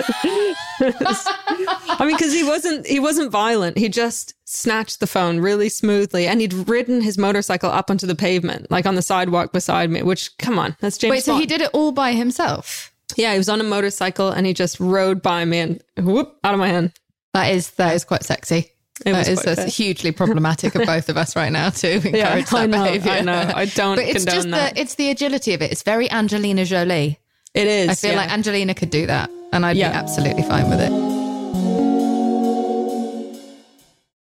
I 0.79 1.97
mean, 2.05 2.15
because 2.15 2.33
he 2.33 2.43
wasn't 2.45 2.87
he 2.87 2.99
wasn't 2.99 3.29
violent. 3.29 3.77
He 3.77 3.89
just 3.89 4.35
snatched 4.45 5.01
the 5.01 5.07
phone 5.07 5.41
really 5.41 5.67
smoothly, 5.67 6.27
and 6.27 6.39
he'd 6.39 6.53
ridden 6.53 7.01
his 7.01 7.17
motorcycle 7.17 7.69
up 7.69 7.91
onto 7.91 8.07
the 8.07 8.15
pavement, 8.15 8.71
like 8.71 8.85
on 8.85 8.95
the 8.95 9.01
sidewalk 9.01 9.51
beside 9.51 9.89
me. 9.89 10.01
Which, 10.01 10.37
come 10.37 10.57
on, 10.57 10.77
that's 10.79 10.97
James. 10.97 11.11
Wait, 11.11 11.25
Bond. 11.25 11.35
so 11.35 11.35
he 11.37 11.45
did 11.45 11.61
it 11.61 11.71
all 11.73 11.91
by 11.91 12.13
himself? 12.13 12.93
Yeah, 13.17 13.33
he 13.33 13.37
was 13.37 13.49
on 13.49 13.59
a 13.59 13.65
motorcycle 13.65 14.29
and 14.29 14.45
he 14.45 14.53
just 14.53 14.79
rode 14.79 15.21
by 15.21 15.45
me 15.45 15.59
and 15.59 15.83
whoop 15.97 16.37
out 16.43 16.53
of 16.53 16.59
my 16.59 16.67
hand. 16.67 16.93
That 17.33 17.51
is 17.51 17.71
that 17.71 17.95
is 17.95 18.05
quite 18.05 18.23
sexy. 18.23 18.71
It 19.05 19.11
that 19.11 19.27
is 19.27 19.41
that's 19.41 19.75
hugely 19.75 20.13
problematic 20.13 20.73
of 20.75 20.85
both 20.85 21.09
of 21.09 21.17
us 21.17 21.35
right 21.35 21.51
now 21.51 21.69
to 21.69 21.91
encourage 21.95 22.15
yeah, 22.15 22.39
that 22.39 22.53
I 22.53 22.65
know, 22.65 22.83
behavior. 22.83 23.11
I 23.11 23.21
know. 23.21 23.51
I 23.53 23.65
don't. 23.65 23.97
But 23.97 24.05
it's 24.05 24.23
just 24.23 24.49
that. 24.51 24.75
the 24.75 24.81
it's 24.81 24.95
the 24.95 25.09
agility 25.09 25.53
of 25.53 25.61
it. 25.61 25.71
It's 25.71 25.83
very 25.83 26.09
Angelina 26.09 26.63
Jolie. 26.63 27.19
It 27.55 27.67
is. 27.67 27.89
I 27.89 27.95
feel 27.95 28.11
yeah. 28.11 28.17
like 28.17 28.31
Angelina 28.31 28.73
could 28.73 28.89
do 28.89 29.07
that, 29.07 29.29
and 29.53 29.65
I'd 29.65 29.77
yeah. 29.77 29.91
be 29.91 29.95
absolutely 29.95 30.43
fine 30.43 30.69
with 30.69 30.81
it. 30.81 31.24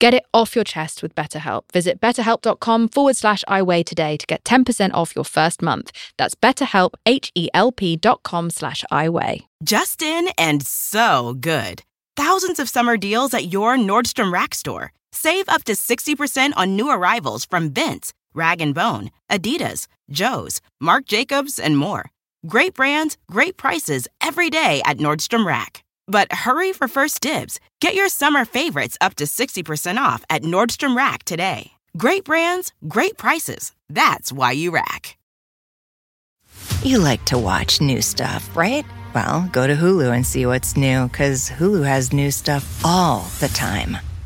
Get 0.00 0.12
it 0.14 0.24
off 0.34 0.54
your 0.54 0.64
chest 0.64 1.02
with 1.02 1.14
BetterHelp. 1.14 1.62
Visit 1.72 2.00
betterhelp.com 2.00 2.88
forward 2.88 3.16
slash 3.16 3.44
iWeigh 3.48 3.84
today 3.86 4.16
to 4.16 4.26
get 4.26 4.42
10% 4.44 4.92
off 4.92 5.14
your 5.14 5.24
first 5.24 5.62
month. 5.62 5.92
That's 6.18 6.34
betterhelp, 6.34 6.94
H-E-L-P 7.06 7.96
dot 7.96 8.22
com 8.22 8.50
slash 8.50 8.84
iWeigh. 8.90 9.42
Justin 9.62 10.28
and 10.36 10.66
so 10.66 11.34
good. 11.38 11.82
Thousands 12.16 12.58
of 12.58 12.68
summer 12.68 12.96
deals 12.96 13.34
at 13.34 13.52
your 13.52 13.76
Nordstrom 13.76 14.32
Rack 14.32 14.54
store. 14.54 14.92
Save 15.12 15.48
up 15.48 15.62
to 15.64 15.72
60% 15.72 16.52
on 16.56 16.74
new 16.74 16.90
arrivals 16.90 17.44
from 17.44 17.70
Vince, 17.70 18.12
Rag 18.34 18.74
& 18.74 18.74
Bone, 18.74 19.10
Adidas, 19.30 19.86
Joe's, 20.10 20.60
Marc 20.80 21.06
Jacobs, 21.06 21.58
and 21.58 21.78
more. 21.78 22.10
Great 22.48 22.74
brands, 22.74 23.16
great 23.30 23.56
prices 23.56 24.08
every 24.20 24.50
day 24.50 24.82
at 24.84 24.98
Nordstrom 24.98 25.46
Rack. 25.46 25.83
But 26.06 26.32
hurry 26.32 26.72
for 26.72 26.88
first 26.88 27.20
dibs. 27.20 27.60
Get 27.80 27.94
your 27.94 28.08
summer 28.08 28.44
favorites 28.44 28.96
up 29.00 29.14
to 29.16 29.24
60% 29.24 29.96
off 29.98 30.24
at 30.30 30.42
Nordstrom 30.42 30.96
Rack 30.96 31.24
today. 31.24 31.72
Great 31.96 32.24
brands, 32.24 32.72
great 32.88 33.16
prices. 33.16 33.72
That's 33.88 34.32
why 34.32 34.52
you 34.52 34.70
rack. 34.70 35.16
You 36.82 36.98
like 36.98 37.24
to 37.26 37.38
watch 37.38 37.80
new 37.80 38.00
stuff, 38.02 38.56
right? 38.56 38.84
Well, 39.14 39.48
go 39.52 39.66
to 39.66 39.74
Hulu 39.74 40.14
and 40.14 40.26
see 40.26 40.46
what's 40.46 40.76
new, 40.76 41.08
because 41.08 41.50
Hulu 41.50 41.84
has 41.86 42.12
new 42.12 42.30
stuff 42.30 42.84
all 42.84 43.26
the 43.40 43.48
time 43.48 43.96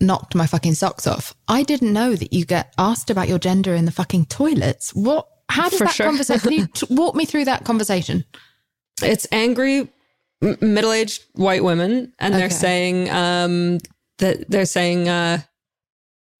knocked 0.00 0.34
my 0.34 0.46
fucking 0.46 0.74
socks 0.74 1.06
off. 1.06 1.34
I 1.48 1.62
didn't 1.62 1.92
know 1.92 2.14
that 2.14 2.32
you 2.32 2.44
get 2.44 2.72
asked 2.78 3.10
about 3.10 3.28
your 3.28 3.38
gender 3.38 3.74
in 3.74 3.84
the 3.84 3.90
fucking 3.92 4.26
toilets. 4.26 4.94
What? 4.94 5.28
How 5.48 5.68
does 5.68 5.78
For 5.78 5.84
that 5.84 5.94
sure. 5.94 6.06
conversation? 6.06 6.40
Can 6.40 6.52
you 6.52 6.66
t- 6.74 6.86
walk 6.90 7.14
me 7.14 7.24
through 7.24 7.44
that 7.46 7.64
conversation? 7.64 8.24
It's 9.02 9.26
angry 9.30 9.88
m- 10.42 10.56
middle-aged 10.60 11.22
white 11.34 11.62
women, 11.62 12.12
and 12.18 12.34
they're 12.34 12.50
saying 12.50 13.10
um, 13.10 13.78
that 14.18 14.50
they're 14.50 14.66
saying 14.66 15.08
uh, 15.08 15.38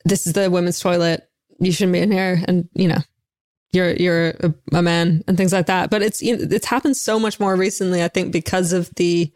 this 0.04 0.26
is 0.26 0.32
the 0.32 0.50
women's 0.50 0.80
toilet. 0.80 1.28
You 1.60 1.72
shouldn't 1.72 1.92
be 1.92 2.00
in 2.00 2.12
here, 2.12 2.42
and 2.46 2.68
you 2.74 2.88
know. 2.88 2.98
You're 3.72 3.94
you're 3.94 4.28
a, 4.28 4.54
a 4.72 4.80
man 4.80 5.22
and 5.26 5.36
things 5.36 5.52
like 5.52 5.66
that, 5.66 5.90
but 5.90 6.00
it's 6.00 6.22
you 6.22 6.36
know, 6.36 6.46
it's 6.50 6.66
happened 6.66 6.96
so 6.96 7.18
much 7.18 7.38
more 7.40 7.54
recently. 7.56 8.02
I 8.02 8.08
think 8.08 8.32
because 8.32 8.72
of 8.72 8.88
the 8.94 9.30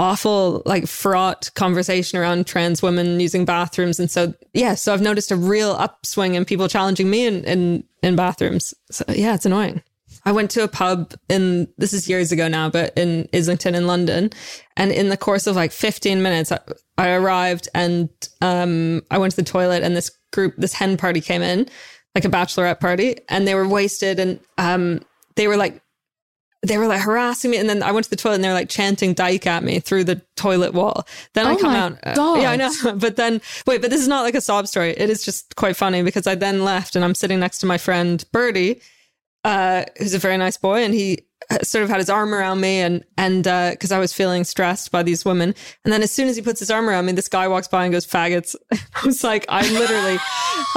awful 0.00 0.62
like 0.64 0.86
fraught 0.86 1.50
conversation 1.54 2.18
around 2.18 2.46
trans 2.46 2.80
women 2.80 3.20
using 3.20 3.44
bathrooms. 3.44 4.00
And 4.00 4.10
so 4.10 4.32
yeah 4.54 4.74
so 4.74 4.94
i've 4.94 5.02
noticed 5.02 5.30
a 5.30 5.36
real 5.36 5.72
upswing 5.72 6.34
in 6.34 6.46
people 6.46 6.68
challenging 6.68 7.10
me 7.10 7.26
in 7.26 7.44
in, 7.44 7.84
in 8.02 8.16
bathrooms. 8.16 8.72
So 8.90 9.04
yeah 9.10 9.34
it's 9.34 9.44
annoying. 9.44 9.82
I 10.24 10.32
went 10.32 10.50
to 10.52 10.64
a 10.64 10.68
pub 10.68 11.14
in 11.28 11.68
this 11.76 11.92
is 11.92 12.08
years 12.08 12.32
ago 12.32 12.48
now 12.48 12.70
but 12.70 12.96
in 12.96 13.28
islington 13.34 13.74
in 13.74 13.86
london. 13.86 14.30
And 14.74 14.90
in 14.90 15.10
the 15.10 15.18
course 15.18 15.46
of 15.46 15.54
like 15.54 15.70
15 15.70 16.22
minutes 16.22 16.50
i, 16.50 16.58
I 16.96 17.10
arrived 17.10 17.68
and 17.74 18.08
um 18.40 19.02
i 19.10 19.18
went 19.18 19.32
to 19.32 19.36
the 19.36 19.50
toilet 19.50 19.82
and 19.82 19.94
this 19.94 20.10
group 20.32 20.54
this 20.56 20.72
hen 20.72 20.96
party 20.96 21.20
came 21.20 21.42
in 21.42 21.68
like 22.14 22.24
a 22.24 22.30
bachelorette 22.30 22.80
party. 22.80 23.16
And 23.28 23.46
they 23.46 23.54
were 23.54 23.68
wasted 23.68 24.18
and 24.18 24.40
um 24.56 25.02
they 25.36 25.46
were 25.46 25.58
like 25.58 25.82
they 26.62 26.76
were 26.78 26.86
like 26.86 27.00
harassing 27.00 27.50
me, 27.50 27.56
and 27.56 27.68
then 27.68 27.82
I 27.82 27.92
went 27.92 28.04
to 28.04 28.10
the 28.10 28.16
toilet, 28.16 28.36
and 28.36 28.44
they 28.44 28.48
were 28.48 28.54
like 28.54 28.68
chanting 28.68 29.14
"dyke" 29.14 29.46
at 29.46 29.62
me 29.62 29.80
through 29.80 30.04
the 30.04 30.20
toilet 30.36 30.74
wall. 30.74 31.06
Then 31.34 31.46
I 31.46 31.54
Oh 31.54 31.56
come 31.56 31.72
my 31.72 31.78
out, 31.78 31.92
uh, 32.06 32.36
yeah, 32.38 32.50
I 32.50 32.56
know. 32.56 32.70
But 32.96 33.16
then, 33.16 33.40
wait, 33.66 33.80
but 33.80 33.90
this 33.90 34.00
is 34.00 34.08
not 34.08 34.22
like 34.22 34.34
a 34.34 34.40
sob 34.40 34.66
story. 34.66 34.90
It 34.90 35.08
is 35.10 35.24
just 35.24 35.56
quite 35.56 35.76
funny 35.76 36.02
because 36.02 36.26
I 36.26 36.34
then 36.34 36.64
left, 36.64 36.96
and 36.96 37.04
I'm 37.04 37.14
sitting 37.14 37.40
next 37.40 37.58
to 37.58 37.66
my 37.66 37.78
friend 37.78 38.22
Birdie, 38.32 38.80
uh, 39.44 39.84
who's 39.98 40.14
a 40.14 40.18
very 40.18 40.36
nice 40.36 40.58
boy, 40.58 40.84
and 40.84 40.92
he 40.92 41.20
uh, 41.50 41.58
sort 41.62 41.82
of 41.82 41.88
had 41.88 41.98
his 41.98 42.10
arm 42.10 42.34
around 42.34 42.60
me 42.60 42.80
and 42.80 43.02
and 43.16 43.44
because 43.72 43.90
uh, 43.90 43.96
I 43.96 43.98
was 43.98 44.12
feeling 44.12 44.44
stressed 44.44 44.92
by 44.92 45.02
these 45.02 45.24
women. 45.24 45.54
And 45.84 45.92
then 45.92 46.02
as 46.02 46.10
soon 46.10 46.28
as 46.28 46.36
he 46.36 46.42
puts 46.42 46.60
his 46.60 46.70
arm 46.70 46.88
around 46.90 47.06
me, 47.06 47.12
this 47.12 47.28
guy 47.28 47.48
walks 47.48 47.68
by 47.68 47.84
and 47.84 47.92
goes, 47.92 48.06
"Faggots." 48.06 48.54
I 48.72 49.06
was 49.06 49.24
like, 49.24 49.46
I 49.48 49.62
literally, 49.72 50.18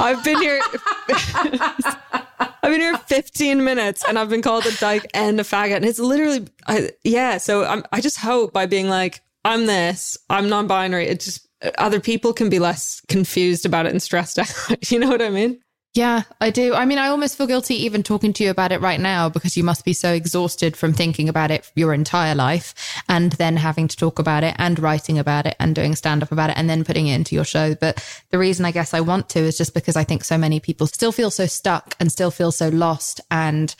I've 0.00 0.24
been 0.24 0.40
here, 0.40 0.62
I've 2.38 2.70
been 2.70 2.80
here 2.80 2.96
15 2.96 3.64
minutes 3.64 4.04
and 4.06 4.18
I've 4.18 4.30
been 4.30 4.42
called 4.42 4.66
a 4.66 4.72
dyke 4.76 5.06
and 5.14 5.38
a 5.40 5.42
faggot, 5.42 5.76
and 5.76 5.84
it's 5.84 5.98
literally, 5.98 6.46
I, 6.66 6.90
yeah. 7.04 7.38
So 7.38 7.64
I'm, 7.64 7.84
I 7.92 8.00
just 8.00 8.18
hope 8.18 8.52
by 8.52 8.66
being 8.66 8.88
like, 8.88 9.22
I'm 9.44 9.66
this, 9.66 10.16
I'm 10.30 10.48
non-binary. 10.48 11.06
It 11.06 11.20
just 11.20 11.46
other 11.78 12.00
people 12.00 12.32
can 12.32 12.50
be 12.50 12.58
less 12.58 13.00
confused 13.08 13.66
about 13.66 13.86
it 13.86 13.92
and 13.92 14.02
stressed 14.02 14.38
out. 14.38 14.52
you 14.90 14.98
know 14.98 15.08
what 15.08 15.22
I 15.22 15.30
mean? 15.30 15.60
Yeah, 15.94 16.22
I 16.40 16.50
do. 16.50 16.74
I 16.74 16.86
mean, 16.86 16.98
I 16.98 17.06
almost 17.06 17.38
feel 17.38 17.46
guilty 17.46 17.76
even 17.84 18.02
talking 18.02 18.32
to 18.32 18.42
you 18.42 18.50
about 18.50 18.72
it 18.72 18.80
right 18.80 18.98
now 18.98 19.28
because 19.28 19.56
you 19.56 19.62
must 19.62 19.84
be 19.84 19.92
so 19.92 20.12
exhausted 20.12 20.76
from 20.76 20.92
thinking 20.92 21.28
about 21.28 21.52
it 21.52 21.70
your 21.76 21.94
entire 21.94 22.34
life 22.34 22.74
and 23.08 23.30
then 23.32 23.56
having 23.56 23.86
to 23.86 23.96
talk 23.96 24.18
about 24.18 24.42
it 24.42 24.56
and 24.58 24.80
writing 24.80 25.20
about 25.20 25.46
it 25.46 25.54
and 25.60 25.76
doing 25.76 25.94
stand 25.94 26.24
up 26.24 26.32
about 26.32 26.50
it 26.50 26.56
and 26.56 26.68
then 26.68 26.84
putting 26.84 27.06
it 27.06 27.14
into 27.14 27.36
your 27.36 27.44
show. 27.44 27.76
But 27.76 28.04
the 28.30 28.38
reason 28.38 28.66
I 28.66 28.72
guess 28.72 28.92
I 28.92 29.02
want 29.02 29.28
to 29.30 29.38
is 29.38 29.56
just 29.56 29.72
because 29.72 29.94
I 29.94 30.02
think 30.02 30.24
so 30.24 30.36
many 30.36 30.58
people 30.58 30.88
still 30.88 31.12
feel 31.12 31.30
so 31.30 31.46
stuck 31.46 31.94
and 32.00 32.10
still 32.10 32.32
feel 32.32 32.50
so 32.50 32.70
lost. 32.70 33.20
And 33.30 33.72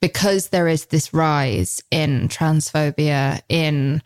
because 0.00 0.48
there 0.48 0.66
is 0.66 0.86
this 0.86 1.14
rise 1.14 1.80
in 1.92 2.26
transphobia, 2.26 3.42
in 3.48 4.02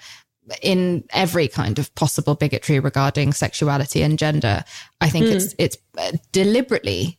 in 0.61 1.05
every 1.15 1.49
kind 1.49 1.79
of 1.79 1.95
possible 1.95 2.35
bigotry 2.35 2.79
regarding 2.79 3.33
sexuality 3.33 4.03
and 4.03 4.19
gender, 4.19 4.65
I 5.01 5.09
think 5.09 5.25
mm. 5.25 5.33
it's 5.33 5.55
it's 5.59 5.79
deliberately 6.31 7.19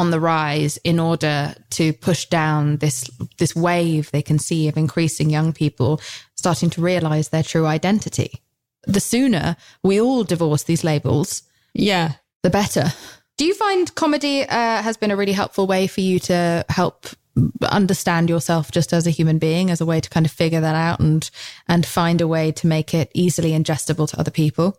on 0.00 0.10
the 0.10 0.18
rise 0.18 0.78
in 0.78 0.98
order 0.98 1.54
to 1.68 1.92
push 1.92 2.24
down 2.24 2.78
this 2.78 3.10
this 3.36 3.54
wave 3.54 4.10
they 4.10 4.22
can 4.22 4.38
see 4.38 4.66
of 4.66 4.78
increasing 4.78 5.28
young 5.28 5.52
people 5.52 6.00
starting 6.34 6.70
to 6.70 6.80
realize 6.80 7.28
their 7.28 7.42
true 7.42 7.66
identity. 7.66 8.40
The 8.86 8.98
sooner 9.00 9.56
we 9.82 10.00
all 10.00 10.24
divorce 10.24 10.62
these 10.62 10.84
labels, 10.84 11.42
yeah, 11.74 12.14
the 12.42 12.48
better. 12.48 12.94
Do 13.36 13.44
you 13.44 13.54
find 13.54 13.94
comedy 13.94 14.42
uh, 14.42 14.82
has 14.82 14.96
been 14.96 15.10
a 15.10 15.16
really 15.16 15.32
helpful 15.32 15.66
way 15.66 15.86
for 15.86 16.00
you 16.00 16.18
to 16.20 16.64
help 16.70 17.06
understand 17.62 18.30
yourself 18.30 18.70
just 18.70 18.94
as 18.94 19.06
a 19.06 19.10
human 19.10 19.38
being, 19.38 19.70
as 19.70 19.82
a 19.82 19.86
way 19.86 20.00
to 20.00 20.08
kind 20.08 20.24
of 20.24 20.32
figure 20.32 20.62
that 20.62 20.74
out 20.74 21.00
and 21.00 21.30
and 21.68 21.84
find 21.84 22.22
a 22.22 22.28
way 22.28 22.52
to 22.52 22.66
make 22.66 22.94
it 22.94 23.10
easily 23.12 23.50
ingestible 23.50 24.08
to 24.08 24.18
other 24.18 24.30
people? 24.30 24.78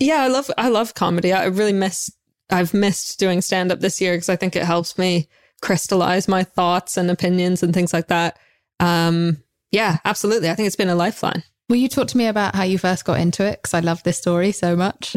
Yeah, 0.00 0.22
I 0.22 0.26
love 0.26 0.50
I 0.58 0.68
love 0.68 0.94
comedy. 0.94 1.32
I 1.32 1.44
really 1.44 1.72
miss 1.72 2.10
I've 2.50 2.74
missed 2.74 3.18
doing 3.18 3.42
stand 3.42 3.72
up 3.72 3.80
this 3.80 4.00
year 4.00 4.14
because 4.14 4.28
I 4.28 4.36
think 4.36 4.56
it 4.56 4.64
helps 4.64 4.98
me 4.98 5.28
crystallize 5.60 6.28
my 6.28 6.44
thoughts 6.44 6.96
and 6.96 7.10
opinions 7.10 7.62
and 7.62 7.74
things 7.74 7.92
like 7.92 8.08
that. 8.08 8.38
Um, 8.80 9.42
yeah, 9.70 9.98
absolutely. 10.04 10.50
I 10.50 10.54
think 10.54 10.66
it's 10.66 10.76
been 10.76 10.88
a 10.88 10.94
lifeline. 10.94 11.42
Will 11.68 11.76
you 11.76 11.88
talk 11.88 12.08
to 12.08 12.16
me 12.16 12.26
about 12.26 12.54
how 12.54 12.62
you 12.62 12.78
first 12.78 13.04
got 13.04 13.20
into 13.20 13.44
it? 13.44 13.60
Because 13.60 13.74
I 13.74 13.80
love 13.80 14.02
this 14.02 14.16
story 14.16 14.52
so 14.52 14.74
much. 14.74 15.14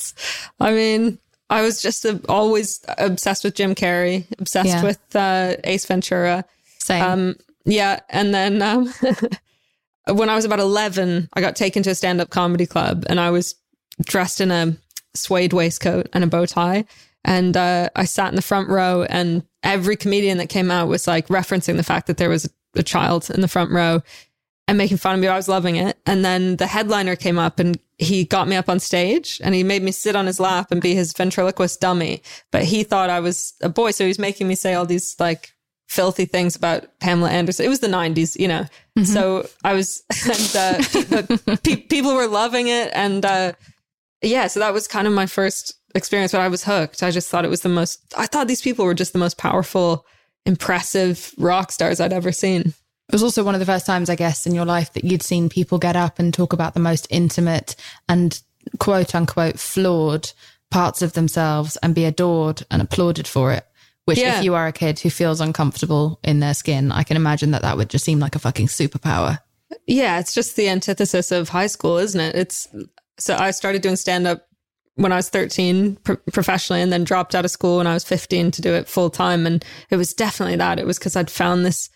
I 0.60 0.72
mean, 0.72 1.18
I 1.50 1.60
was 1.62 1.82
just 1.82 2.04
a, 2.06 2.20
always 2.28 2.80
obsessed 2.96 3.44
with 3.44 3.54
Jim 3.54 3.74
Carrey, 3.74 4.24
obsessed 4.38 4.68
yeah. 4.68 4.82
with 4.82 5.16
uh, 5.16 5.56
Ace 5.64 5.84
Ventura. 5.84 6.44
Same. 6.78 7.02
Um, 7.02 7.36
yeah. 7.66 8.00
And 8.08 8.32
then 8.32 8.62
um, 8.62 8.90
when 10.08 10.30
I 10.30 10.36
was 10.36 10.46
about 10.46 10.60
11, 10.60 11.28
I 11.34 11.40
got 11.42 11.56
taken 11.56 11.82
to 11.82 11.90
a 11.90 11.94
stand 11.94 12.22
up 12.22 12.30
comedy 12.30 12.66
club 12.66 13.04
and 13.08 13.20
I 13.20 13.30
was 13.30 13.56
dressed 14.02 14.40
in 14.40 14.50
a 14.50 14.76
suede 15.14 15.52
waistcoat 15.52 16.08
and 16.12 16.24
a 16.24 16.26
bow 16.26 16.46
tie. 16.46 16.84
And 17.24 17.56
uh, 17.56 17.90
I 17.94 18.04
sat 18.04 18.30
in 18.30 18.36
the 18.36 18.42
front 18.42 18.70
row, 18.70 19.02
and 19.02 19.44
every 19.62 19.96
comedian 19.96 20.38
that 20.38 20.48
came 20.48 20.70
out 20.70 20.88
was 20.88 21.06
like 21.06 21.28
referencing 21.28 21.76
the 21.76 21.82
fact 21.82 22.06
that 22.06 22.16
there 22.16 22.30
was 22.30 22.50
a 22.76 22.82
child 22.82 23.30
in 23.30 23.40
the 23.40 23.48
front 23.48 23.70
row 23.70 24.02
and 24.70 24.78
making 24.78 24.96
fun 24.96 25.14
of 25.14 25.20
me. 25.20 25.26
I 25.26 25.36
was 25.36 25.48
loving 25.48 25.76
it. 25.76 25.98
And 26.06 26.24
then 26.24 26.56
the 26.56 26.66
headliner 26.66 27.16
came 27.16 27.38
up 27.38 27.58
and 27.58 27.78
he 27.98 28.24
got 28.24 28.46
me 28.46 28.54
up 28.54 28.68
on 28.68 28.78
stage 28.78 29.40
and 29.42 29.54
he 29.54 29.64
made 29.64 29.82
me 29.82 29.90
sit 29.90 30.14
on 30.14 30.26
his 30.26 30.38
lap 30.38 30.70
and 30.70 30.80
be 30.80 30.94
his 30.94 31.12
ventriloquist 31.12 31.80
dummy. 31.80 32.22
But 32.52 32.62
he 32.62 32.84
thought 32.84 33.10
I 33.10 33.18
was 33.18 33.54
a 33.62 33.68
boy. 33.68 33.90
So 33.90 34.04
he 34.04 34.08
was 34.08 34.20
making 34.20 34.46
me 34.46 34.54
say 34.54 34.74
all 34.74 34.86
these 34.86 35.16
like 35.18 35.52
filthy 35.88 36.24
things 36.24 36.54
about 36.54 36.86
Pamela 37.00 37.30
Anderson. 37.30 37.66
It 37.66 37.68
was 37.68 37.80
the 37.80 37.88
90s, 37.88 38.38
you 38.38 38.46
know. 38.46 38.64
Mm-hmm. 38.96 39.04
So 39.04 39.48
I 39.64 39.74
was, 39.74 40.04
and 40.24 40.56
uh, 40.56 41.56
pe- 41.64 41.82
people 41.82 42.14
were 42.14 42.28
loving 42.28 42.68
it. 42.68 42.92
And 42.94 43.24
uh, 43.24 43.52
yeah, 44.22 44.46
so 44.46 44.60
that 44.60 44.72
was 44.72 44.86
kind 44.86 45.06
of 45.06 45.12
my 45.12 45.26
first 45.26 45.74
experience, 45.94 46.32
but 46.32 46.40
I 46.40 46.48
was 46.48 46.64
hooked. 46.64 47.02
I 47.02 47.10
just 47.10 47.28
thought 47.28 47.44
it 47.44 47.50
was 47.50 47.62
the 47.62 47.68
most, 47.68 48.14
I 48.16 48.26
thought 48.26 48.48
these 48.48 48.62
people 48.62 48.84
were 48.84 48.94
just 48.94 49.12
the 49.12 49.18
most 49.18 49.38
powerful, 49.38 50.06
impressive 50.46 51.34
rock 51.38 51.72
stars 51.72 52.00
I'd 52.00 52.12
ever 52.12 52.32
seen. 52.32 52.60
It 52.60 53.12
was 53.12 53.22
also 53.22 53.42
one 53.42 53.54
of 53.54 53.60
the 53.60 53.66
first 53.66 53.86
times, 53.86 54.08
I 54.08 54.14
guess, 54.14 54.46
in 54.46 54.54
your 54.54 54.64
life 54.64 54.92
that 54.92 55.04
you'd 55.04 55.22
seen 55.22 55.48
people 55.48 55.78
get 55.78 55.96
up 55.96 56.18
and 56.18 56.32
talk 56.32 56.52
about 56.52 56.74
the 56.74 56.80
most 56.80 57.08
intimate 57.10 57.74
and 58.08 58.40
quote 58.78 59.14
unquote 59.14 59.58
flawed 59.58 60.30
parts 60.70 61.02
of 61.02 61.14
themselves 61.14 61.76
and 61.82 61.94
be 61.94 62.04
adored 62.04 62.64
and 62.70 62.80
applauded 62.80 63.26
for 63.26 63.52
it. 63.52 63.66
Which, 64.04 64.18
yeah. 64.18 64.38
if 64.38 64.44
you 64.44 64.54
are 64.54 64.66
a 64.66 64.72
kid 64.72 64.98
who 65.00 65.10
feels 65.10 65.40
uncomfortable 65.40 66.20
in 66.22 66.40
their 66.40 66.54
skin, 66.54 66.92
I 66.92 67.02
can 67.02 67.16
imagine 67.16 67.50
that 67.50 67.62
that 67.62 67.76
would 67.76 67.90
just 67.90 68.04
seem 68.04 68.18
like 68.18 68.34
a 68.36 68.40
fucking 68.40 68.68
superpower. 68.68 69.38
Yeah, 69.86 70.18
it's 70.18 70.34
just 70.34 70.56
the 70.56 70.68
antithesis 70.68 71.32
of 71.32 71.48
high 71.48 71.66
school, 71.66 71.98
isn't 71.98 72.20
it? 72.20 72.34
It's 72.34 72.68
so 73.20 73.36
I 73.36 73.50
started 73.50 73.82
doing 73.82 73.96
stand 73.96 74.26
up 74.26 74.46
when 74.96 75.12
I 75.12 75.16
was 75.16 75.28
13 75.28 75.96
pro- 75.96 76.16
professionally 76.32 76.82
and 76.82 76.92
then 76.92 77.04
dropped 77.04 77.34
out 77.34 77.44
of 77.44 77.50
school 77.50 77.78
when 77.78 77.86
I 77.86 77.94
was 77.94 78.04
15 78.04 78.50
to 78.52 78.62
do 78.62 78.74
it 78.74 78.88
full 78.88 79.10
time. 79.10 79.46
And 79.46 79.64
it 79.90 79.96
was 79.96 80.12
definitely 80.12 80.56
that. 80.56 80.78
It 80.78 80.86
was 80.86 80.98
because 80.98 81.16
I'd 81.16 81.30
found 81.30 81.64
this 81.64 81.88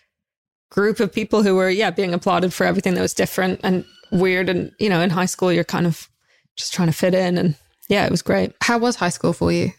group 0.71 0.99
of 0.99 1.13
people 1.13 1.43
who 1.43 1.55
were, 1.55 1.69
yeah, 1.69 1.91
being 1.91 2.13
applauded 2.13 2.53
for 2.53 2.65
everything 2.65 2.95
that 2.95 3.01
was 3.01 3.13
different 3.13 3.59
and 3.63 3.85
weird. 4.11 4.49
And, 4.49 4.71
you 4.79 4.89
know, 4.89 5.01
in 5.01 5.09
high 5.09 5.25
school, 5.25 5.51
you're 5.51 5.63
kind 5.63 5.85
of 5.85 6.09
just 6.55 6.73
trying 6.73 6.87
to 6.87 6.93
fit 6.93 7.13
in. 7.13 7.37
And 7.37 7.55
yeah, 7.89 8.05
it 8.05 8.11
was 8.11 8.21
great. 8.21 8.53
How 8.61 8.77
was 8.77 8.95
high 8.95 9.09
school 9.09 9.33
for 9.33 9.51
you? 9.51 9.71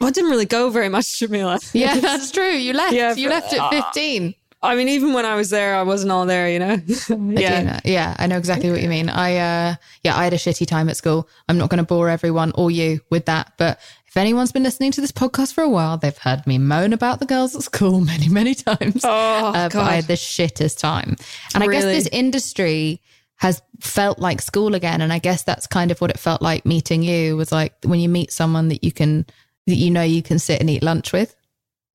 Well, 0.00 0.08
it 0.08 0.14
didn't 0.14 0.30
really 0.30 0.46
go 0.46 0.70
very 0.70 0.88
much, 0.88 1.18
Jamila. 1.18 1.58
Yeah, 1.72 2.00
that's 2.00 2.30
true. 2.30 2.50
You 2.50 2.72
left. 2.72 2.94
Yeah, 2.94 3.14
you 3.14 3.28
left 3.28 3.52
at 3.52 3.60
uh, 3.60 3.70
15. 3.70 4.34
I 4.62 4.76
mean, 4.76 4.88
even 4.88 5.14
when 5.14 5.24
I 5.24 5.36
was 5.36 5.48
there, 5.48 5.74
I 5.74 5.82
wasn't 5.82 6.12
all 6.12 6.26
there, 6.26 6.50
you 6.50 6.58
know? 6.58 6.76
yeah. 7.40 7.80
I 7.82 7.88
yeah, 7.88 8.14
I 8.18 8.26
know 8.26 8.36
exactly 8.36 8.70
what 8.70 8.82
you 8.82 8.88
mean. 8.88 9.08
I, 9.08 9.36
uh, 9.36 9.74
yeah, 10.04 10.16
I 10.16 10.24
had 10.24 10.34
a 10.34 10.36
shitty 10.36 10.66
time 10.66 10.88
at 10.90 10.96
school. 10.96 11.28
I'm 11.48 11.56
not 11.56 11.70
going 11.70 11.78
to 11.78 11.84
bore 11.84 12.10
everyone 12.10 12.52
or 12.54 12.70
you 12.70 13.00
with 13.08 13.26
that. 13.26 13.54
But 13.56 13.80
if 14.06 14.16
anyone's 14.16 14.52
been 14.52 14.62
listening 14.62 14.92
to 14.92 15.00
this 15.00 15.12
podcast 15.12 15.54
for 15.54 15.62
a 15.62 15.68
while, 15.68 15.96
they've 15.96 16.16
heard 16.16 16.46
me 16.46 16.58
moan 16.58 16.92
about 16.92 17.20
the 17.20 17.26
girls 17.26 17.56
at 17.56 17.62
school 17.62 18.00
many, 18.04 18.28
many 18.28 18.54
times. 18.54 19.02
Oh, 19.04 19.08
uh, 19.46 19.68
but 19.70 19.76
I 19.76 19.94
had 19.94 20.04
the 20.04 20.14
shittest 20.14 20.78
time. 20.78 21.16
And 21.54 21.64
really? 21.64 21.76
I 21.76 21.80
guess 21.80 22.04
this 22.04 22.08
industry 22.12 23.00
has 23.36 23.62
felt 23.80 24.18
like 24.18 24.42
school 24.42 24.74
again. 24.74 25.00
And 25.00 25.10
I 25.12 25.20
guess 25.20 25.42
that's 25.42 25.66
kind 25.66 25.90
of 25.90 26.00
what 26.02 26.10
it 26.10 26.18
felt 26.18 26.42
like 26.42 26.66
meeting 26.66 27.02
you 27.02 27.38
was 27.38 27.50
like 27.50 27.72
when 27.84 27.98
you 27.98 28.08
meet 28.10 28.30
someone 28.30 28.68
that 28.68 28.84
you 28.84 28.92
can, 28.92 29.24
that 29.66 29.76
you 29.76 29.90
know 29.90 30.02
you 30.02 30.22
can 30.22 30.38
sit 30.38 30.60
and 30.60 30.68
eat 30.68 30.82
lunch 30.82 31.14
with. 31.14 31.34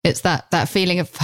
It's 0.02 0.22
that, 0.22 0.50
that 0.50 0.68
feeling 0.68 0.98
of, 0.98 1.10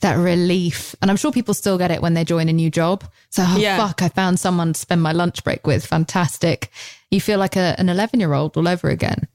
that 0.00 0.14
relief. 0.14 0.94
And 1.00 1.10
I'm 1.10 1.16
sure 1.16 1.32
people 1.32 1.54
still 1.54 1.78
get 1.78 1.90
it 1.90 2.02
when 2.02 2.14
they 2.14 2.24
join 2.24 2.48
a 2.48 2.52
new 2.52 2.70
job. 2.70 3.04
So, 3.30 3.44
oh, 3.46 3.58
yeah. 3.58 3.76
fuck, 3.76 4.02
I 4.02 4.08
found 4.08 4.40
someone 4.40 4.72
to 4.72 4.80
spend 4.80 5.02
my 5.02 5.12
lunch 5.12 5.44
break 5.44 5.66
with. 5.66 5.84
Fantastic. 5.84 6.70
You 7.10 7.20
feel 7.20 7.38
like 7.38 7.56
a, 7.56 7.74
an 7.78 7.88
11 7.88 8.20
year 8.20 8.34
old 8.34 8.56
all 8.56 8.68
over 8.68 8.88
again. 8.88 9.28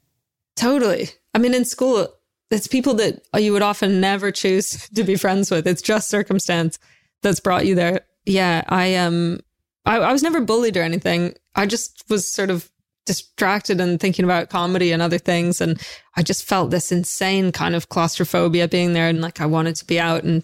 Totally. 0.56 1.10
I 1.34 1.40
mean, 1.40 1.54
in 1.54 1.66
school, 1.66 2.08
it's 2.52 2.68
people 2.68 2.94
that 2.96 3.22
you 3.38 3.54
would 3.54 3.62
often 3.62 4.00
never 4.00 4.32
choose 4.32 4.90
to 4.90 5.04
be 5.04 5.16
friends 5.16 5.50
with. 5.50 5.68
It's 5.68 5.82
just 5.82 6.10
circumstance 6.10 6.78
that's 7.22 7.40
brought 7.40 7.66
you 7.66 7.76
there. 7.76 8.02
Yeah. 8.26 8.64
I, 8.68 8.96
um, 8.96 9.40
I, 9.86 9.98
I 9.98 10.12
was 10.12 10.24
never 10.24 10.42
bullied 10.42 10.78
or 10.78 10.84
anything. 10.84 11.36
I 11.56 11.66
just 11.66 12.04
was 12.10 12.32
sort 12.32 12.50
of 12.50 12.70
distracted 13.06 13.80
and 13.80 14.00
thinking 14.00 14.26
about 14.26 14.50
comedy 14.50 14.92
and 14.92 15.02
other 15.02 15.18
things. 15.18 15.62
And 15.62 15.82
I 16.16 16.24
just 16.24 16.46
felt 16.46 16.72
this 16.72 16.92
insane 16.92 17.52
kind 17.52 17.76
of 17.76 17.90
claustrophobia 17.90 18.68
being 18.68 18.94
there. 18.94 19.08
And 19.08 19.22
like, 19.22 19.42
I 19.42 19.46
wanted 19.46 19.76
to 19.78 19.86
be 19.86 20.00
out 20.00 20.24
and 20.24 20.44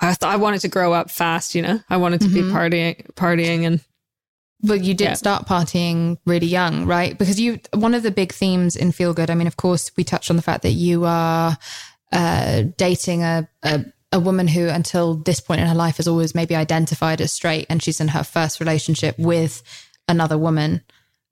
I 0.00 0.14
thought 0.14 0.32
I 0.32 0.36
wanted 0.36 0.60
to 0.60 0.68
grow 0.68 0.92
up 0.92 1.10
fast, 1.10 1.54
you 1.54 1.62
know, 1.62 1.80
I 1.88 1.96
wanted 1.96 2.20
to 2.20 2.26
mm-hmm. 2.26 2.48
be 2.48 2.54
partying, 2.54 3.14
partying 3.14 3.66
and. 3.66 3.80
But 4.62 4.82
you 4.82 4.94
did 4.94 5.04
yeah. 5.04 5.14
start 5.14 5.46
partying 5.46 6.16
really 6.24 6.46
young, 6.46 6.86
right? 6.86 7.16
Because 7.16 7.38
you, 7.38 7.60
one 7.74 7.92
of 7.92 8.02
the 8.02 8.10
big 8.10 8.32
themes 8.32 8.74
in 8.74 8.90
Feel 8.90 9.12
Good, 9.12 9.30
I 9.30 9.34
mean, 9.34 9.46
of 9.46 9.58
course, 9.58 9.90
we 9.98 10.02
touched 10.02 10.30
on 10.30 10.36
the 10.36 10.42
fact 10.42 10.62
that 10.62 10.70
you 10.70 11.04
are 11.04 11.58
uh, 12.10 12.62
dating 12.78 13.22
a, 13.22 13.46
a 13.62 13.84
a 14.12 14.20
woman 14.20 14.48
who 14.48 14.68
until 14.68 15.14
this 15.14 15.40
point 15.40 15.60
in 15.60 15.66
her 15.66 15.74
life 15.74 15.98
has 15.98 16.08
always 16.08 16.34
maybe 16.34 16.54
identified 16.54 17.20
as 17.20 17.32
straight 17.32 17.66
and 17.68 17.82
she's 17.82 18.00
in 18.00 18.08
her 18.08 18.22
first 18.22 18.60
relationship 18.60 19.18
with 19.18 19.62
another 20.08 20.38
woman 20.38 20.82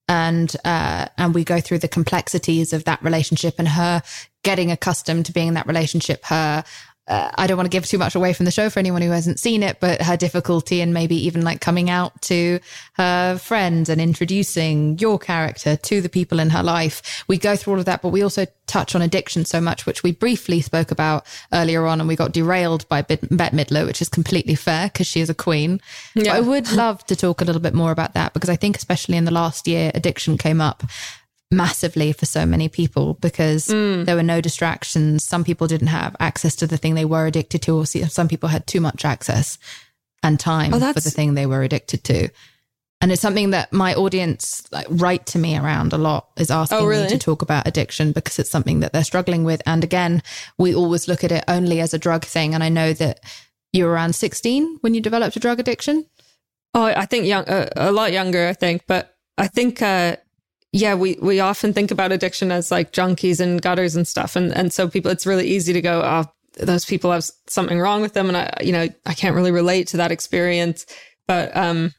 and 0.09 0.55
uh, 0.65 1.07
and 1.17 1.35
we 1.35 1.45
go 1.45 1.61
through 1.61 1.79
the 1.79 1.89
complexities 1.89 2.73
of 2.73 2.85
that 2.85 3.03
relationship 3.03 3.55
and 3.59 3.69
her 3.69 4.03
getting 4.43 4.71
accustomed 4.71 5.27
to 5.27 5.33
being 5.33 5.49
in 5.49 5.55
that 5.55 5.67
relationship, 5.67 6.25
her 6.27 6.65
uh, 7.07 7.31
I 7.35 7.47
don't 7.47 7.59
want 7.59 7.67
to 7.67 7.77
give 7.77 7.87
too 7.87 7.99
much 7.99 8.15
away 8.15 8.33
from 8.33 8.47
the 8.47 8.51
show 8.51 8.71
for 8.71 8.79
anyone 8.79 9.03
who 9.03 9.11
hasn't 9.11 9.39
seen 9.39 9.63
it, 9.63 9.79
but 9.79 10.01
her 10.01 10.17
difficulty 10.17 10.81
and 10.81 10.95
maybe 10.95 11.17
even 11.27 11.43
like 11.43 11.61
coming 11.61 11.91
out 11.91 12.23
to 12.23 12.61
her 12.95 13.37
friends 13.37 13.91
and 13.91 14.01
introducing 14.01 14.99
your 14.99 15.19
character 15.19 15.77
to 15.77 16.01
the 16.01 16.09
people 16.09 16.41
in 16.41 16.49
her 16.51 16.63
life. 16.63 17.25
We 17.29 17.37
go 17.37 17.57
through 17.57 17.75
all 17.75 17.79
of 17.79 17.85
that, 17.85 18.01
but 18.01 18.09
we 18.09 18.23
also 18.23 18.47
touch 18.67 18.95
on 18.95 19.03
addiction 19.03 19.45
so 19.45 19.61
much, 19.61 19.85
which 19.85 20.03
we 20.03 20.13
briefly 20.13 20.63
spoke 20.63 20.91
about 20.91 21.27
earlier 21.53 21.87
on, 21.87 22.01
and 22.01 22.09
we 22.09 22.17
got 22.17 22.33
derailed 22.33 22.89
by 22.89 23.03
Bette 23.03 23.27
Midler, 23.27 23.85
which 23.85 24.01
is 24.01 24.09
completely 24.09 24.55
fair 24.55 24.87
because 24.87 25.07
she 25.07 25.21
is 25.21 25.29
a 25.29 25.35
queen. 25.35 25.83
Yeah. 26.15 26.25
But 26.25 26.37
I 26.37 26.41
would 26.41 26.73
love 26.73 27.05
to 27.07 27.17
talk 27.17 27.43
a 27.43 27.45
little 27.45 27.61
bit 27.61 27.75
more 27.75 27.93
about 27.93 28.15
that 28.15 28.33
because 28.33 28.49
I 28.49 28.57
think, 28.57 28.77
especially 28.77 29.19
in 29.19 29.27
the 29.27 29.31
last 29.31 29.69
year, 29.69 29.91
addiction 29.95 30.39
came 30.39 30.63
up 30.63 30.83
massively 31.57 32.13
for 32.13 32.27
so 32.27 32.45
many 32.47 32.69
people 32.69 33.15
because 33.15 33.69
mm. 33.69 34.05
there 34.05 34.17
were 34.17 34.23
no 34.23 34.41
distractions. 34.41 35.25
Some 35.25 35.45
people 35.45 35.67
didn't 35.67 35.89
have 35.89 36.17
access 36.21 36.57
to 36.57 36.67
the 36.67 36.77
thing 36.77 36.95
they 36.95 37.05
were 37.05 37.27
addicted 37.27 37.63
to, 37.63 37.79
or 37.79 37.87
some 37.87 38.29
people 38.29 38.49
had 38.49 38.67
too 38.67 38.81
much 38.81 39.05
access 39.05 39.59
and 40.23 40.41
time 40.41 40.73
oh, 40.75 40.93
for 40.93 41.01
the 41.01 41.11
thing 41.11 41.35
they 41.35 41.47
were 41.47 41.63
addicted 41.63 42.05
to. 42.05 42.29
And 43.01 43.13
it's 43.13 43.21
something 43.21 43.51
that 43.51 43.73
my 43.73 43.95
audience 43.95 44.67
like, 44.73 44.87
write 44.89 45.27
to 45.27 45.39
me 45.39 45.59
around 45.59 45.93
a 45.93 45.99
lot 45.99 46.29
is 46.39 46.51
asking 46.51 46.79
oh, 46.79 46.87
really? 46.87 47.03
me 47.03 47.09
to 47.11 47.19
talk 47.19 47.43
about 47.43 47.69
addiction 47.69 48.13
because 48.13 48.39
it's 48.39 48.51
something 48.51 48.81
that 48.81 48.93
they're 48.93 49.05
struggling 49.05 49.45
with. 49.45 49.61
And 49.67 49.85
again, 49.85 50.23
we 50.57 50.75
always 50.75 51.07
look 51.07 51.23
at 51.23 51.33
it 51.33 51.45
only 51.47 51.81
as 51.81 51.93
a 51.93 51.99
drug 51.99 52.25
thing. 52.25 52.55
And 52.55 52.65
I 52.65 52.71
know 52.71 52.95
that 52.95 53.21
you 53.75 53.85
were 53.85 53.91
around 53.91 54.15
16 54.15 54.79
when 54.81 54.95
you 54.95 55.03
developed 55.03 55.37
a 55.37 55.41
drug 55.41 55.61
addiction. 55.61 56.07
Oh, 56.73 56.85
I 56.85 57.05
think 57.05 57.27
young, 57.27 57.45
uh, 57.45 57.69
a 57.77 57.93
lot 57.93 58.13
younger, 58.13 58.49
I 58.49 58.55
think. 58.55 58.85
But 58.87 59.15
I 59.37 59.49
think 59.49 59.83
uh, 59.83 60.17
yeah, 60.75 60.97
we, 60.97 61.16
we 61.22 61.39
often 61.39 61.72
think 61.72 61.93
about 61.93 62.11
addiction 62.11 62.51
as 62.51 62.72
like 62.72 62.93
junkies 62.93 63.39
and 63.39 63.62
gutters 63.62 63.95
and 63.95 64.09
stuff. 64.09 64.35
And, 64.35 64.53
and 64.53 64.72
so 64.72 64.89
people, 64.89 65.09
it's 65.12 65.25
really 65.25 65.47
easy 65.47 65.72
to 65.72 65.81
go, 65.81 66.03
oh, 66.03 66.25
those 66.55 66.85
people 66.85 67.12
have 67.12 67.25
something 67.47 67.79
wrong 67.79 68.03
with 68.03 68.14
them. 68.14 68.27
And 68.27 68.37
I, 68.37 68.53
you 68.61 68.72
know, 68.72 68.89
I 69.07 69.14
can't 69.14 69.37
really 69.37 69.53
relate 69.53 69.87
to 69.89 69.99
that 69.99 70.11
experience. 70.11 70.85
But, 71.29 71.57
um, 71.57 71.95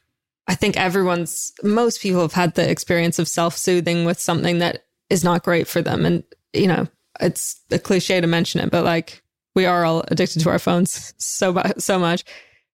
I 0.46 0.54
think 0.54 0.76
everyone's, 0.76 1.52
most 1.62 2.02
people 2.02 2.20
have 2.20 2.34
had 2.34 2.54
the 2.54 2.70
experience 2.70 3.18
of 3.18 3.28
self 3.28 3.56
soothing 3.56 4.04
with 4.04 4.20
something 4.20 4.58
that 4.58 4.84
is 5.08 5.24
not 5.24 5.42
great 5.42 5.66
for 5.66 5.80
them. 5.80 6.04
And, 6.04 6.22
you 6.52 6.66
know, 6.66 6.86
it's 7.18 7.58
a 7.70 7.78
cliche 7.78 8.20
to 8.20 8.26
mention 8.26 8.60
it, 8.60 8.70
but 8.70 8.84
like 8.84 9.22
we 9.54 9.64
are 9.64 9.86
all 9.86 10.04
addicted 10.08 10.40
to 10.40 10.50
our 10.50 10.58
phones 10.58 11.14
so, 11.18 11.62
so 11.78 11.98
much. 11.98 12.24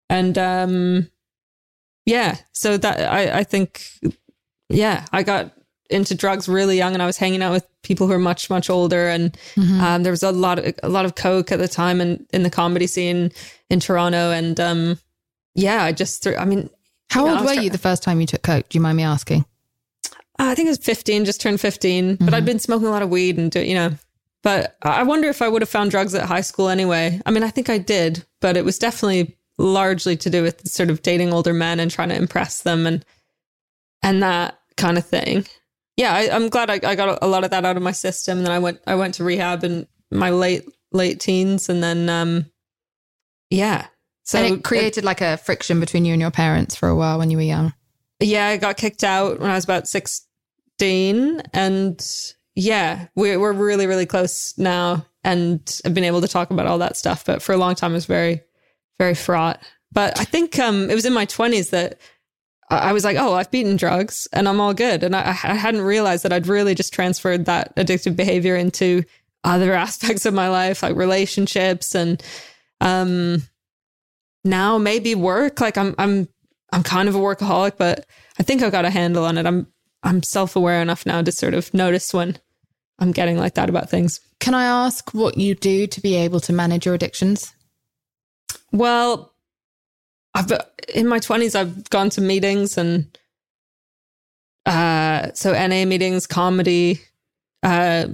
And, 0.08 0.38
um, 0.38 1.10
yeah, 2.06 2.36
so 2.52 2.76
that 2.76 3.12
I, 3.12 3.40
I 3.40 3.42
think, 3.42 3.82
yeah, 4.68 5.04
I 5.12 5.24
got 5.24 5.57
into 5.90 6.14
drugs 6.14 6.48
really 6.48 6.76
young 6.76 6.92
and 6.94 7.02
I 7.02 7.06
was 7.06 7.16
hanging 7.16 7.42
out 7.42 7.52
with 7.52 7.66
people 7.82 8.06
who 8.06 8.12
are 8.12 8.18
much, 8.18 8.50
much 8.50 8.68
older. 8.68 9.08
And 9.08 9.32
mm-hmm. 9.54 9.80
um, 9.80 10.02
there 10.02 10.12
was 10.12 10.22
a 10.22 10.32
lot 10.32 10.58
of, 10.58 10.74
a 10.82 10.88
lot 10.88 11.04
of 11.04 11.14
coke 11.14 11.50
at 11.50 11.58
the 11.58 11.68
time 11.68 12.00
and 12.00 12.26
in 12.32 12.42
the 12.42 12.50
comedy 12.50 12.86
scene 12.86 13.32
in 13.70 13.80
Toronto. 13.80 14.30
And 14.30 14.58
um, 14.60 14.98
yeah, 15.54 15.82
I 15.82 15.92
just, 15.92 16.22
threw, 16.22 16.36
I 16.36 16.44
mean, 16.44 16.68
how 17.10 17.24
you 17.24 17.32
know, 17.32 17.38
old 17.38 17.46
were 17.46 17.54
you 17.54 17.70
the 17.70 17.78
first 17.78 18.02
time 18.02 18.20
you 18.20 18.26
took 18.26 18.42
coke? 18.42 18.68
Do 18.68 18.76
you 18.76 18.82
mind 18.82 18.96
me 18.96 19.02
asking? 19.02 19.46
I 20.38 20.54
think 20.54 20.66
it 20.66 20.70
was 20.70 20.78
15, 20.78 21.24
just 21.24 21.40
turned 21.40 21.60
15, 21.60 22.04
mm-hmm. 22.04 22.24
but 22.24 22.34
I'd 22.34 22.44
been 22.44 22.60
smoking 22.60 22.86
a 22.86 22.90
lot 22.90 23.02
of 23.02 23.10
weed 23.10 23.38
and, 23.38 23.50
do, 23.50 23.60
you 23.60 23.74
know, 23.74 23.90
but 24.42 24.76
I 24.82 25.02
wonder 25.02 25.28
if 25.28 25.42
I 25.42 25.48
would 25.48 25.62
have 25.62 25.68
found 25.68 25.90
drugs 25.90 26.14
at 26.14 26.26
high 26.26 26.42
school 26.42 26.68
anyway. 26.68 27.20
I 27.26 27.32
mean, 27.32 27.42
I 27.42 27.50
think 27.50 27.68
I 27.68 27.78
did, 27.78 28.24
but 28.40 28.56
it 28.56 28.64
was 28.64 28.78
definitely 28.78 29.36
largely 29.56 30.16
to 30.16 30.30
do 30.30 30.42
with 30.42 30.68
sort 30.68 30.90
of 30.90 31.02
dating 31.02 31.32
older 31.32 31.52
men 31.52 31.80
and 31.80 31.90
trying 31.90 32.10
to 32.10 32.14
impress 32.14 32.62
them 32.62 32.86
and, 32.86 33.04
and 34.00 34.22
that 34.22 34.60
kind 34.76 34.96
of 34.96 35.04
thing 35.04 35.44
yeah, 35.98 36.14
I, 36.14 36.20
am 36.36 36.48
glad 36.48 36.70
I, 36.70 36.78
I, 36.84 36.94
got 36.94 37.18
a 37.20 37.26
lot 37.26 37.42
of 37.42 37.50
that 37.50 37.64
out 37.64 37.76
of 37.76 37.82
my 37.82 37.90
system. 37.90 38.38
And 38.38 38.46
then 38.46 38.54
I 38.54 38.60
went 38.60 38.80
I 38.86 38.94
went 38.94 39.14
to 39.14 39.24
rehab 39.24 39.64
in 39.64 39.88
my 40.12 40.30
late 40.30 40.62
late 40.92 41.18
teens, 41.18 41.68
and 41.68 41.82
then 41.82 42.08
um, 42.08 42.46
yeah. 43.50 43.88
So 44.22 44.38
and 44.38 44.58
it 44.58 44.64
created 44.64 44.98
it, 44.98 45.04
like 45.04 45.20
a 45.20 45.38
friction 45.38 45.80
between 45.80 46.04
you 46.04 46.12
and 46.12 46.22
your 46.22 46.30
parents 46.30 46.76
for 46.76 46.88
a 46.88 46.94
while 46.94 47.18
when 47.18 47.32
you 47.32 47.36
were 47.36 47.42
young. 47.42 47.74
Yeah, 48.20 48.46
I 48.46 48.58
got 48.58 48.76
kicked 48.76 49.02
out 49.02 49.40
when 49.40 49.50
I 49.50 49.54
was 49.54 49.64
about 49.64 49.88
sixteen, 49.88 51.42
and 51.52 52.00
yeah, 52.54 53.08
we're 53.16 53.40
we're 53.40 53.52
really 53.52 53.88
really 53.88 54.06
close 54.06 54.56
now, 54.56 55.04
and 55.24 55.80
I've 55.84 55.94
been 55.94 56.04
able 56.04 56.20
to 56.20 56.28
talk 56.28 56.52
about 56.52 56.68
all 56.68 56.78
that 56.78 56.96
stuff. 56.96 57.24
But 57.24 57.42
for 57.42 57.52
a 57.52 57.58
long 57.58 57.74
time, 57.74 57.90
it 57.90 57.94
was 57.94 58.06
very 58.06 58.42
very 59.00 59.16
fraught. 59.16 59.60
But 59.90 60.20
I 60.20 60.24
think 60.24 60.60
um, 60.60 60.90
it 60.90 60.94
was 60.94 61.06
in 61.06 61.12
my 61.12 61.24
twenties 61.24 61.70
that 61.70 61.98
I 62.70 62.92
was 62.92 63.04
like, 63.04 63.16
oh, 63.16 63.34
I've 63.34 63.50
beaten 63.50 63.76
drugs 63.76 64.28
and 64.32 64.48
I'm 64.48 64.60
all 64.60 64.74
good. 64.74 65.02
And 65.02 65.16
I, 65.16 65.28
I, 65.28 65.54
hadn't 65.54 65.80
realized 65.80 66.22
that 66.24 66.34
I'd 66.34 66.46
really 66.46 66.74
just 66.74 66.92
transferred 66.92 67.46
that 67.46 67.74
addictive 67.76 68.14
behavior 68.14 68.56
into 68.56 69.04
other 69.42 69.72
aspects 69.86 70.26
of 70.26 70.34
my 70.34 70.48
life, 70.48 70.82
like 70.82 70.96
relationships 70.96 71.94
and 71.94 72.22
um 72.80 73.42
now 74.44 74.78
maybe 74.78 75.14
work. 75.14 75.60
Like 75.60 75.78
I'm 75.78 75.94
I'm 75.98 76.28
I'm 76.72 76.82
kind 76.82 77.08
of 77.08 77.14
a 77.14 77.18
workaholic, 77.18 77.76
but 77.78 78.06
I 78.38 78.42
think 78.42 78.62
I've 78.62 78.72
got 78.72 78.84
a 78.84 78.90
handle 78.90 79.24
on 79.24 79.38
it. 79.38 79.46
I'm 79.46 79.66
I'm 80.02 80.22
self-aware 80.22 80.80
enough 80.80 81.06
now 81.06 81.22
to 81.22 81.32
sort 81.32 81.54
of 81.54 81.72
notice 81.72 82.12
when 82.12 82.38
I'm 82.98 83.12
getting 83.12 83.38
like 83.38 83.54
that 83.54 83.68
about 83.68 83.90
things. 83.90 84.20
Can 84.40 84.54
I 84.54 84.64
ask 84.64 85.12
what 85.14 85.38
you 85.38 85.54
do 85.54 85.86
to 85.86 86.00
be 86.00 86.14
able 86.16 86.40
to 86.40 86.52
manage 86.52 86.86
your 86.86 86.94
addictions? 86.94 87.52
Well, 88.72 89.27
I've 90.34 90.52
in 90.94 91.06
my 91.06 91.18
twenties, 91.18 91.54
I've 91.54 91.88
gone 91.90 92.10
to 92.10 92.20
meetings 92.20 92.78
and 92.78 93.16
uh, 94.68 95.32
so 95.32 95.52
NA 95.52 95.86
meetings, 95.86 96.26
comedy, 96.26 97.00
uh, 97.62 98.08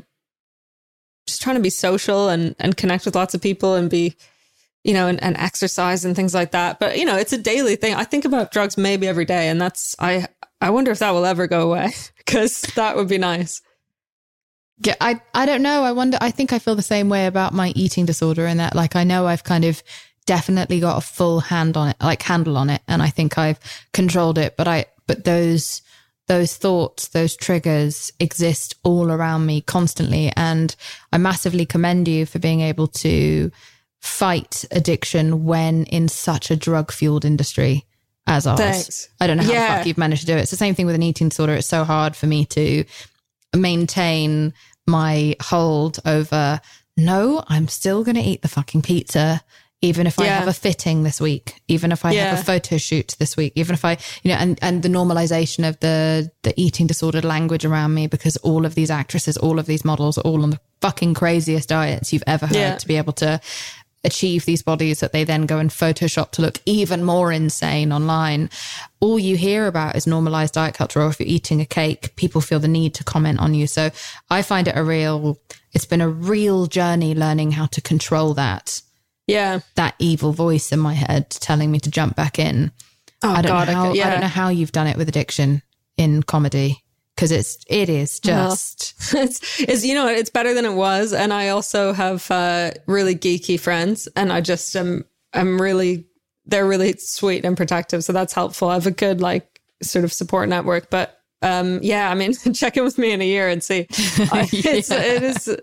just 1.27 1.43
trying 1.43 1.57
to 1.57 1.63
be 1.63 1.71
social 1.71 2.29
and 2.29 2.55
and 2.59 2.77
connect 2.77 3.05
with 3.05 3.17
lots 3.17 3.35
of 3.35 3.43
people 3.43 3.75
and 3.75 3.91
be, 3.91 4.15
you 4.85 4.95
know, 4.95 5.09
and, 5.09 5.23
and 5.23 5.37
exercise 5.37 6.05
and 6.05 6.15
things 6.15 6.33
like 6.33 6.53
that. 6.53 6.79
But 6.79 6.97
you 6.97 7.05
know, 7.05 7.17
it's 7.17 7.33
a 7.33 7.39
daily 7.39 7.75
thing. 7.77 7.95
I 7.95 8.05
think 8.05 8.25
about 8.25 8.53
drugs 8.53 8.79
maybe 8.79 9.09
every 9.09 9.25
day, 9.25 9.49
and 9.49 9.61
that's 9.61 9.97
I 9.99 10.29
I 10.61 10.71
wonder 10.71 10.93
if 10.93 11.01
that 11.01 11.11
will 11.11 11.27
ever 11.27 11.47
go 11.47 11.63
away 11.71 11.91
because 12.19 12.63
that 12.77 12.97
would 12.97 13.09
be 13.09 13.19
nice. 13.19 13.61
Yeah, 14.79 14.95
I 15.01 15.21
I 15.35 15.47
don't 15.47 15.63
know. 15.63 15.83
I 15.83 15.93
wonder. 15.93 16.19
I 16.21 16.31
think 16.31 16.53
I 16.53 16.61
feel 16.61 16.77
the 16.77 16.83
same 16.83 17.09
way 17.09 17.27
about 17.27 17.53
my 17.53 17.71
eating 17.71 18.07
disorder, 18.07 18.47
and 18.47 18.61
that 18.61 18.77
like 18.77 18.95
I 18.95 19.03
know 19.03 19.27
I've 19.27 19.45
kind 19.45 19.65
of 19.65 19.83
definitely 20.27 20.81
got 20.81 20.99
a 20.99 21.07
full 21.07 21.41
hand 21.41 21.77
on 21.77 21.89
it, 21.91 21.97
like 22.01 22.23
handle 22.23 22.57
on 22.57 22.71
it. 22.71 22.83
And 22.89 23.03
I 23.03 23.11
think 23.11 23.39
I've 23.39 23.59
controlled 23.93 24.39
it, 24.39 24.57
but 24.57 24.69
I, 24.69 24.87
but 25.07 25.25
those, 25.25 25.83
those 26.27 26.57
thoughts, 26.57 27.09
those 27.09 27.37
triggers 27.37 28.13
exist 28.19 28.75
all 28.83 29.11
around 29.11 29.47
me 29.47 29.61
constantly. 29.61 30.33
And 30.37 30.75
I 31.13 31.19
massively 31.19 31.67
commend 31.67 32.09
you 32.09 32.27
for 32.27 32.39
being 32.39 32.61
able 32.61 32.87
to 32.89 33.51
fight 34.01 34.65
addiction 34.71 35.45
when 35.45 35.85
in 35.85 36.09
such 36.09 36.51
a 36.51 36.57
drug 36.57 36.93
fueled 36.93 37.25
industry 37.25 37.85
as 38.27 38.47
ours. 38.47 38.59
Thanks. 38.59 39.09
I 39.21 39.27
don't 39.27 39.37
know 39.37 39.43
how 39.43 39.53
yeah. 39.53 39.73
the 39.73 39.79
fuck 39.79 39.87
you've 39.87 39.99
managed 39.99 40.23
to 40.23 40.27
do 40.27 40.37
it. 40.37 40.41
It's 40.41 40.51
the 40.51 40.57
same 40.57 40.75
thing 40.75 40.87
with 40.87 40.95
an 40.95 41.03
eating 41.03 41.29
disorder. 41.29 41.55
It's 41.55 41.67
so 41.67 41.85
hard 41.85 42.17
for 42.17 42.27
me 42.27 42.47
to 42.47 42.85
maintain 43.55 44.55
my 44.87 45.37
hold 45.41 46.01
over 46.05 46.61
no, 46.97 47.43
I'm 47.49 47.69
still 47.69 48.05
going 48.05 48.17
to 48.17 48.23
eat 48.23 48.43
the 48.43 48.49
fucking 48.49 48.83
pizza 48.83 49.43
even 49.85 50.07
if 50.07 50.19
I 50.19 50.27
have 50.27 50.49
a 50.49 50.53
fitting 50.53 51.03
this 51.03 51.21
week, 51.21 51.61
even 51.69 51.93
if 51.93 52.05
I 52.05 52.13
yeah. 52.13 52.31
have 52.31 52.41
a 52.41 52.45
photo 52.45 52.79
shoot 52.79 53.15
this 53.19 53.37
week, 53.37 53.53
even 53.55 53.75
if 53.75 53.85
I, 53.85 53.99
you 54.23 54.31
know, 54.31 54.37
and, 54.37 54.59
and 54.63 54.83
the 54.83 54.89
normalization 54.89 55.69
of 55.69 55.79
the, 55.81 56.31
the 56.43 56.55
eating 56.57 56.87
disordered 56.87 57.25
language 57.25 57.65
around 57.67 57.93
me 57.93 58.07
because 58.07 58.39
all 58.39 58.65
of 58.65 58.75
these 58.75 58.91
actresses, 58.91 59.37
all 59.37 59.59
of 59.59 59.67
these 59.67 59.85
models 59.85 60.17
are 60.17 60.23
all 60.23 60.43
on 60.43 60.51
the 60.51 60.61
fucking 60.81 61.13
craziest 61.15 61.69
diets 61.69 62.13
you've 62.13 62.25
ever 62.27 62.47
heard 62.47 62.57
yeah. 62.57 62.77
to 62.77 62.87
be 62.87 62.97
able 62.97 63.13
to 63.15 63.41
achieve 64.05 64.45
these 64.45 64.63
bodies 64.63 65.01
that 65.01 65.13
they 65.13 65.25
then 65.25 65.47
go 65.47 65.59
and 65.59 65.71
Photoshop 65.71 66.31
to 66.33 66.43
look 66.43 66.61
even 66.65 67.05
more 67.05 67.31
insane 67.31 67.93
online. 67.93 68.49
All 69.01 69.19
you 69.19 69.37
hear 69.37 69.67
about 69.67 69.97
is 69.97 70.07
normalized 70.07 70.55
diet 70.55 70.75
culture, 70.75 71.01
or 71.03 71.09
if 71.09 71.21
you're 71.21 71.29
eating 71.29 71.61
a 71.61 71.67
cake, 71.67 72.17
people 72.17 72.41
feel 72.41 72.61
the 72.61 72.69
need 72.69 72.95
to 72.95 73.05
comment 73.05 73.39
on 73.39 73.55
you. 73.55 73.67
So 73.67 73.91
I 74.31 74.43
find 74.43 74.69
it 74.69 74.77
a 74.77 74.85
real, 74.85 75.39
it's 75.73 75.87
been 75.87 76.01
a 76.03 76.09
real 76.09 76.67
journey 76.67 77.15
learning 77.15 77.53
how 77.53 77.67
to 77.67 77.81
control 77.81 78.35
that 78.35 78.83
yeah. 79.27 79.61
That 79.77 79.95
evil 79.99 80.33
voice 80.33 80.73
in 80.73 80.79
my 80.79 80.95
head 80.95 81.31
telling 81.31 81.71
me 81.71 81.81
to 81.81 81.91
jump 81.91 82.17
back 82.17 82.39
in. 82.39 82.73
Oh, 83.23 83.31
I 83.31 83.43
don't 83.43 83.53
God, 83.53 83.69
know 83.69 83.75
how, 83.75 83.91
I, 83.91 83.93
yeah. 83.95 84.07
I 84.07 84.11
don't 84.11 84.21
know 84.21 84.27
how 84.27 84.49
you've 84.49 84.73
done 84.73 84.87
it 84.87 84.97
with 84.97 85.09
addiction 85.09 85.63
in 85.97 86.23
comedy 86.23 86.85
because 87.15 87.31
it's 87.31 87.59
it 87.69 87.89
is 87.89 88.19
just 88.21 88.95
well, 89.15 89.23
it's, 89.25 89.61
it's 89.61 89.85
you 89.85 89.95
know 89.95 90.09
it's 90.09 90.31
better 90.31 90.55
than 90.55 90.65
it 90.65 90.75
was 90.75 91.13
and 91.13 91.33
i 91.33 91.49
also 91.49 91.93
have 91.93 92.29
uh, 92.31 92.71
really 92.87 93.15
geeky 93.15 93.59
friends 93.59 94.09
and 94.17 94.33
i 94.33 94.41
just 94.41 94.75
am 94.77 95.05
i'm 95.33 95.61
really 95.61 96.07
they're 96.47 96.67
really 96.67 96.95
sweet 96.95 97.45
and 97.45 97.57
protective 97.57 98.03
so 98.05 98.13
that's 98.13 98.33
helpful 98.33 98.69
i 98.69 98.75
have 98.75 98.87
a 98.87 98.91
good 98.91 99.21
like 99.21 99.61
sort 99.83 100.05
of 100.05 100.13
support 100.13 100.49
network 100.49 100.91
but 100.91 101.21
um 101.43 101.79
yeah 101.83 102.11
i 102.11 102.15
mean 102.15 102.33
check 102.55 102.77
in 102.77 102.85
with 102.85 102.99
me 102.99 103.13
in 103.13 103.21
a 103.21 103.27
year 103.27 103.49
and 103.49 103.63
see 103.63 103.87
it's, 103.91 104.91
yeah. 104.91 105.01
it 105.01 105.23
is 105.23 105.57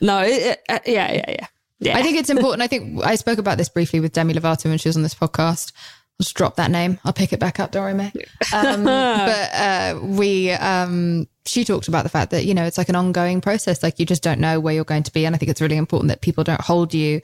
no 0.00 0.20
it, 0.20 0.30
it, 0.30 0.60
uh, 0.68 0.78
yeah 0.86 1.12
yeah 1.12 1.24
yeah 1.28 1.46
yeah. 1.80 1.96
I 1.96 2.02
think 2.02 2.18
it's 2.18 2.30
important. 2.30 2.62
I 2.62 2.66
think 2.66 3.04
I 3.04 3.14
spoke 3.16 3.38
about 3.38 3.58
this 3.58 3.68
briefly 3.68 4.00
with 4.00 4.12
Demi 4.12 4.34
Lovato 4.34 4.66
when 4.66 4.78
she 4.78 4.88
was 4.88 4.96
on 4.96 5.02
this 5.02 5.14
podcast. 5.14 5.72
I'll 6.20 6.24
just 6.24 6.34
drop 6.36 6.56
that 6.56 6.70
name. 6.70 6.98
I'll 7.04 7.12
pick 7.12 7.32
it 7.32 7.38
back 7.38 7.60
up. 7.60 7.70
Don't 7.70 7.82
worry, 7.84 7.94
Mae. 7.94 8.12
Um, 8.52 8.84
but 8.84 9.54
uh, 9.54 9.98
we, 10.02 10.50
um, 10.50 11.28
she 11.46 11.64
talked 11.64 11.86
about 11.88 12.02
the 12.02 12.08
fact 12.08 12.32
that 12.32 12.44
you 12.44 12.54
know 12.54 12.64
it's 12.64 12.78
like 12.78 12.88
an 12.88 12.96
ongoing 12.96 13.40
process. 13.40 13.82
Like 13.82 13.98
you 14.00 14.06
just 14.06 14.22
don't 14.22 14.40
know 14.40 14.58
where 14.58 14.74
you're 14.74 14.84
going 14.84 15.04
to 15.04 15.12
be, 15.12 15.24
and 15.24 15.34
I 15.34 15.38
think 15.38 15.50
it's 15.50 15.60
really 15.60 15.76
important 15.76 16.08
that 16.08 16.20
people 16.20 16.42
don't 16.44 16.60
hold 16.60 16.92
you 16.94 17.20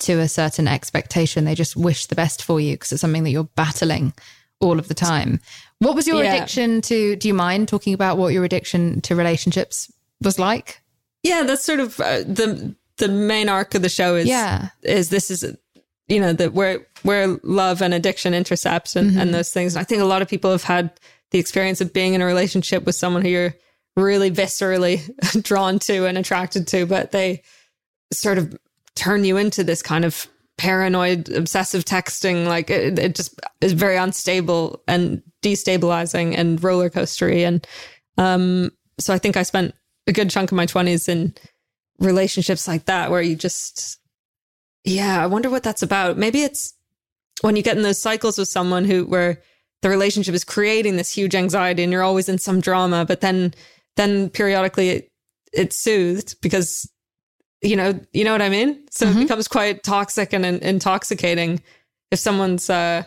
to 0.00 0.20
a 0.20 0.28
certain 0.28 0.68
expectation. 0.68 1.44
They 1.44 1.54
just 1.54 1.74
wish 1.76 2.06
the 2.06 2.14
best 2.14 2.44
for 2.44 2.60
you 2.60 2.74
because 2.74 2.92
it's 2.92 3.00
something 3.00 3.24
that 3.24 3.30
you're 3.30 3.44
battling 3.56 4.12
all 4.60 4.78
of 4.78 4.88
the 4.88 4.94
time. 4.94 5.40
What 5.80 5.96
was 5.96 6.06
your 6.06 6.22
Yeah. 6.22 6.34
addiction 6.34 6.80
to? 6.82 7.16
Do 7.16 7.26
you 7.28 7.34
mind 7.34 7.66
talking 7.68 7.94
about 7.94 8.16
what 8.16 8.32
your 8.32 8.44
addiction 8.44 9.00
to 9.02 9.16
relationships 9.16 9.90
was 10.22 10.38
like? 10.38 10.80
Yeah, 11.22 11.42
that's 11.42 11.64
sort 11.64 11.80
of 11.80 11.98
uh, 11.98 12.18
the 12.20 12.76
the 12.98 13.08
main 13.08 13.48
arc 13.48 13.74
of 13.74 13.82
the 13.82 13.88
show 13.88 14.16
is 14.16 14.26
Yeah. 14.26 14.68
is 14.82 15.08
this 15.10 15.30
is 15.30 15.44
you 16.08 16.20
know 16.20 16.32
that 16.32 16.52
where 16.52 16.86
where 17.02 17.38
love 17.42 17.82
and 17.82 17.92
addiction 17.94 18.34
intercept 18.34 18.96
and, 18.96 19.18
and 19.18 19.34
those 19.34 19.50
things. 19.50 19.74
And 19.74 19.80
I 19.80 19.84
think 19.84 20.02
a 20.02 20.06
lot 20.06 20.22
of 20.22 20.28
people 20.28 20.50
have 20.50 20.62
had 20.64 20.90
the 21.30 21.38
experience 21.38 21.80
of 21.80 21.92
being 21.92 22.14
in 22.14 22.22
a 22.22 22.26
relationship 22.26 22.84
with 22.84 22.94
someone 22.94 23.22
who 23.22 23.28
you're 23.28 23.54
really 23.96 24.30
viscerally 24.30 25.00
drawn 25.42 25.78
to 25.80 26.06
and 26.06 26.16
attracted 26.18 26.66
to, 26.68 26.86
but 26.86 27.10
they 27.12 27.42
sort 28.12 28.38
of 28.38 28.56
turn 28.94 29.24
you 29.24 29.36
into 29.36 29.64
this 29.64 29.82
kind 29.82 30.04
of 30.04 30.26
paranoid, 30.58 31.28
obsessive 31.30 31.84
texting. 31.84 32.46
Like 32.46 32.70
it, 32.70 32.98
it 32.98 33.14
just 33.14 33.38
is 33.60 33.72
very 33.72 33.96
unstable 33.96 34.82
and 34.86 35.22
destabilizing 35.42 36.36
and 36.36 36.62
roller 36.62 36.88
coastery. 36.90 37.46
And 37.46 37.66
um, 38.18 38.70
so 38.98 39.12
I 39.12 39.18
think 39.18 39.36
I 39.36 39.42
spent 39.42 39.74
a 40.06 40.12
good 40.12 40.30
chunk 40.30 40.52
of 40.52 40.56
my 40.56 40.66
twenties 40.66 41.08
in 41.08 41.34
relationships 41.98 42.66
like 42.68 42.84
that, 42.86 43.10
where 43.10 43.22
you 43.22 43.36
just, 43.36 43.98
yeah, 44.84 45.22
I 45.22 45.26
wonder 45.26 45.50
what 45.50 45.62
that's 45.62 45.82
about. 45.82 46.16
Maybe 46.18 46.42
it's 46.42 46.74
when 47.42 47.56
you 47.56 47.62
get 47.62 47.76
in 47.76 47.82
those 47.82 47.98
cycles 48.00 48.38
with 48.38 48.48
someone 48.48 48.84
who 48.84 49.04
where 49.06 49.42
the 49.82 49.90
relationship 49.90 50.34
is 50.34 50.44
creating 50.44 50.96
this 50.96 51.12
huge 51.12 51.34
anxiety 51.34 51.82
and 51.82 51.92
you're 51.92 52.02
always 52.02 52.28
in 52.28 52.38
some 52.38 52.60
drama, 52.60 53.04
but 53.04 53.20
then 53.20 53.52
then 53.96 54.30
periodically 54.30 54.88
it, 54.90 55.08
it's 55.52 55.76
soothed 55.76 56.36
because 56.40 56.90
you 57.62 57.76
know 57.76 57.98
you 58.12 58.24
know 58.24 58.32
what 58.32 58.42
I 58.42 58.48
mean. 58.48 58.84
So 58.90 59.06
it 59.06 59.16
becomes 59.18 59.48
quite 59.48 59.82
toxic 59.82 60.32
and, 60.32 60.44
in- 60.46 60.58
intoxicating 60.62 61.62
if 62.10 62.18
someone's 62.18 62.70
uh, 62.70 63.02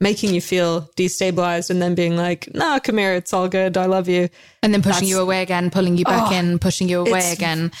making 0.00 0.32
you 0.34 0.40
feel 0.40 0.82
destabilized 0.96 1.68
and 1.70 1.80
then 1.82 1.94
being 1.94 2.16
like, 2.16 2.48
"No, 2.54 2.78
come 2.82 2.98
here, 2.98 3.14
it's 3.14 3.32
all 3.34 3.48
good, 3.48 3.76
I 3.76 3.86
love 3.86 4.08
you." 4.08 4.28
And 4.62 4.72
then 4.72 4.80
pushing 4.82 4.92
That's- 4.94 5.08
you 5.10 5.20
away 5.20 5.42
again, 5.42 5.70
pulling 5.70 5.96
you 5.98 6.04
back 6.04 6.32
Oh, 6.32 6.34
in, 6.34 6.58
pushing 6.58 6.88
you 6.88 7.00
away 7.00 7.32
again. 7.32 7.72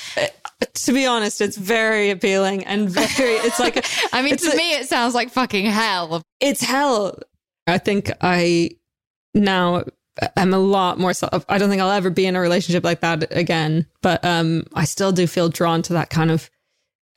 To 0.74 0.92
be 0.92 1.04
honest, 1.06 1.40
it's 1.40 1.56
very 1.56 2.10
appealing 2.10 2.64
and 2.64 2.88
very. 2.88 3.34
It's 3.34 3.58
like 3.60 3.84
I 4.12 4.22
mean, 4.22 4.36
to 4.36 4.52
a- 4.52 4.56
me, 4.56 4.72
it 4.74 4.88
sounds 4.88 5.14
like 5.14 5.30
fucking 5.30 5.66
hell. 5.66 6.22
it's 6.40 6.62
hell. 6.62 7.18
I 7.66 7.78
think 7.78 8.10
I 8.20 8.70
now 9.34 9.84
am 10.36 10.54
a 10.54 10.58
lot 10.58 10.98
more 10.98 11.12
self. 11.12 11.44
I 11.48 11.58
don't 11.58 11.68
think 11.68 11.82
I'll 11.82 11.90
ever 11.90 12.08
be 12.10 12.24
in 12.26 12.36
a 12.36 12.40
relationship 12.40 12.84
like 12.84 13.00
that 13.00 13.26
again, 13.36 13.86
but 14.02 14.24
um, 14.24 14.64
I 14.74 14.84
still 14.84 15.12
do 15.12 15.26
feel 15.26 15.48
drawn 15.48 15.82
to 15.82 15.92
that 15.94 16.08
kind 16.10 16.30
of 16.30 16.48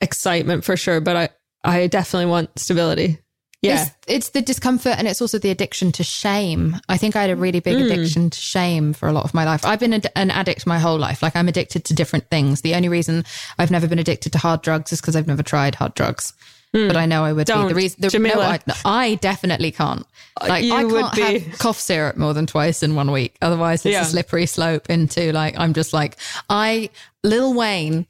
excitement 0.00 0.64
for 0.64 0.76
sure. 0.76 1.00
But 1.00 1.16
I, 1.16 1.28
I 1.64 1.86
definitely 1.86 2.26
want 2.30 2.58
stability. 2.58 3.18
Yeah. 3.62 3.82
It's, 3.82 3.90
it's 4.06 4.28
the 4.30 4.40
discomfort 4.40 4.94
and 4.96 5.06
it's 5.06 5.20
also 5.20 5.38
the 5.38 5.50
addiction 5.50 5.92
to 5.92 6.04
shame. 6.04 6.76
I 6.88 6.96
think 6.96 7.14
I 7.14 7.22
had 7.22 7.30
a 7.30 7.36
really 7.36 7.60
big 7.60 7.76
hmm. 7.76 7.84
addiction 7.84 8.30
to 8.30 8.40
shame 8.40 8.94
for 8.94 9.08
a 9.08 9.12
lot 9.12 9.24
of 9.24 9.34
my 9.34 9.44
life. 9.44 9.66
I've 9.66 9.80
been 9.80 9.92
an 9.92 10.30
addict 10.30 10.66
my 10.66 10.78
whole 10.78 10.98
life. 10.98 11.22
Like 11.22 11.36
I'm 11.36 11.48
addicted 11.48 11.84
to 11.86 11.94
different 11.94 12.30
things. 12.30 12.62
The 12.62 12.74
only 12.74 12.88
reason 12.88 13.24
I've 13.58 13.70
never 13.70 13.86
been 13.86 13.98
addicted 13.98 14.32
to 14.32 14.38
hard 14.38 14.62
drugs 14.62 14.92
is 14.92 15.00
because 15.00 15.14
I've 15.14 15.26
never 15.26 15.42
tried 15.42 15.74
hard 15.74 15.94
drugs. 15.94 16.32
Hmm. 16.72 16.86
But 16.86 16.96
I 16.96 17.04
know 17.04 17.24
I 17.24 17.32
would 17.32 17.48
be. 17.48 17.52
Don't, 17.52 17.68
The 17.68 17.74
reason, 17.74 18.00
the, 18.00 18.18
no. 18.18 18.40
I, 18.40 18.60
I 18.84 19.14
definitely 19.16 19.72
can't. 19.72 20.06
Uh, 20.40 20.46
like 20.48 20.64
you 20.64 20.74
I 20.74 20.84
would 20.84 21.04
can't 21.12 21.14
be. 21.16 21.38
have 21.40 21.58
cough 21.58 21.80
syrup 21.80 22.16
more 22.16 22.32
than 22.32 22.46
twice 22.46 22.82
in 22.82 22.94
one 22.94 23.10
week. 23.10 23.36
Otherwise, 23.42 23.84
it's 23.84 23.92
Yeah. 23.92 24.02
a 24.02 24.04
slippery 24.04 24.46
slope 24.46 24.88
into 24.88 25.32
like 25.32 25.58
I'm 25.58 25.74
just 25.74 25.92
like 25.92 26.16
I. 26.48 26.90
Lil 27.24 27.52
Wayne 27.54 28.06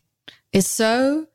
is 0.52 0.68
so 0.68 1.26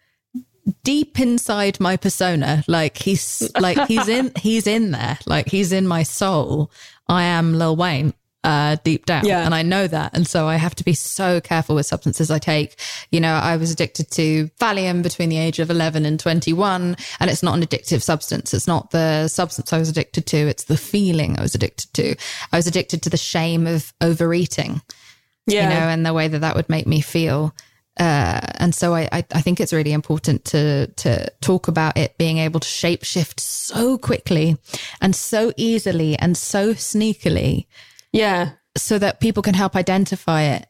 deep 0.84 1.20
inside 1.20 1.80
my 1.80 1.96
persona 1.96 2.64
like 2.68 2.98
he's 2.98 3.50
like 3.60 3.78
he's 3.88 4.08
in 4.08 4.32
he's 4.40 4.66
in 4.68 4.92
there 4.92 5.18
like 5.26 5.48
he's 5.48 5.72
in 5.72 5.88
my 5.88 6.02
soul 6.04 6.72
i 7.08 7.24
am 7.24 7.54
lil 7.54 7.76
wayne 7.76 8.14
uh 8.44 8.76
deep 8.84 9.06
down 9.06 9.26
Yeah. 9.26 9.46
and 9.46 9.54
i 9.54 9.62
know 9.62 9.88
that 9.88 10.16
and 10.16 10.28
so 10.28 10.48
i 10.48 10.56
have 10.56 10.76
to 10.76 10.84
be 10.84 10.94
so 10.94 11.40
careful 11.40 11.76
with 11.76 11.86
substances 11.86 12.32
i 12.32 12.40
take 12.40 12.80
you 13.12 13.20
know 13.20 13.34
i 13.34 13.58
was 13.58 13.72
addicted 13.72 14.10
to 14.12 14.50
valium 14.60 15.04
between 15.04 15.30
the 15.30 15.38
age 15.38 15.60
of 15.60 15.70
11 15.70 16.06
and 16.06 16.20
21 16.20 16.96
and 17.20 17.30
it's 17.30 17.44
not 17.44 17.58
an 17.58 17.64
addictive 17.64 18.02
substance 18.02 18.54
it's 18.54 18.68
not 18.68 18.92
the 18.92 19.28
substance 19.28 19.72
i 19.74 19.78
was 19.78 19.90
addicted 19.90 20.26
to 20.28 20.38
it's 20.38 20.66
the 20.66 20.78
feeling 20.78 21.38
i 21.38 21.42
was 21.42 21.54
addicted 21.56 21.92
to 21.94 22.16
i 22.52 22.58
was 22.58 22.68
addicted 22.68 23.02
to 23.04 23.10
the 23.10 23.18
shame 23.18 23.68
of 23.68 23.94
overeating 24.02 24.82
yeah. 25.48 25.64
you 25.64 25.70
know, 25.70 25.88
and 25.90 26.06
the 26.06 26.14
way 26.14 26.28
that 26.28 26.40
that 26.40 26.56
would 26.56 26.70
make 26.70 26.88
me 26.88 27.02
feel. 27.02 27.54
Uh, 27.98 28.42
and 28.56 28.76
so 28.76 28.94
I, 28.94 29.08
I, 29.12 29.26
I 29.34 29.42
think 29.42 29.60
it's 29.60 29.72
really 29.72 29.94
important 29.94 30.44
to 30.46 30.88
to 30.88 31.32
talk 31.42 31.68
about 31.68 31.98
it 31.98 32.18
being 32.18 32.40
able 32.40 32.60
to 32.60 32.68
shapeshift 32.68 33.40
so 33.40 33.98
quickly 33.98 34.58
and 35.02 35.16
so 35.16 35.54
easily 35.56 36.18
and 36.18 36.36
so 36.36 36.74
sneakily, 36.74 37.68
yeah. 38.12 38.52
so 38.76 39.00
that 39.00 39.22
people 39.22 39.42
can 39.42 39.54
help 39.54 39.76
identify 39.76 40.42
it. 40.42 40.68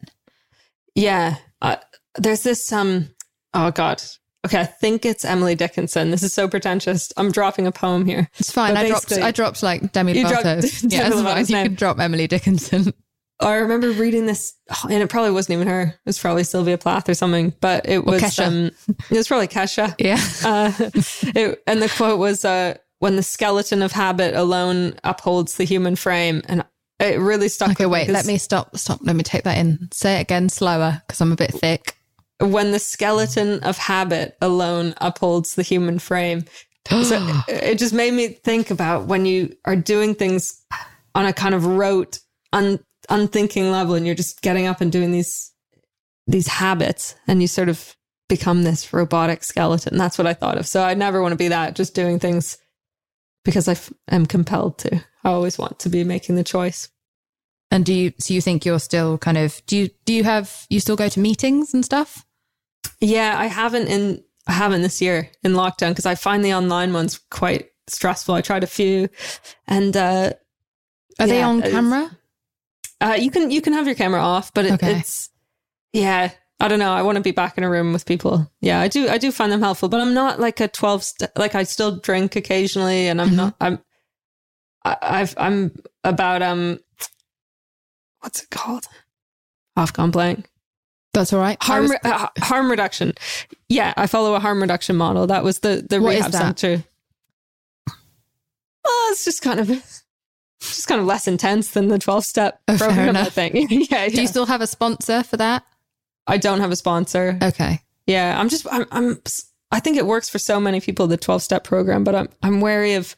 Yeah. 0.96 1.36
Uh, 1.62 1.78
there's 2.18 2.44
this, 2.44 2.72
um, 2.72 3.10
oh 3.54 3.72
God. 3.72 4.02
Okay. 4.46 4.60
I 4.60 4.66
think 4.66 5.06
it's 5.06 5.26
Emily 5.26 5.56
Dickinson. 5.56 6.12
This 6.12 6.22
is 6.22 6.32
so 6.32 6.48
pretentious. 6.48 7.12
I'm 7.18 7.32
dropping 7.32 7.66
a 7.66 7.72
poem 7.72 8.06
here. 8.06 8.30
It's 8.38 8.52
fine. 8.52 8.78
I 8.78 8.88
dropped 8.88 9.12
I 9.12 9.32
dropped 9.32 9.64
like 9.64 9.92
Demi 9.92 10.14
Lovato. 10.14 10.62
Demi 10.82 10.96
yeah, 10.96 11.10
fine. 11.10 11.24
Lovato's 11.24 11.50
You 11.50 11.56
can 11.56 11.74
drop 11.74 12.00
Emily 12.00 12.28
Dickinson. 12.28 12.94
I 13.40 13.56
remember 13.56 13.92
reading 13.92 14.26
this, 14.28 14.54
oh, 14.70 14.88
and 14.90 15.04
it 15.04 15.10
probably 15.10 15.32
wasn't 15.32 15.56
even 15.56 15.68
her. 15.68 15.82
It 15.84 16.00
was 16.06 16.18
probably 16.20 16.44
Sylvia 16.46 16.78
Plath 16.78 17.10
or 17.10 17.14
something, 17.14 17.54
but 17.60 17.88
it 17.88 18.06
was 18.06 18.22
Kesha. 18.22 18.48
um, 18.48 18.72
it 19.12 19.18
was 19.18 19.28
probably 19.28 19.48
Kesha. 19.48 19.94
Yeah. 20.00 20.20
Uh, 20.46 20.72
it, 21.36 21.62
and 21.68 21.82
the 21.82 21.90
quote 21.90 22.18
was, 22.20 22.46
uh, 22.46 22.76
"When 23.00 23.16
the 23.18 23.24
skeleton 23.24 23.82
of 23.82 23.92
habit 23.92 24.36
alone 24.36 24.96
upholds 25.04 25.58
the 25.58 25.64
human 25.66 25.96
frame," 25.96 26.42
and 26.46 26.64
it 27.00 27.20
really 27.20 27.50
stuck. 27.50 27.72
Okay, 27.72 27.86
wait. 27.86 28.08
Let 28.08 28.20
'cause 28.20 28.28
me 28.28 28.38
stop. 28.38 28.78
Stop. 28.78 29.00
Let 29.04 29.16
me 29.18 29.24
take 29.24 29.44
that 29.44 29.58
in. 29.58 29.90
Say 29.92 30.18
it 30.18 30.22
again 30.22 30.48
slower 30.48 31.02
because 31.06 31.20
I'm 31.20 31.32
a 31.34 31.36
bit 31.36 31.52
thick. 31.52 31.98
When 32.40 32.72
the 32.72 32.80
skeleton 32.80 33.60
of 33.64 33.78
habit 33.78 34.38
alone 34.42 34.94
upholds 34.98 35.56
the 35.56 35.64
human 35.64 36.00
frame, 36.00 36.46
so 36.90 37.00
it, 37.02 37.44
it 37.64 37.80
just 37.80 37.94
made 37.94 38.14
me 38.14 38.28
think 38.30 38.72
about 38.72 39.08
when 39.08 39.26
you 39.26 39.56
are 39.66 39.76
doing 39.76 40.16
things 40.16 40.62
on 41.16 41.26
a 41.26 41.34
kind 41.34 41.54
of 41.56 41.66
rote, 41.66 42.20
un, 42.54 42.80
unthinking 43.10 43.72
level, 43.72 43.96
and 43.96 44.06
you're 44.06 44.16
just 44.16 44.42
getting 44.42 44.68
up 44.68 44.82
and 44.82 44.92
doing 44.92 45.12
these 45.12 45.52
these 46.28 46.48
habits, 46.48 47.16
and 47.28 47.42
you 47.42 47.48
sort 47.48 47.70
of 47.70 47.96
become 48.28 48.64
this 48.64 48.92
robotic 48.92 49.44
skeleton. 49.44 49.98
That's 49.98 50.18
what 50.18 50.28
I 50.28 50.34
thought 50.34 50.58
of. 50.58 50.68
So 50.68 50.84
I 50.84 50.94
never 50.94 51.22
want 51.22 51.34
to 51.34 51.38
be 51.38 51.50
that. 51.50 51.76
Just 51.76 51.94
doing 51.94 52.20
things 52.20 52.58
because 53.44 53.68
I 53.68 53.74
f- 53.74 53.94
am 54.10 54.26
compelled 54.26 54.80
to. 54.80 54.96
I 55.24 55.30
always 55.30 55.58
want 55.58 55.80
to 55.80 55.90
be 55.90 56.04
making 56.04 56.36
the 56.36 56.44
choice. 56.44 56.90
And 57.72 57.86
do 57.86 57.94
you? 57.94 58.14
So 58.20 58.34
you 58.34 58.42
think 58.42 58.66
you're 58.66 58.80
still 58.80 59.18
kind 59.18 59.38
of? 59.38 59.62
Do 59.68 59.78
you? 59.78 59.90
Do 60.06 60.14
you 60.14 60.24
have? 60.24 60.66
You 60.70 60.80
still 60.80 60.96
go 60.96 61.10
to 61.10 61.20
meetings 61.20 61.74
and 61.74 61.84
stuff? 61.84 62.26
Yeah, 63.02 63.36
I 63.38 63.48
haven't 63.48 63.88
in 63.88 64.24
I 64.48 64.54
haven't 64.54 64.82
this 64.82 65.02
year 65.02 65.30
in 65.44 65.54
lockdown 65.54 65.90
because 65.90 66.06
I 66.06 66.16
find 66.16 66.44
the 66.46 66.54
online 66.54 66.94
ones 66.94 67.20
quite 67.32 67.70
stressful. 67.88 68.36
I 68.36 68.42
tried 68.42 68.64
a 68.64 68.68
few, 68.68 69.10
and 69.68 69.96
uh, 69.98 70.34
Are 71.20 71.28
they 71.28 71.42
on 71.42 71.62
camera? 71.62 72.18
Uh, 73.06 73.14
you 73.14 73.30
can 73.32 73.52
you 73.52 73.62
can 73.62 73.74
have 73.74 73.86
your 73.86 73.96
camera 73.96 74.22
off, 74.22 74.54
but 74.54 74.66
it, 74.66 74.74
Okay. 74.74 74.98
it's 75.00 75.30
yeah. 75.94 76.32
I 76.60 76.70
don't 76.70 76.80
know. 76.80 76.94
I 76.94 77.02
want 77.02 77.18
to 77.18 77.22
be 77.22 77.32
back 77.32 77.58
in 77.58 77.66
a 77.66 77.70
room 77.70 77.92
with 77.92 78.06
people. 78.06 78.50
Yeah, 78.62 78.80
I 78.80 78.88
do. 78.88 79.10
I 79.10 79.18
do 79.18 79.30
find 79.32 79.52
them 79.52 79.60
helpful, 79.62 79.90
but 79.90 80.00
I'm 80.00 80.14
not 80.14 80.40
like 80.40 80.60
a 80.62 80.68
twelve. 80.70 81.04
St- 81.04 81.30
like 81.38 81.54
I 81.54 81.64
still 81.64 81.98
drink 81.98 82.36
occasionally, 82.38 83.08
and 83.10 83.22
I'm 83.22 83.36
not. 83.36 83.56
I'm. 83.60 83.80
I, 84.86 84.98
I've. 85.02 85.34
I'm 85.38 85.76
about 86.06 86.42
um. 86.42 86.80
What's 88.22 88.42
it 88.44 88.50
called? 88.52 88.86
I've 89.76 89.92
gone 89.92 90.12
blank. 90.12 90.50
That's 91.14 91.34
all 91.34 91.40
right. 91.42 91.58
Harm 91.62 91.90
was- 91.90 91.98
uh, 92.06 92.28
harm 92.40 92.72
reduction. 92.72 93.14
Yeah, 93.68 93.94
I 93.98 94.08
follow 94.08 94.34
a 94.36 94.40
harm 94.40 94.62
reduction 94.62 94.96
model. 94.96 95.28
That 95.28 95.44
was 95.44 95.60
the 95.60 95.86
the 95.90 96.00
What 96.02 96.16
rehab 96.16 96.32
center. 96.32 96.86
Well, 97.88 99.12
it's 99.12 99.26
just 99.26 99.42
kind 99.42 99.60
of 99.60 99.70
just 100.86 100.90
kind 100.90 101.02
of 101.02 101.08
less 101.08 101.28
intense 101.28 101.72
than 101.72 101.88
the 101.88 101.98
twelve 102.00 102.24
step 102.24 102.62
Oh, 102.68 102.78
program. 102.78 103.16
I 103.18 103.26
think. 103.26 103.56
yeah, 103.92 104.08
do 104.08 104.16
yeah. 104.16 104.22
you 104.22 104.28
still 104.28 104.46
have 104.46 104.62
a 104.62 104.68
sponsor 104.68 105.24
for 105.24 105.38
that? 105.38 105.64
I 106.28 106.38
don't 106.38 106.60
have 106.62 106.72
a 106.72 106.76
sponsor. 106.76 107.38
Okay. 107.42 107.82
Yeah, 108.08 108.40
I'm 108.40 108.50
just 108.50 108.68
I'm, 108.72 108.86
I'm 108.92 109.22
I 109.72 109.80
think 109.80 109.98
it 109.98 110.06
works 110.06 110.30
for 110.30 110.38
so 110.40 110.60
many 110.60 110.80
people 110.80 111.08
the 111.08 111.18
12 111.18 111.42
step 111.42 111.64
program, 111.64 112.04
but 112.04 112.14
I'm 112.16 112.30
I'm 112.44 112.62
wary 112.62 112.94
of 112.94 113.16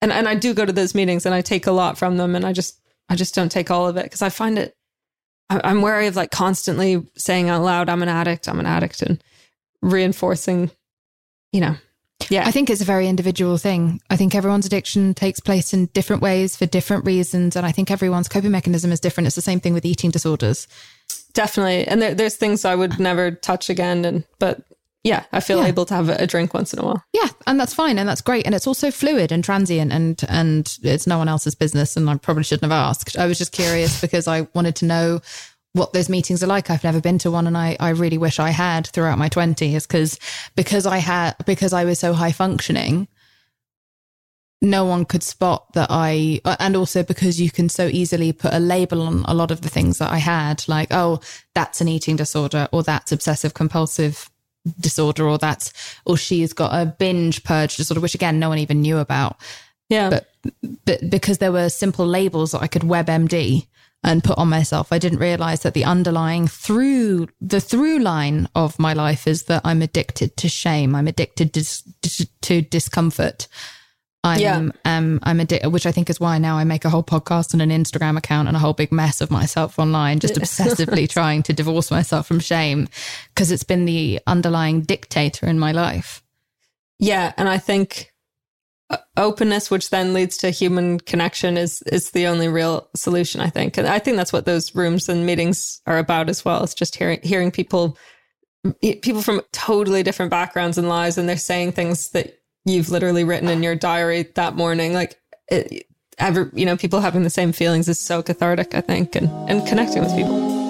and 0.00 0.10
and 0.12 0.26
I 0.28 0.34
do 0.34 0.54
go 0.54 0.64
to 0.64 0.72
those 0.72 0.94
meetings 0.94 1.26
and 1.26 1.34
I 1.34 1.42
take 1.42 1.66
a 1.66 1.72
lot 1.72 1.98
from 1.98 2.16
them 2.16 2.34
and 2.34 2.46
I 2.46 2.52
just 2.54 2.80
I 3.10 3.14
just 3.16 3.34
don't 3.34 3.52
take 3.52 3.70
all 3.70 3.86
of 3.86 3.96
it 3.98 4.04
because 4.04 4.22
I 4.22 4.30
find 4.30 4.58
it 4.58 4.74
I- 5.50 5.60
I'm 5.64 5.82
wary 5.82 6.06
of 6.06 6.16
like 6.16 6.30
constantly 6.30 7.06
saying 7.16 7.50
out 7.50 7.62
loud 7.62 7.88
I'm 7.90 8.02
an 8.02 8.08
addict, 8.08 8.48
I'm 8.48 8.60
an 8.60 8.66
addict 8.66 9.02
and 9.02 9.22
reinforcing 9.82 10.70
you 11.52 11.60
know. 11.60 11.74
Yeah. 12.30 12.46
I 12.46 12.50
think 12.52 12.70
it's 12.70 12.80
a 12.80 12.84
very 12.84 13.08
individual 13.08 13.58
thing. 13.58 14.00
I 14.08 14.16
think 14.16 14.34
everyone's 14.34 14.64
addiction 14.64 15.12
takes 15.14 15.40
place 15.40 15.74
in 15.74 15.86
different 15.86 16.22
ways 16.22 16.56
for 16.56 16.64
different 16.64 17.04
reasons. 17.04 17.56
And 17.56 17.66
I 17.66 17.72
think 17.72 17.90
everyone's 17.90 18.28
coping 18.28 18.52
mechanism 18.52 18.92
is 18.92 19.00
different. 19.00 19.26
It's 19.26 19.36
the 19.36 19.42
same 19.42 19.60
thing 19.60 19.74
with 19.74 19.84
eating 19.84 20.10
disorders. 20.10 20.66
definitely 21.34 21.86
and 21.86 22.00
there, 22.02 22.14
there's 22.14 22.36
things 22.36 22.64
i 22.64 22.74
would 22.74 22.98
never 22.98 23.30
touch 23.30 23.68
again 23.70 24.04
and 24.04 24.24
but 24.38 24.62
yeah, 25.02 25.24
I 25.32 25.40
feel 25.40 25.60
Yeah. 25.60 25.68
able 25.68 25.86
to 25.86 25.94
have 25.94 26.10
a, 26.10 26.16
a 26.24 26.26
drink 26.26 26.52
once 26.52 26.74
in 26.74 26.78
a 26.78 26.84
while. 26.84 27.02
Yeah, 27.14 27.28
and 27.46 27.58
that's 27.58 27.72
fine, 27.72 27.98
and 27.98 28.06
that's 28.06 28.20
great, 28.20 28.44
and 28.44 28.54
it's 28.54 28.66
also 28.66 28.90
fluid 28.90 29.32
and 29.32 29.42
transient, 29.42 29.92
and 29.94 30.20
and 30.28 30.76
it's 30.82 31.06
no 31.06 31.16
one 31.16 31.26
else's 31.26 31.54
business. 31.54 31.96
And 31.96 32.10
I 32.10 32.18
probably 32.18 32.42
shouldn't 32.44 32.70
have 32.70 32.78
asked. 32.88 33.16
I 33.16 33.24
was 33.24 33.38
just 33.38 33.50
curious 33.52 33.98
because 34.02 34.28
I 34.28 34.46
wanted 34.52 34.76
to 34.76 34.84
know 34.84 35.20
what 35.72 35.92
those 35.92 36.08
meetings 36.08 36.42
are 36.42 36.48
like. 36.48 36.70
I've 36.70 36.84
never 36.84 37.00
been 37.00 37.18
to 37.18 37.30
one, 37.30 37.46
and 37.46 37.56
I 37.56 37.76
I 37.80 37.90
really 37.90 38.18
wish 38.18 38.38
I 38.38 38.50
had 38.50 38.86
throughout 38.86 39.18
my 39.18 39.28
twenties 39.28 39.86
because 39.86 40.18
because 40.56 40.86
I 40.86 40.98
had 40.98 41.34
because 41.46 41.72
I 41.72 41.84
was 41.84 41.98
so 41.98 42.12
high 42.12 42.32
functioning. 42.32 43.08
No 44.62 44.84
one 44.84 45.06
could 45.06 45.22
spot 45.22 45.72
that 45.72 45.86
I, 45.90 46.42
uh, 46.44 46.54
and 46.60 46.76
also 46.76 47.02
because 47.02 47.40
you 47.40 47.50
can 47.50 47.70
so 47.70 47.86
easily 47.86 48.30
put 48.30 48.52
a 48.52 48.58
label 48.58 49.00
on 49.00 49.24
a 49.26 49.32
lot 49.32 49.50
of 49.50 49.62
the 49.62 49.70
things 49.70 49.96
that 49.96 50.10
I 50.10 50.18
had, 50.18 50.68
like, 50.68 50.88
oh, 50.90 51.20
that's 51.54 51.80
an 51.80 51.88
eating 51.88 52.16
disorder, 52.16 52.68
or 52.70 52.82
that's 52.82 53.10
obsessive 53.10 53.54
compulsive 53.54 54.28
disorder 54.78 55.26
or 55.26 55.38
that's 55.38 55.72
or 56.04 56.16
she's 56.18 56.52
got 56.52 56.70
a 56.74 56.84
binge 56.84 57.42
purge 57.44 57.76
disorder 57.76 58.00
which 58.00 58.14
again 58.14 58.38
no 58.38 58.50
one 58.50 58.58
even 58.58 58.82
knew 58.82 58.98
about 58.98 59.38
Yeah. 59.88 60.10
but 60.10 60.54
but 60.84 61.08
because 61.08 61.38
there 61.38 61.50
were 61.50 61.70
simple 61.70 62.06
labels 62.06 62.52
that 62.52 62.60
I 62.60 62.66
could 62.66 62.82
WebMD 62.82 63.66
and 64.02 64.24
put 64.24 64.38
on 64.38 64.48
myself 64.48 64.92
I 64.92 64.98
didn't 64.98 65.18
realize 65.18 65.60
that 65.62 65.74
the 65.74 65.84
underlying 65.84 66.48
through 66.48 67.28
the 67.40 67.60
through 67.60 67.98
line 67.98 68.48
of 68.54 68.78
my 68.78 68.92
life 68.92 69.26
is 69.26 69.44
that 69.44 69.62
I'm 69.64 69.82
addicted 69.82 70.36
to 70.38 70.48
shame 70.48 70.94
I'm 70.94 71.08
addicted 71.08 71.52
to, 71.54 71.64
to, 72.02 72.26
to 72.42 72.62
discomfort 72.62 73.46
I'm 74.22 74.40
Yeah. 74.40 74.68
um 74.84 75.18
I'm 75.22 75.40
addicted, 75.40 75.70
which 75.70 75.86
I 75.86 75.92
think 75.92 76.10
is 76.10 76.20
why 76.20 76.36
now 76.38 76.58
I 76.58 76.64
make 76.64 76.84
a 76.84 76.90
whole 76.90 77.02
podcast 77.02 77.54
and 77.54 77.62
an 77.62 77.70
Instagram 77.70 78.18
account 78.18 78.48
and 78.48 78.56
a 78.56 78.60
whole 78.60 78.74
big 78.74 78.92
mess 78.92 79.22
of 79.22 79.30
myself 79.30 79.78
online, 79.78 80.18
just 80.18 80.34
obsessively 80.40 81.08
trying 81.08 81.42
to 81.44 81.54
divorce 81.54 81.90
myself 81.90 82.26
from 82.26 82.38
shame 82.38 82.86
because 83.34 83.50
it's 83.50 83.64
been 83.64 83.86
the 83.86 84.20
underlying 84.26 84.82
dictator 84.82 85.46
in 85.46 85.58
my 85.58 85.72
life. 85.72 86.22
Yeah, 86.98 87.32
and 87.38 87.48
I 87.48 87.56
think 87.56 88.09
openness, 89.16 89.70
which 89.70 89.90
then 89.90 90.12
leads 90.12 90.36
to 90.38 90.50
human 90.50 91.00
connection, 91.00 91.56
is 91.56 91.82
is 91.82 92.10
the 92.10 92.26
only 92.26 92.48
real 92.48 92.88
solution. 92.96 93.40
I 93.40 93.50
think, 93.50 93.76
and 93.76 93.86
I 93.86 93.98
think 93.98 94.16
that's 94.16 94.32
what 94.32 94.46
those 94.46 94.74
rooms 94.74 95.08
and 95.08 95.26
meetings 95.26 95.80
are 95.86 95.98
about 95.98 96.28
as 96.28 96.44
well. 96.44 96.62
It's 96.64 96.74
just 96.74 96.96
hearing 96.96 97.20
hearing 97.22 97.50
people 97.50 97.96
people 98.80 99.22
from 99.22 99.40
totally 99.52 100.02
different 100.02 100.30
backgrounds 100.30 100.78
and 100.78 100.88
lives, 100.88 101.18
and 101.18 101.28
they're 101.28 101.36
saying 101.36 101.72
things 101.72 102.10
that 102.10 102.38
you've 102.64 102.90
literally 102.90 103.24
written 103.24 103.48
in 103.48 103.62
your 103.62 103.74
diary 103.74 104.22
that 104.34 104.54
morning. 104.54 104.92
Like, 104.92 105.18
it, 105.48 105.86
ever 106.18 106.50
you 106.54 106.66
know, 106.66 106.76
people 106.76 107.00
having 107.00 107.22
the 107.22 107.30
same 107.30 107.52
feelings 107.52 107.88
is 107.88 107.98
so 107.98 108.22
cathartic. 108.22 108.74
I 108.74 108.80
think, 108.80 109.14
and 109.14 109.28
and 109.48 109.66
connecting 109.66 110.02
with 110.02 110.14
people. 110.14 110.60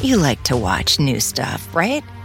You 0.00 0.18
like 0.18 0.42
to 0.44 0.56
watch 0.56 1.00
new 1.00 1.18
stuff, 1.18 1.74
right? 1.74 2.04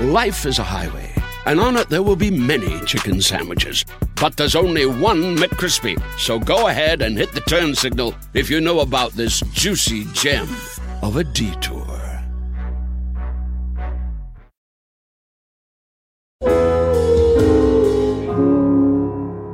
Life 0.00 0.46
is 0.46 0.58
a 0.58 0.64
highway, 0.64 1.12
and 1.44 1.60
on 1.60 1.76
it 1.76 1.90
there 1.90 2.02
will 2.02 2.16
be 2.16 2.30
many 2.30 2.80
chicken 2.86 3.20
sandwiches. 3.20 3.84
But 4.16 4.38
there's 4.38 4.56
only 4.56 4.86
one 4.86 5.36
McCrispy. 5.36 6.00
So 6.18 6.38
go 6.38 6.68
ahead 6.68 7.02
and 7.02 7.16
hit 7.16 7.32
the 7.32 7.42
turn 7.42 7.74
signal 7.74 8.14
if 8.32 8.48
you 8.48 8.62
know 8.62 8.80
about 8.80 9.12
this 9.12 9.40
juicy 9.52 10.06
gem 10.14 10.48
of 11.02 11.16
a 11.16 11.24
detour. 11.24 11.84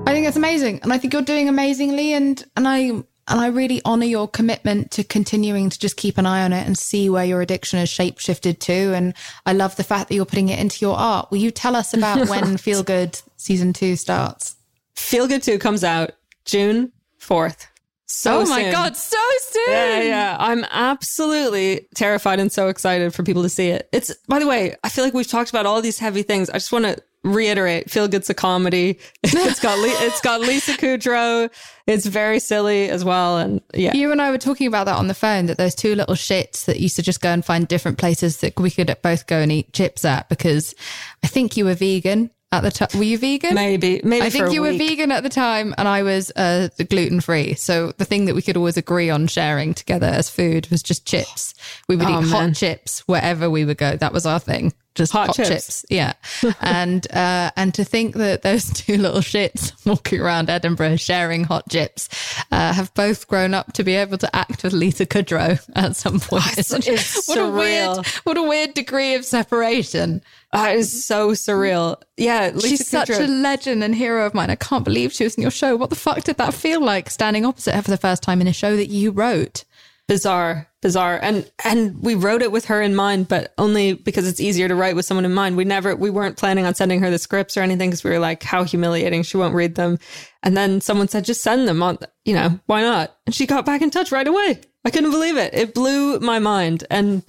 I 0.07 0.13
think 0.13 0.29
it's 0.29 0.37
amazing, 0.37 0.79
and 0.85 0.93
I 0.93 0.99
think 0.99 1.13
you're 1.15 1.23
doing 1.23 1.49
amazingly, 1.49 2.13
and 2.13 2.45
and 2.57 2.69
I 2.69 3.03
and 3.29 3.41
I 3.41 3.49
really 3.49 3.81
honor 3.85 4.07
your 4.07 4.27
commitment 4.27 4.91
to 4.93 5.05
continuing 5.05 5.71
to 5.71 5.79
just 5.79 5.97
keep 5.97 6.19
an 6.19 6.27
eye 6.27 6.43
on 6.43 6.53
it 6.53 6.67
and 6.67 6.77
see 6.77 7.11
where 7.11 7.25
your 7.25 7.41
addiction 7.41 7.79
has 7.79 7.89
shape 7.89 8.19
shifted 8.19 8.61
to. 8.63 8.95
And 8.95 9.15
I 9.47 9.53
love 9.53 9.77
the 9.77 9.85
fact 9.85 10.09
that 10.09 10.15
you're 10.15 10.25
putting 10.25 10.49
it 10.49 10.59
into 10.59 10.85
your 10.85 10.97
art. 10.97 11.31
Will 11.31 11.39
you 11.39 11.51
tell 11.51 11.77
us 11.77 11.95
about 11.95 12.29
when 12.31 12.57
Feel 12.57 12.83
Good 12.83 13.21
season 13.37 13.73
two 13.73 13.97
starts? 13.97 14.57
Feel 14.95 15.29
Good 15.29 15.43
Two 15.43 15.59
comes 15.59 15.85
out 15.85 16.13
June 16.45 16.93
fourth. 17.19 17.68
So 18.11 18.41
oh 18.41 18.47
my 18.47 18.63
soon. 18.63 18.73
god, 18.73 18.97
so 18.97 19.19
soon! 19.41 19.71
Yeah, 19.71 20.01
yeah. 20.01 20.37
I'm 20.41 20.65
absolutely 20.71 21.87
terrified 21.95 22.41
and 22.41 22.51
so 22.51 22.69
excited 22.69 23.15
for 23.15 23.23
people 23.23 23.43
to 23.43 23.51
see 23.51 23.69
it. 23.69 23.89
It's, 23.93 24.15
by 24.29 24.39
the 24.39 24.47
way, 24.47 24.77
I 24.83 24.89
feel 24.89 25.05
like 25.05 25.13
we've 25.13 25.29
talked 25.29 25.51
about 25.51 25.67
all 25.67 25.83
these 25.83 25.99
heavy 25.99 26.23
things. 26.23 26.49
I 26.49 26.55
just 26.55 26.73
want 26.73 26.87
to 26.87 26.97
reiterate 27.23 27.91
Feel 27.91 28.09
Good's 28.09 28.31
a 28.31 28.35
comedy. 28.35 28.99
It's 29.25 29.61
got, 29.61 29.79
Le- 29.79 30.07
it's 30.07 30.21
got 30.21 30.41
Lisa 30.41 30.73
Kudrow. 30.73 31.51
It's 31.87 32.07
very 32.07 32.41
silly 32.41 32.89
as 32.89 33.05
well. 33.05 33.39
And 33.39 33.61
yeah. 33.75 33.95
You 33.95 34.11
and 34.11 34.23
I 34.23 34.31
were 34.31 34.39
talking 34.39 34.67
about 34.67 34.85
that 34.85 34.97
on 34.97 35.09
the 35.09 35.15
phone 35.15 35.47
that 35.47 35.59
those 35.59 35.75
two 35.75 35.95
little 35.95 36.15
shits 36.15 36.65
that 36.65 36.81
used 36.81 36.97
to 36.97 37.03
just 37.03 37.21
go 37.21 37.31
and 37.31 37.45
find 37.45 37.69
different 37.69 37.99
places 37.99 38.39
that 38.39 38.59
we 38.59 38.71
could 38.71 38.95
both 39.03 39.27
go 39.27 39.39
and 39.39 39.53
eat 39.53 39.73
chips 39.73 40.05
at 40.05 40.29
because 40.29 40.75
I 41.23 41.27
think 41.27 41.57
you 41.57 41.65
were 41.65 41.75
vegan 41.75 42.31
at 42.53 42.63
the 42.63 42.71
time. 42.71 42.89
Were 42.95 43.03
you 43.05 43.19
vegan? 43.19 43.55
Maybe, 43.55 44.01
maybe 44.05 44.25
I 44.27 44.31
think 44.31 44.53
you 44.53 44.63
were 44.63 44.71
week. 44.71 44.79
vegan 44.89 45.13
at 45.13 45.23
the 45.23 45.29
time 45.29 45.75
and 45.77 45.87
I 45.87 46.03
was 46.03 46.31
uh, 46.35 46.69
gluten 46.89 47.21
free. 47.21 47.55
So 47.55 47.93
the 47.99 48.05
thing 48.05 48.25
that 48.25 48.35
we 48.35 48.43
could 48.43 48.57
always 48.57 48.77
agree 48.77 49.11
on 49.11 49.27
sharing 49.27 49.75
together 49.75 50.07
as 50.07 50.31
food 50.31 50.67
was 50.71 50.83
just 50.83 51.07
chips. 51.07 51.55
We 51.89 51.97
would 51.97 52.07
Oh, 52.09 52.21
eat 52.23 52.29
hot 52.31 52.55
chips 52.55 53.01
wherever 53.07 53.51
we 53.51 53.65
would 53.65 53.79
go. 53.79 53.97
That 53.97 54.13
was 54.13 54.25
our 54.27 54.41
thing. 54.41 54.73
Just 54.99 55.13
Hot 55.13 55.29
hot, 55.29 55.37
chips. 55.37 55.49
chips. 55.49 55.85
Yeah. 55.89 56.13
and 56.61 57.11
uh, 57.13 57.51
and 57.57 57.73
to 57.75 57.85
think 57.85 58.17
that 58.17 58.43
those 58.43 58.71
two 58.73 58.97
little 58.99 59.21
shits 59.21 59.73
walking 59.87 60.21
around 60.21 60.51
Edinburgh 60.51 60.97
sharing 60.97 61.45
hot 61.45 61.69
chips 61.71 62.09
uh, 62.53 62.73
have 62.73 62.93
both 62.95 63.27
grown 63.29 63.55
up 63.55 63.73
to 63.75 63.85
be 63.85 63.95
able 63.95 64.19
to 64.19 64.37
act 64.37 64.63
with 64.65 64.73
Lisa 64.73 65.07
Kudrow 65.07 65.59
at 65.77 65.97
some 65.97 66.21
point. 66.21 66.59
it's- 66.59 66.73
it's 66.89 67.29
what 67.29 67.39
a 67.39 67.49
weird 67.51 68.07
what 68.25 68.37
a 68.37 68.43
weird 68.43 68.75
degree 68.75 69.15
of 69.15 69.25
separation. 69.25 70.21
Ah, 70.53 70.71
it's 70.71 71.05
so 71.05 71.31
surreal. 71.33 72.01
Yeah. 72.17 72.51
Lisa 72.55 72.69
She's 72.69 72.89
such 72.89 73.11
a 73.11 73.27
legend 73.27 73.85
and 73.85 73.95
hero 73.95 74.25
of 74.27 74.33
mine. 74.35 74.49
I 74.51 74.55
can't 74.57 74.85
believe 74.85 75.13
she 75.13 75.25
was 75.25 75.35
in 75.35 75.43
your 75.43 75.51
show. 75.51 75.77
What 75.77 75.91
the 75.91 75.97
fuck 75.97 76.25
did 76.25 76.39
that 76.39 76.55
feel 76.55 76.81
like 76.81 77.11
standing 77.11 77.45
opposite 77.45 77.75
her 77.75 77.83
for 77.83 77.91
the 77.91 77.99
first 77.99 78.23
time 78.23 78.41
in 78.41 78.47
a 78.47 78.53
show 78.53 78.75
that 78.77 78.87
you 78.89 79.11
wrote? 79.11 79.65
Bizarre 80.09 80.69
bizarre. 80.81 81.19
And 81.23 81.51
and 81.65 82.01
we 82.03 82.15
wrote 82.15 82.43
it 82.43 82.53
with 82.53 82.67
her 82.67 82.81
in 82.81 82.95
mind 82.95 83.29
but 83.29 83.53
only 83.59 83.95
because 83.95 84.29
it's 84.29 84.41
easier 84.41 84.69
to 84.69 84.75
write 84.75 84.97
with 84.97 85.05
someone 85.05 85.25
in 85.25 85.35
mind. 85.35 85.57
We 85.57 85.65
never 85.65 85.95
we 85.97 86.11
weren't 86.11 86.37
planning 86.37 86.65
on 86.65 86.75
sending 86.75 87.01
her 87.01 87.11
the 87.11 87.19
scripts 87.19 87.57
or 87.57 87.63
anything 87.63 87.91
because 87.91 88.05
we 88.05 88.11
were 88.11 88.19
like 88.19 88.43
how 88.43 88.65
humiliating. 88.65 89.23
She 89.23 89.37
won't 89.37 89.55
read 89.55 89.75
them. 89.75 89.99
And 90.43 90.57
then 90.57 90.81
someone 90.81 91.09
said 91.09 91.25
just 91.25 91.43
send 91.43 91.67
them 91.67 91.83
on 91.83 91.99
you 92.25 92.35
know 92.35 92.59
why 92.67 92.83
not? 92.83 93.17
And 93.27 93.35
she 93.35 93.47
got 93.47 93.67
back 93.67 93.83
in 93.83 93.91
touch 93.91 94.13
right 94.13 94.27
away. 94.27 94.61
I 94.85 94.91
couldn't 94.91 95.11
believe 95.11 95.37
it. 95.37 95.53
It 95.55 95.75
blew 95.75 96.21
my 96.21 96.39
mind. 96.39 96.85
And 96.91 97.23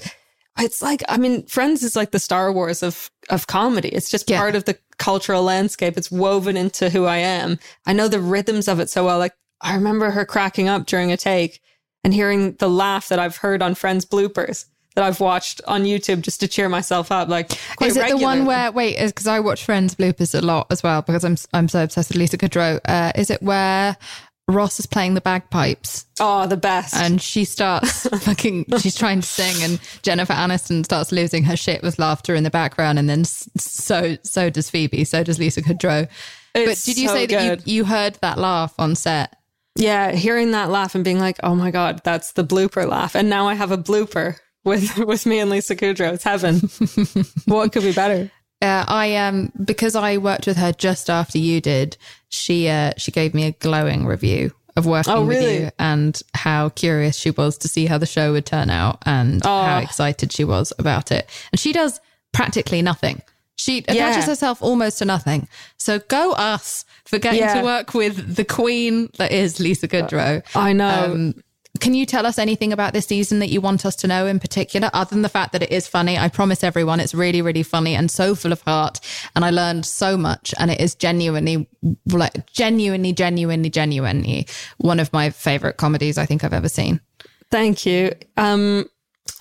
it's 0.60 0.82
like 0.82 1.02
i 1.08 1.18
mean 1.18 1.46
friends 1.48 1.84
is 1.84 1.96
like 1.96 2.12
the 2.12 2.20
star 2.20 2.52
wars 2.52 2.84
of 2.84 3.10
of 3.30 3.48
comedy. 3.48 3.90
It's 3.90 4.12
just 4.12 4.30
Yeah. 4.30 4.40
part 4.40 4.56
of 4.56 4.66
the 4.66 4.78
cultural 4.98 5.44
landscape. 5.44 5.98
It's 5.98 6.12
woven 6.12 6.56
into 6.56 6.90
who 6.90 7.06
i 7.06 7.18
am. 7.18 7.58
I 7.88 7.94
know 7.94 8.08
the 8.08 8.20
rhythms 8.20 8.68
of 8.68 8.80
it 8.80 8.90
so 8.90 9.06
well. 9.06 9.18
Like 9.18 9.34
i 9.62 9.74
remember 9.74 10.12
her 10.12 10.26
cracking 10.26 10.68
up 10.68 10.86
during 10.86 11.12
a 11.12 11.18
take 11.18 11.62
and 12.04 12.14
hearing 12.14 12.54
the 12.54 12.70
laugh 12.70 13.10
that 13.10 13.20
I've 13.20 13.38
heard 13.38 13.62
on 13.62 13.76
friends' 13.76 14.06
bloopers 14.06 14.66
that 14.96 15.04
I've 15.04 15.20
watched 15.20 15.62
on 15.68 15.84
YouTube 15.84 16.22
just 16.22 16.40
to 16.42 16.48
cheer 16.48 16.68
myself 16.68 17.12
up. 17.12 17.30
Like, 17.30 17.52
is 17.82 17.96
it 17.96 18.10
the 18.10 18.18
one 18.18 18.46
where 18.46 18.72
wait? 18.72 18.98
Because 19.00 19.28
I 19.28 19.40
watch 19.40 19.64
Friends 19.64 19.96
bloopers 19.96 20.38
a 20.38 20.42
lot 20.44 20.68
as 20.72 20.82
well 20.84 21.02
because 21.02 21.24
I'm 21.24 21.38
I'm 21.54 21.68
so 21.68 21.84
obsessed 21.84 22.10
with 22.10 22.18
Lisa 22.18 22.38
Kudrow. 22.38 22.80
Uh, 22.86 23.12
is 23.16 23.30
it 23.30 23.42
where 23.42 23.96
Ross 24.48 24.80
is 24.80 24.88
playing 24.88 25.14
the 25.14 25.22
bagpipes 25.22 26.06
Oh, 26.20 26.48
the 26.48 26.58
best. 26.58 26.96
and 26.96 27.22
she 27.22 27.46
starts 27.46 28.08
fucking 28.24 28.66
she's 28.80 28.96
trying 28.96 29.22
to 29.22 29.28
sing 29.28 29.62
and 29.64 29.80
Jennifer 30.02 30.34
Aniston 30.34 30.84
starts 30.84 31.12
losing 31.12 31.44
her 31.44 31.56
shit 31.56 31.84
with 31.84 32.00
laughter 32.00 32.34
in 32.34 32.44
the 32.44 32.50
background 32.50 32.98
and 32.98 33.08
then 33.08 33.26
so 33.26 34.18
so 34.24 34.50
does 34.50 34.70
Phoebe, 34.70 35.04
so 35.06 35.24
does 35.24 35.38
Lisa 35.38 35.62
Kudrow. 35.62 36.08
It's 36.56 36.84
but 36.84 36.92
did 36.92 36.98
you 37.00 37.08
so 37.10 37.14
say 37.14 37.26
that 37.28 37.68
you, 37.68 37.74
you 37.76 37.86
heard 37.86 38.16
that 38.22 38.40
laugh 38.40 38.74
on 38.80 38.96
set? 38.96 39.36
Yeah, 39.76 40.12
hearing 40.12 40.52
that 40.52 40.70
laugh 40.70 40.96
and 40.96 41.04
being 41.04 41.20
like, 41.20 41.38
"Oh 41.44 41.56
my 41.56 41.72
god, 41.72 42.02
that's 42.04 42.34
the 42.34 42.44
blooper 42.44 42.88
laugh," 42.88 43.16
and 43.16 43.30
now 43.30 43.48
I 43.48 43.54
have 43.54 43.72
a 43.72 43.78
blooper 43.78 44.38
with 44.66 44.98
with 45.12 45.26
me 45.26 45.40
and 45.40 45.50
Lisa 45.50 45.76
Kudrow. 45.76 46.14
It's 46.14 46.24
heaven. 46.24 46.60
what 47.46 47.72
could 47.72 47.84
be 47.84 47.94
better? 47.94 48.32
Uh, 48.62 48.84
I 48.88 49.16
um 49.16 49.52
because 49.64 49.96
I 49.96 50.18
worked 50.18 50.46
with 50.48 50.58
her 50.58 50.74
just 50.74 51.10
after 51.10 51.38
you 51.38 51.62
did. 51.62 51.96
She 52.30 52.68
uh 52.68 52.92
she 52.98 53.12
gave 53.12 53.34
me 53.34 53.46
a 53.46 53.52
glowing 53.54 54.06
review 54.06 54.52
of 54.76 54.86
working 54.86 55.14
Oh, 55.14 55.26
with 55.26 55.42
you 55.42 55.72
and 55.80 56.22
how 56.34 56.70
curious 56.70 57.16
she 57.18 57.32
was 57.32 57.58
to 57.60 57.68
see 57.68 57.86
how 57.86 57.98
the 57.98 58.06
show 58.06 58.34
would 58.34 58.46
turn 58.46 58.70
out 58.70 59.00
and 59.06 59.42
Oh. 59.46 59.64
how 59.64 59.80
excited 59.80 60.32
she 60.32 60.44
was 60.44 60.72
about 60.78 61.12
it. 61.12 61.30
And 61.52 61.60
she 61.60 61.74
does 61.74 62.00
practically 62.34 62.82
nothing. 62.82 63.22
She 63.60 63.80
attaches 63.80 63.96
Yeah. 63.98 64.26
herself 64.26 64.62
almost 64.62 65.00
to 65.00 65.06
nothing. 65.06 65.50
So 65.78 66.00
go 66.00 66.32
us 66.32 66.86
for 67.04 67.20
getting 67.20 67.42
Yeah. 67.42 67.56
to 67.56 67.62
work 67.64 67.94
with 67.94 68.36
the 68.38 68.46
queen 68.46 69.10
that 69.18 69.34
is 69.34 69.60
Lisa 69.60 69.88
Kudrow. 69.90 70.42
I 70.56 70.72
know. 70.72 71.12
Um, 71.12 71.34
can 71.82 71.94
you 71.94 72.06
tell 72.06 72.26
us 72.26 72.40
anything 72.40 72.72
about 72.72 72.94
this 72.94 73.06
season 73.06 73.40
that 73.40 73.50
you 73.50 73.60
want 73.60 73.86
us 73.86 73.96
to 73.98 74.08
know 74.08 74.28
in 74.28 74.40
particular, 74.40 74.90
other 74.94 75.10
than 75.10 75.24
the 75.24 75.30
fact 75.30 75.52
that 75.52 75.62
it 75.62 75.72
is 75.72 75.88
funny? 75.88 76.18
I 76.18 76.30
promise 76.30 76.64
everyone 76.64 77.02
it's 77.02 77.14
really, 77.14 77.42
really 77.42 77.64
funny 77.64 77.96
and 77.96 78.10
so 78.10 78.34
full 78.34 78.54
of 78.54 78.62
heart. 78.62 79.02
And 79.36 79.44
I 79.44 79.50
learned 79.50 79.86
so 79.86 80.18
much. 80.18 80.54
And 80.58 80.72
it 80.72 80.80
is 80.80 80.96
genuinely, 80.96 81.68
like, 82.08 82.50
genuinely, 82.52 83.12
genuinely, 83.12 83.70
genuinely 83.70 84.48
one 84.78 85.00
of 85.02 85.12
my 85.12 85.30
favorite 85.32 85.76
comedies 85.78 86.18
I 86.18 86.26
think 86.26 86.44
I've 86.46 86.54
ever 86.54 86.70
seen. 86.70 87.02
Thank 87.52 87.86
you. 87.86 88.14
Um, 88.38 88.90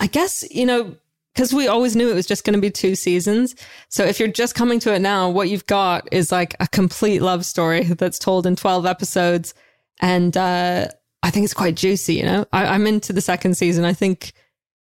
I 0.01 0.07
guess, 0.09 0.45
you 0.51 0.67
know, 0.67 0.97
because 1.39 1.55
we 1.55 1.69
always 1.69 1.95
knew 1.95 2.11
it 2.11 2.17
was 2.17 2.27
just 2.27 2.43
going 2.43 2.57
to 2.57 2.61
be 2.61 2.69
two 2.69 2.97
seasons. 2.97 3.55
So 3.91 4.05
if 4.05 4.19
you're 4.19 4.27
just 4.27 4.57
coming 4.57 4.81
to 4.81 4.93
it 4.93 4.99
now, 4.99 5.31
what 5.31 5.49
you've 5.49 5.67
got 5.67 6.09
is 6.13 6.33
like 6.33 6.57
a 6.59 6.67
complete 6.67 7.23
love 7.23 7.47
story 7.47 7.85
that's 7.85 8.19
told 8.19 8.45
in 8.45 8.57
12 8.57 8.85
episodes. 8.85 9.55
And 10.01 10.37
uh, 10.37 10.89
I 11.23 11.31
think 11.31 11.45
it's 11.45 11.55
quite 11.55 11.77
juicy, 11.77 12.15
you 12.15 12.25
know? 12.25 12.45
I, 12.53 12.67
I'm 12.67 12.89
into 12.89 13.13
the 13.13 13.21
second 13.21 13.57
season. 13.57 13.85
I 13.85 13.93
think 13.93 14.33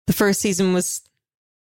the 0.07 0.13
first 0.13 0.41
season 0.41 0.73
was 0.73 1.03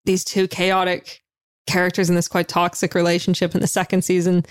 these 0.06 0.24
two 0.24 0.48
chaotic 0.48 1.22
characters 1.68 2.08
in 2.08 2.16
this 2.16 2.26
quite 2.26 2.48
toxic 2.48 2.96
relationship. 2.96 3.54
And 3.54 3.62
the 3.62 3.68
second 3.68 4.02
season, 4.02 4.44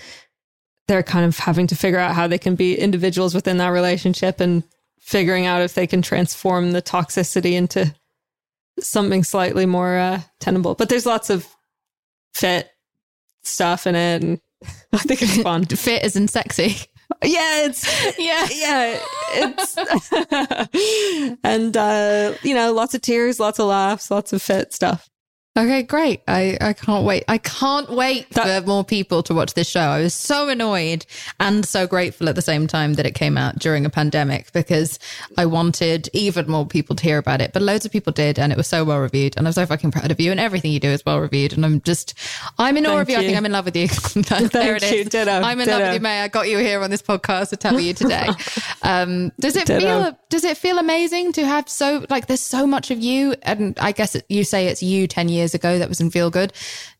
they're 0.88 1.02
kind 1.02 1.26
of 1.26 1.36
having 1.36 1.66
to 1.66 1.76
figure 1.76 1.98
out 1.98 2.14
how 2.14 2.28
they 2.28 2.38
can 2.38 2.54
be 2.54 2.78
individuals 2.78 3.34
within 3.34 3.58
that 3.58 3.68
relationship 3.68 4.40
and 4.40 4.64
figuring 4.98 5.44
out 5.44 5.60
if 5.60 5.74
they 5.74 5.86
can 5.86 6.00
transform 6.00 6.70
the 6.70 6.80
toxicity 6.80 7.52
into 7.52 7.94
something 8.80 9.24
slightly 9.24 9.66
more 9.66 9.96
uh, 9.96 10.20
tenable. 10.40 10.74
But 10.74 10.88
there's 10.88 11.06
lots 11.06 11.30
of 11.30 11.46
fit 12.34 12.68
stuff 13.42 13.86
in 13.86 13.94
it, 13.94 14.22
and 14.22 14.40
I 14.92 14.98
think 14.98 15.22
it's 15.22 15.42
fun. 15.42 15.64
Fit 15.66 16.16
in 16.16 16.28
sexy. 16.28 16.76
yeah, 17.22 17.66
it's 17.66 18.18
Yeah. 18.18 18.48
yeah, 18.50 18.98
it's 19.34 19.76
and 21.44 21.76
uh, 21.76 22.34
you 22.42 22.54
know, 22.54 22.72
lots 22.72 22.94
of 22.94 23.02
tears, 23.02 23.38
lots 23.38 23.58
of 23.58 23.66
laughs, 23.66 24.10
lots 24.10 24.32
of 24.32 24.40
fit 24.42 24.72
stuff. 24.72 25.08
Okay, 25.56 25.84
great. 25.84 26.20
I, 26.26 26.58
I 26.60 26.72
can't 26.72 27.04
wait. 27.04 27.24
I 27.28 27.38
can't 27.38 27.88
wait 27.88 28.28
That- 28.30 28.62
for 28.62 28.66
more 28.66 28.84
people 28.84 29.22
to 29.22 29.34
watch 29.34 29.54
this 29.54 29.68
show. 29.68 29.80
I 29.80 30.00
was 30.00 30.12
so 30.12 30.48
annoyed 30.48 31.06
and 31.38 31.64
so 31.64 31.86
grateful 31.86 32.28
at 32.28 32.34
the 32.34 32.42
same 32.42 32.66
time 32.66 32.94
that 32.94 33.06
it 33.06 33.14
came 33.14 33.38
out 33.38 33.60
during 33.60 33.86
a 33.86 33.90
pandemic 33.90 34.52
because 34.52 34.98
I 35.38 35.46
wanted 35.46 36.08
even 36.12 36.50
more 36.50 36.66
people 36.66 36.96
to 36.96 37.02
hear 37.04 37.18
about 37.18 37.40
it. 37.40 37.52
But 37.52 37.62
loads 37.62 37.86
of 37.86 37.92
people 37.92 38.12
did, 38.12 38.36
and 38.36 38.50
it 38.50 38.56
was 38.56 38.66
so 38.66 38.84
well 38.84 38.98
reviewed. 38.98 39.36
And 39.36 39.46
I'm 39.46 39.52
so 39.52 39.64
fucking 39.64 39.92
proud 39.92 40.10
of 40.10 40.18
you. 40.18 40.32
And 40.32 40.40
everything 40.40 40.72
you 40.72 40.80
do 40.80 40.88
is 40.88 41.04
well 41.06 41.20
reviewed. 41.20 41.52
And 41.52 41.64
I'm 41.64 41.80
just, 41.82 42.14
I'm 42.58 42.76
in 42.76 42.84
awe 42.86 42.98
of 42.98 43.08
you. 43.08 43.16
I 43.16 43.20
think. 43.20 43.36
I'm 43.36 43.46
in 43.46 43.52
love 43.52 43.66
with 43.66 43.76
you. 43.76 43.86
there 44.48 44.74
it 44.74 44.82
Thank 44.82 44.96
you. 44.96 45.04
Ditto. 45.04 45.30
I'm 45.30 45.60
in 45.60 45.68
love 45.68 45.82
with 45.82 45.94
you, 45.94 46.00
Mae. 46.00 46.22
I 46.22 46.28
got 46.28 46.48
you 46.48 46.58
here 46.58 46.80
on 46.82 46.90
this 46.90 47.02
podcast 47.02 47.50
to 47.50 47.56
tell 47.56 47.78
you 47.78 47.94
today. 47.94 48.28
um, 48.82 49.30
does 49.38 49.54
it 49.54 49.66
Ditto. 49.66 49.80
feel 49.80 50.18
does 50.30 50.44
it 50.44 50.56
feel 50.56 50.78
amazing 50.78 51.32
to 51.32 51.46
have 51.46 51.68
so 51.68 52.04
like 52.10 52.26
there's 52.26 52.40
so 52.40 52.66
much 52.66 52.90
of 52.90 52.98
you 52.98 53.36
and 53.42 53.78
i 53.78 53.92
guess 53.92 54.16
you 54.28 54.42
say 54.42 54.66
it's 54.66 54.82
you 54.82 55.06
10 55.06 55.28
years 55.28 55.43
ago 55.52 55.78
that 55.78 55.88
was 55.88 56.00
in 56.00 56.10
feel 56.10 56.30
good 56.30 56.52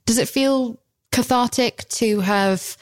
does 0.04 0.18
it 0.18 0.28
feel 0.28 0.76
cathartic 1.12 1.88
to 1.88 2.18
have 2.20 2.76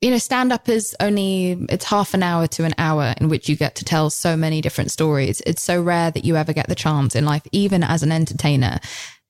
you 0.00 0.10
know 0.10 0.18
stand 0.18 0.52
up 0.52 0.68
is 0.68 0.94
only 1.00 1.52
it's 1.70 1.84
half 1.84 2.12
an 2.12 2.22
hour 2.22 2.48
to 2.48 2.64
an 2.64 2.74
hour 2.76 3.14
in 3.20 3.28
which 3.28 3.48
you 3.48 3.56
get 3.56 3.76
to 3.76 3.84
tell 3.84 4.10
so 4.10 4.36
many 4.36 4.60
different 4.60 4.90
stories 4.90 5.40
it's 5.46 5.62
so 5.62 5.80
rare 5.80 6.10
that 6.10 6.24
you 6.24 6.36
ever 6.36 6.52
get 6.52 6.68
the 6.68 6.74
chance 6.74 7.14
in 7.14 7.24
life 7.24 7.46
even 7.52 7.82
as 7.84 8.02
an 8.02 8.10
entertainer 8.12 8.78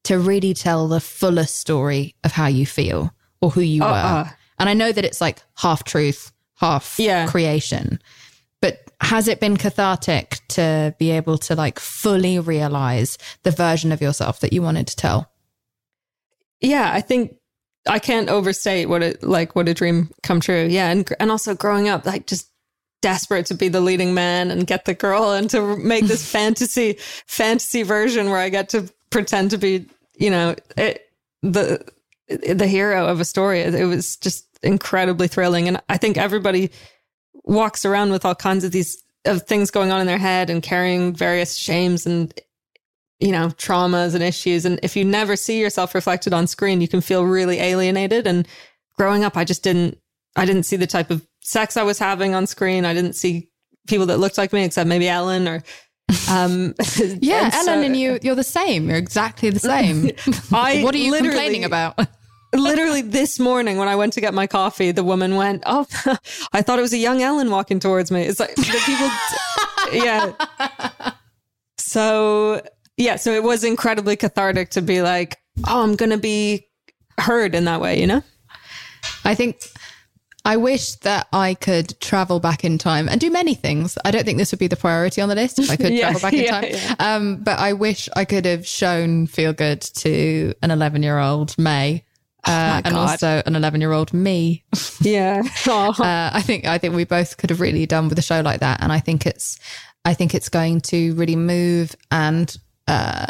to 0.05 0.19
really 0.19 0.55
tell 0.55 0.89
the 0.89 1.01
fullest 1.01 1.57
story 1.57 2.15
of 2.25 2.33
how 2.33 2.47
you 2.47 2.65
feel 2.65 3.13
or 3.43 3.51
who 3.51 3.61
you 3.61 3.83
were 3.83 3.89
uh. 3.89 4.29
and 4.59 4.69
i 4.69 4.75
know 4.75 4.91
that 4.91 5.05
it's 5.05 5.21
like 5.21 5.43
half 5.57 5.85
truth 5.85 6.33
half 6.57 6.97
Yeah. 6.99 7.27
creation 7.29 8.01
but 8.61 8.81
has 9.01 9.29
it 9.29 9.39
been 9.39 9.57
cathartic 9.57 10.39
to 10.49 10.95
be 10.99 11.11
able 11.13 11.39
to 11.39 11.55
like 11.55 11.79
fully 11.79 12.39
realize 12.41 13.17
the 13.45 13.51
version 13.53 13.93
of 13.93 14.01
yourself 14.01 14.41
that 14.41 14.53
you 14.53 14.61
wanted 14.63 14.89
to 14.89 14.97
tell? 14.97 15.28
Yeah, 16.61 16.91
I 16.93 17.01
think 17.01 17.37
I 17.87 17.99
can't 17.99 18.29
overstate 18.29 18.89
what 18.89 19.03
it 19.03 19.23
like 19.23 19.55
what 19.57 19.69
a 19.69 19.75
dream 19.75 20.11
come 20.23 20.41
true. 20.41 20.67
Yeah, 20.69 20.91
and 20.91 21.09
and 21.21 21.31
also 21.31 21.55
growing 21.55 21.89
up 21.89 22.05
like 22.07 22.27
just 22.27 22.49
desperate 23.01 23.47
to 23.47 23.55
be 23.55 23.69
the 23.69 23.81
leading 23.81 24.13
man 24.13 24.51
and 24.51 24.67
get 24.67 24.85
the 24.85 24.95
girl 24.95 25.33
and 25.33 25.49
to 25.51 25.77
make 25.77 26.07
this 26.07 26.29
fantasy 26.31 26.99
fantasy 27.27 27.83
version 27.83 28.31
where 28.31 28.41
I 28.41 28.49
get 28.49 28.69
to 28.71 28.91
pretend 29.11 29.51
to 29.53 29.59
be, 29.59 29.87
you 30.17 30.31
know, 30.31 30.55
it, 30.77 31.11
the 31.43 31.85
the 32.29 32.67
hero 32.67 33.07
of 33.07 33.21
a 33.21 33.25
story. 33.25 33.61
It 33.61 33.87
was 33.87 34.17
just 34.17 34.47
incredibly 34.63 35.29
thrilling 35.29 35.69
and 35.69 35.81
I 35.89 35.97
think 35.97 36.19
everybody 36.19 36.71
walks 37.45 37.85
around 37.85 38.11
with 38.11 38.25
all 38.25 38.35
kinds 38.35 38.65
of 38.65 38.73
these 38.73 39.03
of 39.25 39.43
things 39.43 39.71
going 39.71 39.91
on 39.91 40.01
in 40.01 40.07
their 40.07 40.19
head 40.19 40.51
and 40.51 40.63
carrying 40.63 41.15
various 41.15 41.57
shames 41.57 42.07
and 42.07 42.33
you 43.21 43.33
know 43.33 43.49
traumas 43.57 44.15
and 44.15 44.23
issues 44.23 44.65
and 44.65 44.79
if 44.83 44.95
you 44.97 45.05
never 45.05 45.35
see 45.37 45.59
yourself 45.61 45.95
reflected 45.95 46.33
on 46.33 46.47
screen 46.47 46.81
you 46.81 46.89
can 46.89 47.01
feel 47.01 47.25
really 47.25 47.59
alienated 47.59 48.27
and 48.27 48.47
growing 48.97 49.25
up 49.25 49.37
i 49.37 49.45
just 49.45 49.63
didn't 49.65 49.99
i 50.37 50.45
didn't 50.45 50.63
see 50.65 50.77
the 50.77 50.87
type 50.87 51.11
of 51.11 51.27
sex 51.41 51.77
i 51.77 51.83
was 51.83 51.99
having 51.99 52.35
on 52.35 52.47
screen 52.47 52.85
i 52.85 52.95
didn't 52.95 53.15
see 53.15 53.49
people 53.89 54.07
that 54.07 54.19
looked 54.19 54.39
like 54.39 54.53
me 54.53 54.65
except 54.65 54.89
maybe 54.89 55.09
ellen 55.09 55.49
or 55.49 55.63
um 56.31 56.75
Yeah, 57.21 57.45
and 57.45 57.53
so- 57.53 57.73
Ellen 57.73 57.85
and 57.85 57.97
you, 57.97 58.19
you're 58.23 58.35
the 58.35 58.43
same. 58.43 58.89
You're 58.89 58.97
exactly 58.97 59.51
the 59.51 59.59
same. 59.59 60.11
I 60.53 60.83
what 60.83 60.95
are 60.95 60.99
you 60.99 61.13
complaining 61.15 61.65
about? 61.65 61.99
literally 62.55 63.03
this 63.03 63.39
morning 63.39 63.77
when 63.77 63.89
I 63.89 63.97
went 63.97 64.15
to 64.15 64.23
get 64.23 64.33
my 64.33 64.47
coffee, 64.47 64.91
the 64.91 65.05
woman 65.05 65.37
went, 65.37 65.65
"Oh, 65.67 65.87
I 66.55 66.63
thought 66.63 66.79
it 66.79 66.83
was 66.83 66.95
a 66.95 66.99
young 66.99 67.21
Ellen 67.21 67.51
walking 67.51 67.79
towards 67.79 68.11
me." 68.11 68.23
It's 68.23 68.41
like 68.41 68.55
the 68.55 68.83
people, 68.87 70.03
yeah. 70.03 71.13
So 71.77 72.63
yeah, 72.99 73.17
so 73.17 73.33
it 73.33 73.43
was 73.43 73.65
incredibly 73.65 74.17
cathartic 74.17 74.71
to 74.71 74.83
be 74.83 75.01
like, 75.01 75.39
"Oh, 75.67 75.83
I'm 75.83 75.97
gonna 75.97 76.19
be 76.19 76.67
heard 77.19 77.55
in 77.55 77.65
that 77.65 77.81
way," 77.81 77.99
you 78.01 78.07
know? 78.07 78.23
I 79.25 79.35
think 79.35 79.57
I 80.45 80.57
wish 80.57 80.93
that 80.97 81.27
I 81.33 81.55
could 81.55 81.99
travel 82.01 82.41
back 82.41 82.65
in 82.65 82.79
time 82.79 83.09
and 83.09 83.21
do 83.21 83.31
many 83.31 83.55
things. 83.55 83.99
I 84.05 84.11
don't 84.11 84.25
think 84.25 84.39
this 84.39 84.51
would 84.53 84.59
be 84.61 84.67
the 84.69 84.77
priority 84.77 85.21
on 85.21 85.29
the 85.29 85.35
list 85.35 85.59
if 85.59 85.71
I 85.71 85.77
could 85.77 85.93
Yeah, 85.93 86.11
travel 86.13 86.21
back 86.21 86.33
in 86.33 86.41
yeah, 86.45 86.61
time. 86.61 86.71
yeah. 86.73 86.95
Um, 86.99 87.37
but 87.43 87.59
I 87.59 87.73
wish 87.75 88.09
I 88.17 88.25
could 88.25 88.45
have 88.47 88.67
shown 88.67 89.27
Feel 89.27 89.53
Good 89.53 89.81
to 89.83 90.55
an 90.63 90.71
11 90.71 91.03
year 91.03 91.19
old 91.19 91.57
Mae. 91.59 92.05
Uh, 92.47 92.81
and 92.85 92.95
Oh 92.95 92.99
God. 93.01 93.11
also 93.11 93.43
an 93.45 93.57
11 93.57 93.81
year 93.81 93.93
old 93.93 94.13
me. 94.15 94.65
Yeah. 95.01 95.43
Uh, 95.67 95.93
I 96.33 96.43
think 96.43 96.65
I 96.67 96.79
think 96.79 96.95
we 96.95 97.05
both 97.05 97.37
could 97.37 97.51
have 97.51 97.61
really 97.61 97.85
done 97.87 98.09
with 98.09 98.19
a 98.19 98.23
show 98.23 98.41
like 98.41 98.61
that, 98.61 98.83
and 98.83 98.91
I 98.93 98.99
think 99.01 99.27
it's 99.27 99.59
I 100.05 100.15
think 100.15 100.35
it's 100.35 100.49
going 100.49 100.81
to 100.93 101.15
really 101.15 101.37
move 101.37 101.95
and 102.11 102.57
uh, 102.89 103.27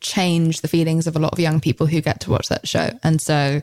change 0.00 0.60
the 0.60 0.68
feelings 0.68 1.06
of 1.06 1.16
a 1.16 1.18
lot 1.18 1.32
of 1.32 1.38
young 1.38 1.60
people 1.60 1.86
who 1.86 2.00
get 2.00 2.20
to 2.20 2.30
watch 2.30 2.48
that 2.48 2.66
show. 2.68 2.90
And 3.02 3.20
so, 3.20 3.62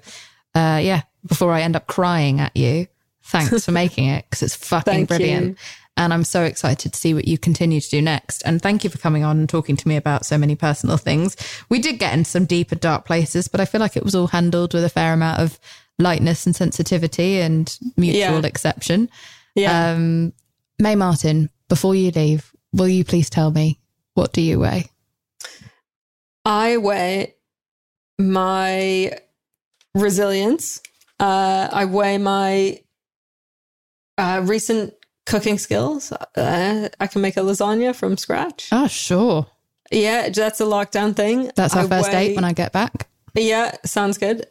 uh, 0.56 0.80
yeah, 0.82 1.02
before 1.26 1.52
I 1.52 1.62
end 1.62 1.76
up 1.76 1.88
crying 1.88 2.39
at 2.39 2.56
you, 2.56 2.88
thanks 3.24 3.66
for 3.66 3.72
making 3.72 4.06
it 4.08 4.26
because 4.30 4.42
it's 4.44 4.56
fucking 4.56 5.06
brilliant. 5.06 5.48
you. 5.50 5.56
And 5.98 6.14
I'm 6.14 6.24
so 6.24 6.44
excited 6.44 6.94
to 6.94 7.00
see 7.00 7.14
what 7.14 7.28
you 7.28 7.38
continue 7.38 7.82
to 7.82 7.89
do 7.89 8.02
next. 8.02 8.42
And 8.44 8.62
thank 8.62 8.84
you 8.84 8.89
for 8.89 8.98
coming 8.98 9.24
on 9.24 9.38
and 9.39 9.48
talking 9.50 9.76
to 9.76 9.88
me 9.88 9.98
about 9.98 10.26
so 10.26 10.38
many 10.38 10.56
personal 10.56 10.98
things. 10.98 11.36
We 11.70 11.80
did 11.80 12.00
get 12.00 12.14
into 12.14 12.30
some 12.30 12.46
deep 12.46 12.72
and 12.72 12.80
dark 12.80 13.06
places, 13.06 13.48
but 13.50 13.60
I 13.60 13.66
feel 13.66 13.82
like 13.82 13.98
it 13.98 14.04
was 14.04 14.16
all 14.16 14.28
handled 14.28 14.74
with 14.74 14.84
a 14.86 14.89
fair 14.89 15.14
amount 15.14 15.39
of 15.42 15.60
lightness 16.00 16.46
and 16.46 16.56
sensitivity 16.56 17.39
and 17.42 17.78
mutual 17.98 18.39
Yeah. 18.42 18.48
exception. 18.48 19.10
yeah. 19.54 19.92
Um, 19.92 20.34
Mae 20.80 20.96
Martin, 20.96 21.50
before 21.70 21.94
you 21.94 22.10
leave, 22.12 22.52
will 22.74 22.88
you 22.88 23.04
please 23.04 23.30
tell 23.30 23.52
me 23.52 23.78
what 24.16 24.34
do 24.34 24.42
you 24.42 24.60
weigh? 24.60 24.89
I 26.46 26.78
weigh 26.78 27.36
my 28.20 29.18
resilience. 29.96 30.82
Uh, 31.20 31.70
I 31.72 31.86
weigh 31.86 32.18
my 32.18 32.82
uh, 34.18 34.42
recent 34.46 34.94
cooking 35.26 35.58
skills. 35.58 36.12
Uh, 36.12 36.89
I 37.00 37.08
can 37.08 37.22
make 37.22 37.38
a 37.38 37.42
lasagna 37.42 37.96
from 37.96 38.18
scratch. 38.18 38.70
Oh, 38.72 38.88
sure. 38.88 39.48
Yeah, 39.92 40.30
that's 40.30 40.62
a 40.62 40.66
lockdown 40.66 41.16
thing. 41.16 41.52
That's 41.56 41.76
our 41.76 41.84
I 41.84 41.88
first 41.88 42.12
weigh- 42.12 42.28
date 42.30 42.36
when 42.36 42.46
I 42.46 42.54
get 42.54 42.72
back. 42.72 43.08
Yeah, 43.36 43.76
sounds 43.86 44.18
good. 44.18 44.48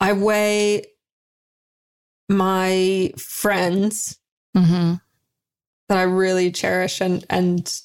I 0.00 0.12
weigh 0.12 0.84
my 2.28 3.12
friends 3.16 4.18
hmm 4.54 4.94
that 5.88 5.96
I 5.98 6.02
really 6.02 6.50
cherish 6.52 7.00
and 7.00 7.24
and 7.30 7.80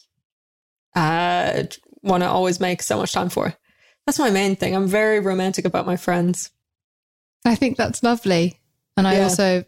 uh, 0.96 1.64
want 2.04 2.22
to 2.24 2.30
always 2.30 2.60
make 2.60 2.84
so 2.84 2.98
much 2.98 3.12
time 3.14 3.30
for. 3.30 3.54
That's 4.06 4.20
my 4.20 4.30
main 4.30 4.56
thing. 4.56 4.76
I'm 4.76 4.88
very 4.88 5.20
romantic 5.20 5.66
about 5.66 5.86
my 5.86 5.96
friends. 5.96 6.52
I 7.46 7.56
think 7.56 7.78
that's 7.78 8.04
lovely. 8.04 8.60
And 8.98 9.08
I 9.08 9.16
Yeah. 9.16 9.24
also, 9.24 9.66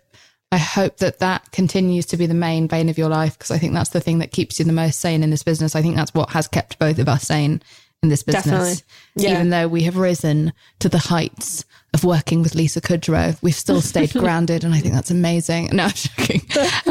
I 0.51 0.57
hope 0.57 0.97
that 0.97 1.19
that 1.19 1.51
continues 1.51 2.05
to 2.07 2.17
be 2.17 2.25
the 2.25 2.33
main 2.33 2.67
vein 2.67 2.89
of 2.89 2.97
your 2.97 3.09
life 3.09 3.37
because 3.37 3.51
I 3.51 3.57
think 3.57 3.73
that's 3.73 3.89
the 3.89 3.99
thing 4.01 4.19
that 4.19 4.31
keeps 4.31 4.59
you 4.59 4.65
the 4.65 4.71
most 4.73 4.99
sane 4.99 5.23
in 5.23 5.29
this 5.29 5.43
business. 5.43 5.75
I 5.75 5.81
think 5.81 5.95
that's 5.95 6.13
what 6.13 6.29
has 6.31 6.47
kept 6.47 6.77
both 6.79 6.99
of 6.99 7.09
us 7.09 7.23
sane 7.23 7.61
in 8.03 8.09
this 8.09 8.23
business. 8.23 8.83
Yeah. 9.15 9.31
Even 9.31 9.49
though 9.49 9.67
we 9.67 9.83
have 9.83 9.97
risen 9.97 10.53
to 10.79 10.89
the 10.89 10.97
heights 10.99 11.65
of 11.93 12.03
working 12.03 12.43
with 12.43 12.53
Lisa 12.55 12.81
Kudrow, 12.81 13.41
we've 13.41 13.55
still 13.55 13.81
stayed 13.81 14.11
grounded, 14.13 14.63
and 14.63 14.73
I 14.75 14.79
think 14.79 14.93
that's 14.93 15.11
amazing. 15.11 15.69
No, 15.73 15.85
I'm 15.85 15.91
joking. 15.91 16.41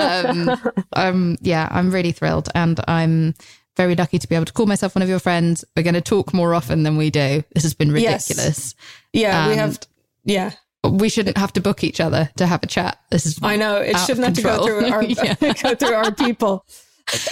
Um, 0.01 0.61
um, 0.95 1.37
yeah, 1.41 1.69
I'm 1.71 1.91
really 1.91 2.13
thrilled, 2.13 2.49
and 2.55 2.81
I'm 2.89 3.35
very 3.77 3.95
lucky 3.97 4.19
to 4.19 4.29
be 4.29 4.35
able 4.35 4.45
to 4.47 4.53
call 4.53 4.67
myself 4.67 4.95
one 4.95 5.03
of 5.03 5.09
your 5.09 5.19
friends. 5.19 5.65
We're 5.77 5.83
going 5.83 5.95
to 5.95 6.01
talk 6.01 6.33
more 6.33 6.55
often 6.55 6.83
than 6.85 6.97
we 6.97 7.11
do. 7.11 7.43
This 7.55 7.63
has 7.65 7.75
been 7.75 7.95
Yes. 7.97 8.29
ridiculous. 8.29 8.75
Yeah, 9.13 9.47
we 9.49 9.53
Um, 9.55 9.59
have. 9.59 9.79
Yeah, 10.25 10.51
We 10.85 11.09
shouldn't 11.09 11.37
have 11.39 11.53
to 11.55 11.61
book 11.61 11.83
each 11.83 12.01
other 12.01 12.31
to 12.37 12.47
have 12.47 12.63
a 12.63 12.67
chat. 12.67 12.99
This 13.11 13.27
is 13.27 13.39
I 13.43 13.57
know 13.57 13.77
it 13.77 13.97
shouldn't 14.01 14.25
have 14.27 14.35
to 14.35 14.43
go 14.43 14.65
through 14.67 14.87
our 14.91 15.03
Yeah. 15.05 15.35
go 15.63 15.75
through 15.75 15.95
our 15.95 16.13
people. 16.13 16.65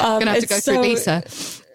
Um, 0.01 0.19
gonna 0.21 0.33
have 0.33 0.37
to 0.41 0.43
it's 0.45 0.47
go 0.53 0.59
so- 0.59 0.73
through 0.73 0.83
Lisa. 0.83 1.23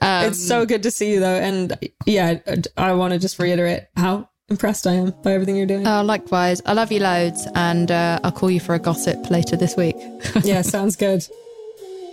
Um, 0.01 0.25
it's 0.25 0.47
so 0.47 0.65
good 0.65 0.83
to 0.83 0.91
see 0.91 1.11
you 1.13 1.19
though, 1.19 1.39
and 1.39 1.75
yeah, 2.05 2.35
I 2.77 2.93
want 2.93 3.13
to 3.13 3.19
just 3.19 3.39
reiterate 3.39 3.83
how 3.95 4.29
impressed 4.49 4.85
I 4.85 4.93
am 4.93 5.11
by 5.23 5.33
everything 5.33 5.55
you're 5.55 5.65
doing. 5.65 5.87
Oh, 5.87 6.03
likewise. 6.03 6.61
I 6.67 6.73
love 6.73 6.91
you 6.91 6.99
loads, 6.99 7.47
and 7.55 7.89
uh, 7.91 8.19
I'll 8.23 8.31
call 8.31 8.51
you 8.51 8.59
for 8.59 8.75
a 8.75 8.79
gossip 8.79 9.31
later 9.31 9.55
this 9.55 9.75
week. 9.75 9.95
yeah, 10.43 10.61
sounds 10.61 10.95
good. 10.95 11.25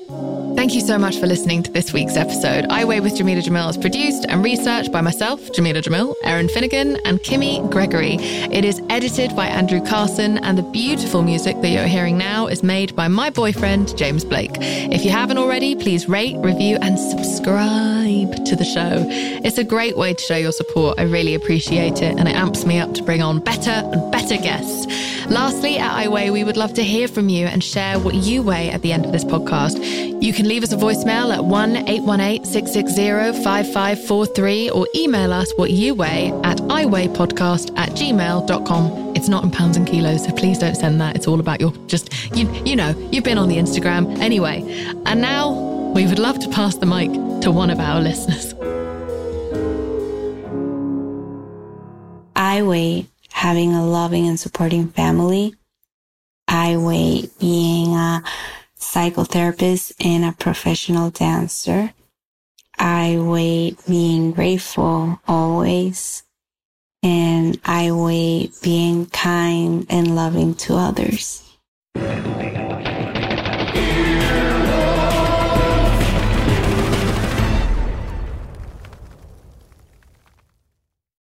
Thank 0.08 0.74
you 0.74 0.80
so 0.80 0.98
much 0.98 1.18
for 1.18 1.26
listening 1.26 1.62
to 1.62 1.72
this 1.72 1.92
week's 1.92 2.16
episode. 2.16 2.66
I 2.68 2.84
Weigh 2.84 3.00
with 3.00 3.16
Jamila 3.16 3.40
Jamil 3.40 3.70
is 3.70 3.78
produced 3.78 4.26
and 4.28 4.44
researched 4.44 4.92
by 4.92 5.00
myself, 5.00 5.52
Jamila 5.52 5.80
Jamil, 5.80 6.14
Erin 6.22 6.48
Finnegan, 6.48 6.98
and 7.04 7.20
Kimmy 7.20 7.68
Gregory. 7.70 8.16
It 8.20 8.64
is 8.64 8.82
edited 8.90 9.34
by 9.34 9.46
Andrew 9.46 9.80
Carson, 9.80 10.38
and 10.38 10.58
the 10.58 10.62
beautiful 10.62 11.22
music 11.22 11.60
that 11.62 11.68
you're 11.68 11.86
hearing 11.86 12.18
now 12.18 12.46
is 12.46 12.62
made 12.62 12.94
by 12.94 13.08
my 13.08 13.30
boyfriend, 13.30 13.96
James 13.96 14.24
Blake. 14.24 14.56
If 14.60 15.04
you 15.04 15.10
haven't 15.10 15.38
already, 15.38 15.74
please 15.74 16.08
rate, 16.08 16.36
review, 16.36 16.76
and 16.82 16.98
subscribe 16.98 18.44
to 18.44 18.56
the 18.56 18.64
show. 18.64 19.06
It's 19.08 19.58
a 19.58 19.64
great 19.64 19.96
way 19.96 20.14
to 20.14 20.22
show 20.22 20.36
your 20.36 20.52
support. 20.52 20.98
I 20.98 21.04
really 21.04 21.34
appreciate 21.34 22.02
it, 22.02 22.18
and 22.18 22.28
it 22.28 22.34
amps 22.36 22.66
me 22.66 22.78
up 22.78 22.92
to 22.94 23.02
bring 23.02 23.22
on 23.22 23.40
better 23.40 23.70
and 23.70 24.12
better 24.12 24.36
guests. 24.36 24.86
Lastly, 25.30 25.78
at 25.78 26.04
iWeigh, 26.06 26.32
we 26.32 26.44
would 26.44 26.56
love 26.56 26.74
to 26.74 26.84
hear 26.84 27.08
from 27.08 27.28
you 27.28 27.46
and 27.46 27.64
share 27.64 27.98
what 27.98 28.14
you 28.14 28.42
weigh 28.42 28.70
at 28.70 28.82
the 28.82 28.92
end 28.92 29.06
of 29.06 29.12
this 29.12 29.24
podcast. 29.24 30.22
You 30.22 30.32
can 30.32 30.46
leave 30.46 30.62
us 30.62 30.72
a 30.72 30.76
voicemail 30.76 31.34
at 31.34 31.44
1 31.44 31.76
818 31.88 32.44
660 32.44 33.42
5543 33.42 34.70
or 34.70 34.86
email 34.94 35.32
us 35.32 35.50
what 35.56 35.70
you 35.70 35.94
weigh 35.94 36.28
at 36.44 36.58
iweighpodcast 36.58 37.76
at 37.78 37.90
gmail.com. 37.90 39.16
It's 39.16 39.28
not 39.28 39.44
in 39.44 39.50
pounds 39.50 39.76
and 39.76 39.86
kilos, 39.86 40.24
so 40.24 40.32
please 40.32 40.58
don't 40.58 40.74
send 40.74 41.00
that. 41.00 41.16
It's 41.16 41.26
all 41.26 41.40
about 41.40 41.60
your 41.60 41.72
just, 41.86 42.12
you, 42.36 42.50
you 42.64 42.76
know, 42.76 42.90
you've 43.10 43.24
been 43.24 43.38
on 43.38 43.48
the 43.48 43.56
Instagram. 43.56 44.18
Anyway, 44.18 44.62
and 45.06 45.20
now 45.20 45.52
we 45.94 46.06
would 46.06 46.18
love 46.18 46.38
to 46.40 46.48
pass 46.50 46.76
the 46.76 46.86
mic 46.86 47.10
to 47.42 47.50
one 47.50 47.70
of 47.70 47.78
our 47.80 48.00
listeners. 48.00 48.52
I 52.36 52.62
weigh 52.62 53.06
having 53.34 53.74
a 53.74 53.84
loving 53.84 54.28
and 54.28 54.38
supporting 54.38 54.88
family. 54.88 55.54
I 56.46 56.76
weigh 56.76 57.28
being 57.40 57.94
a 57.94 58.22
psychotherapist 58.78 59.92
and 60.02 60.24
a 60.24 60.30
professional 60.30 61.10
dancer. 61.10 61.92
I 62.78 63.18
weigh 63.18 63.76
being 63.88 64.30
grateful 64.30 65.20
always. 65.26 66.22
And 67.02 67.60
I 67.64 67.90
weigh 67.90 68.50
being 68.62 69.06
kind 69.06 69.84
and 69.90 70.14
loving 70.14 70.54
to 70.54 70.76
others. 70.76 71.42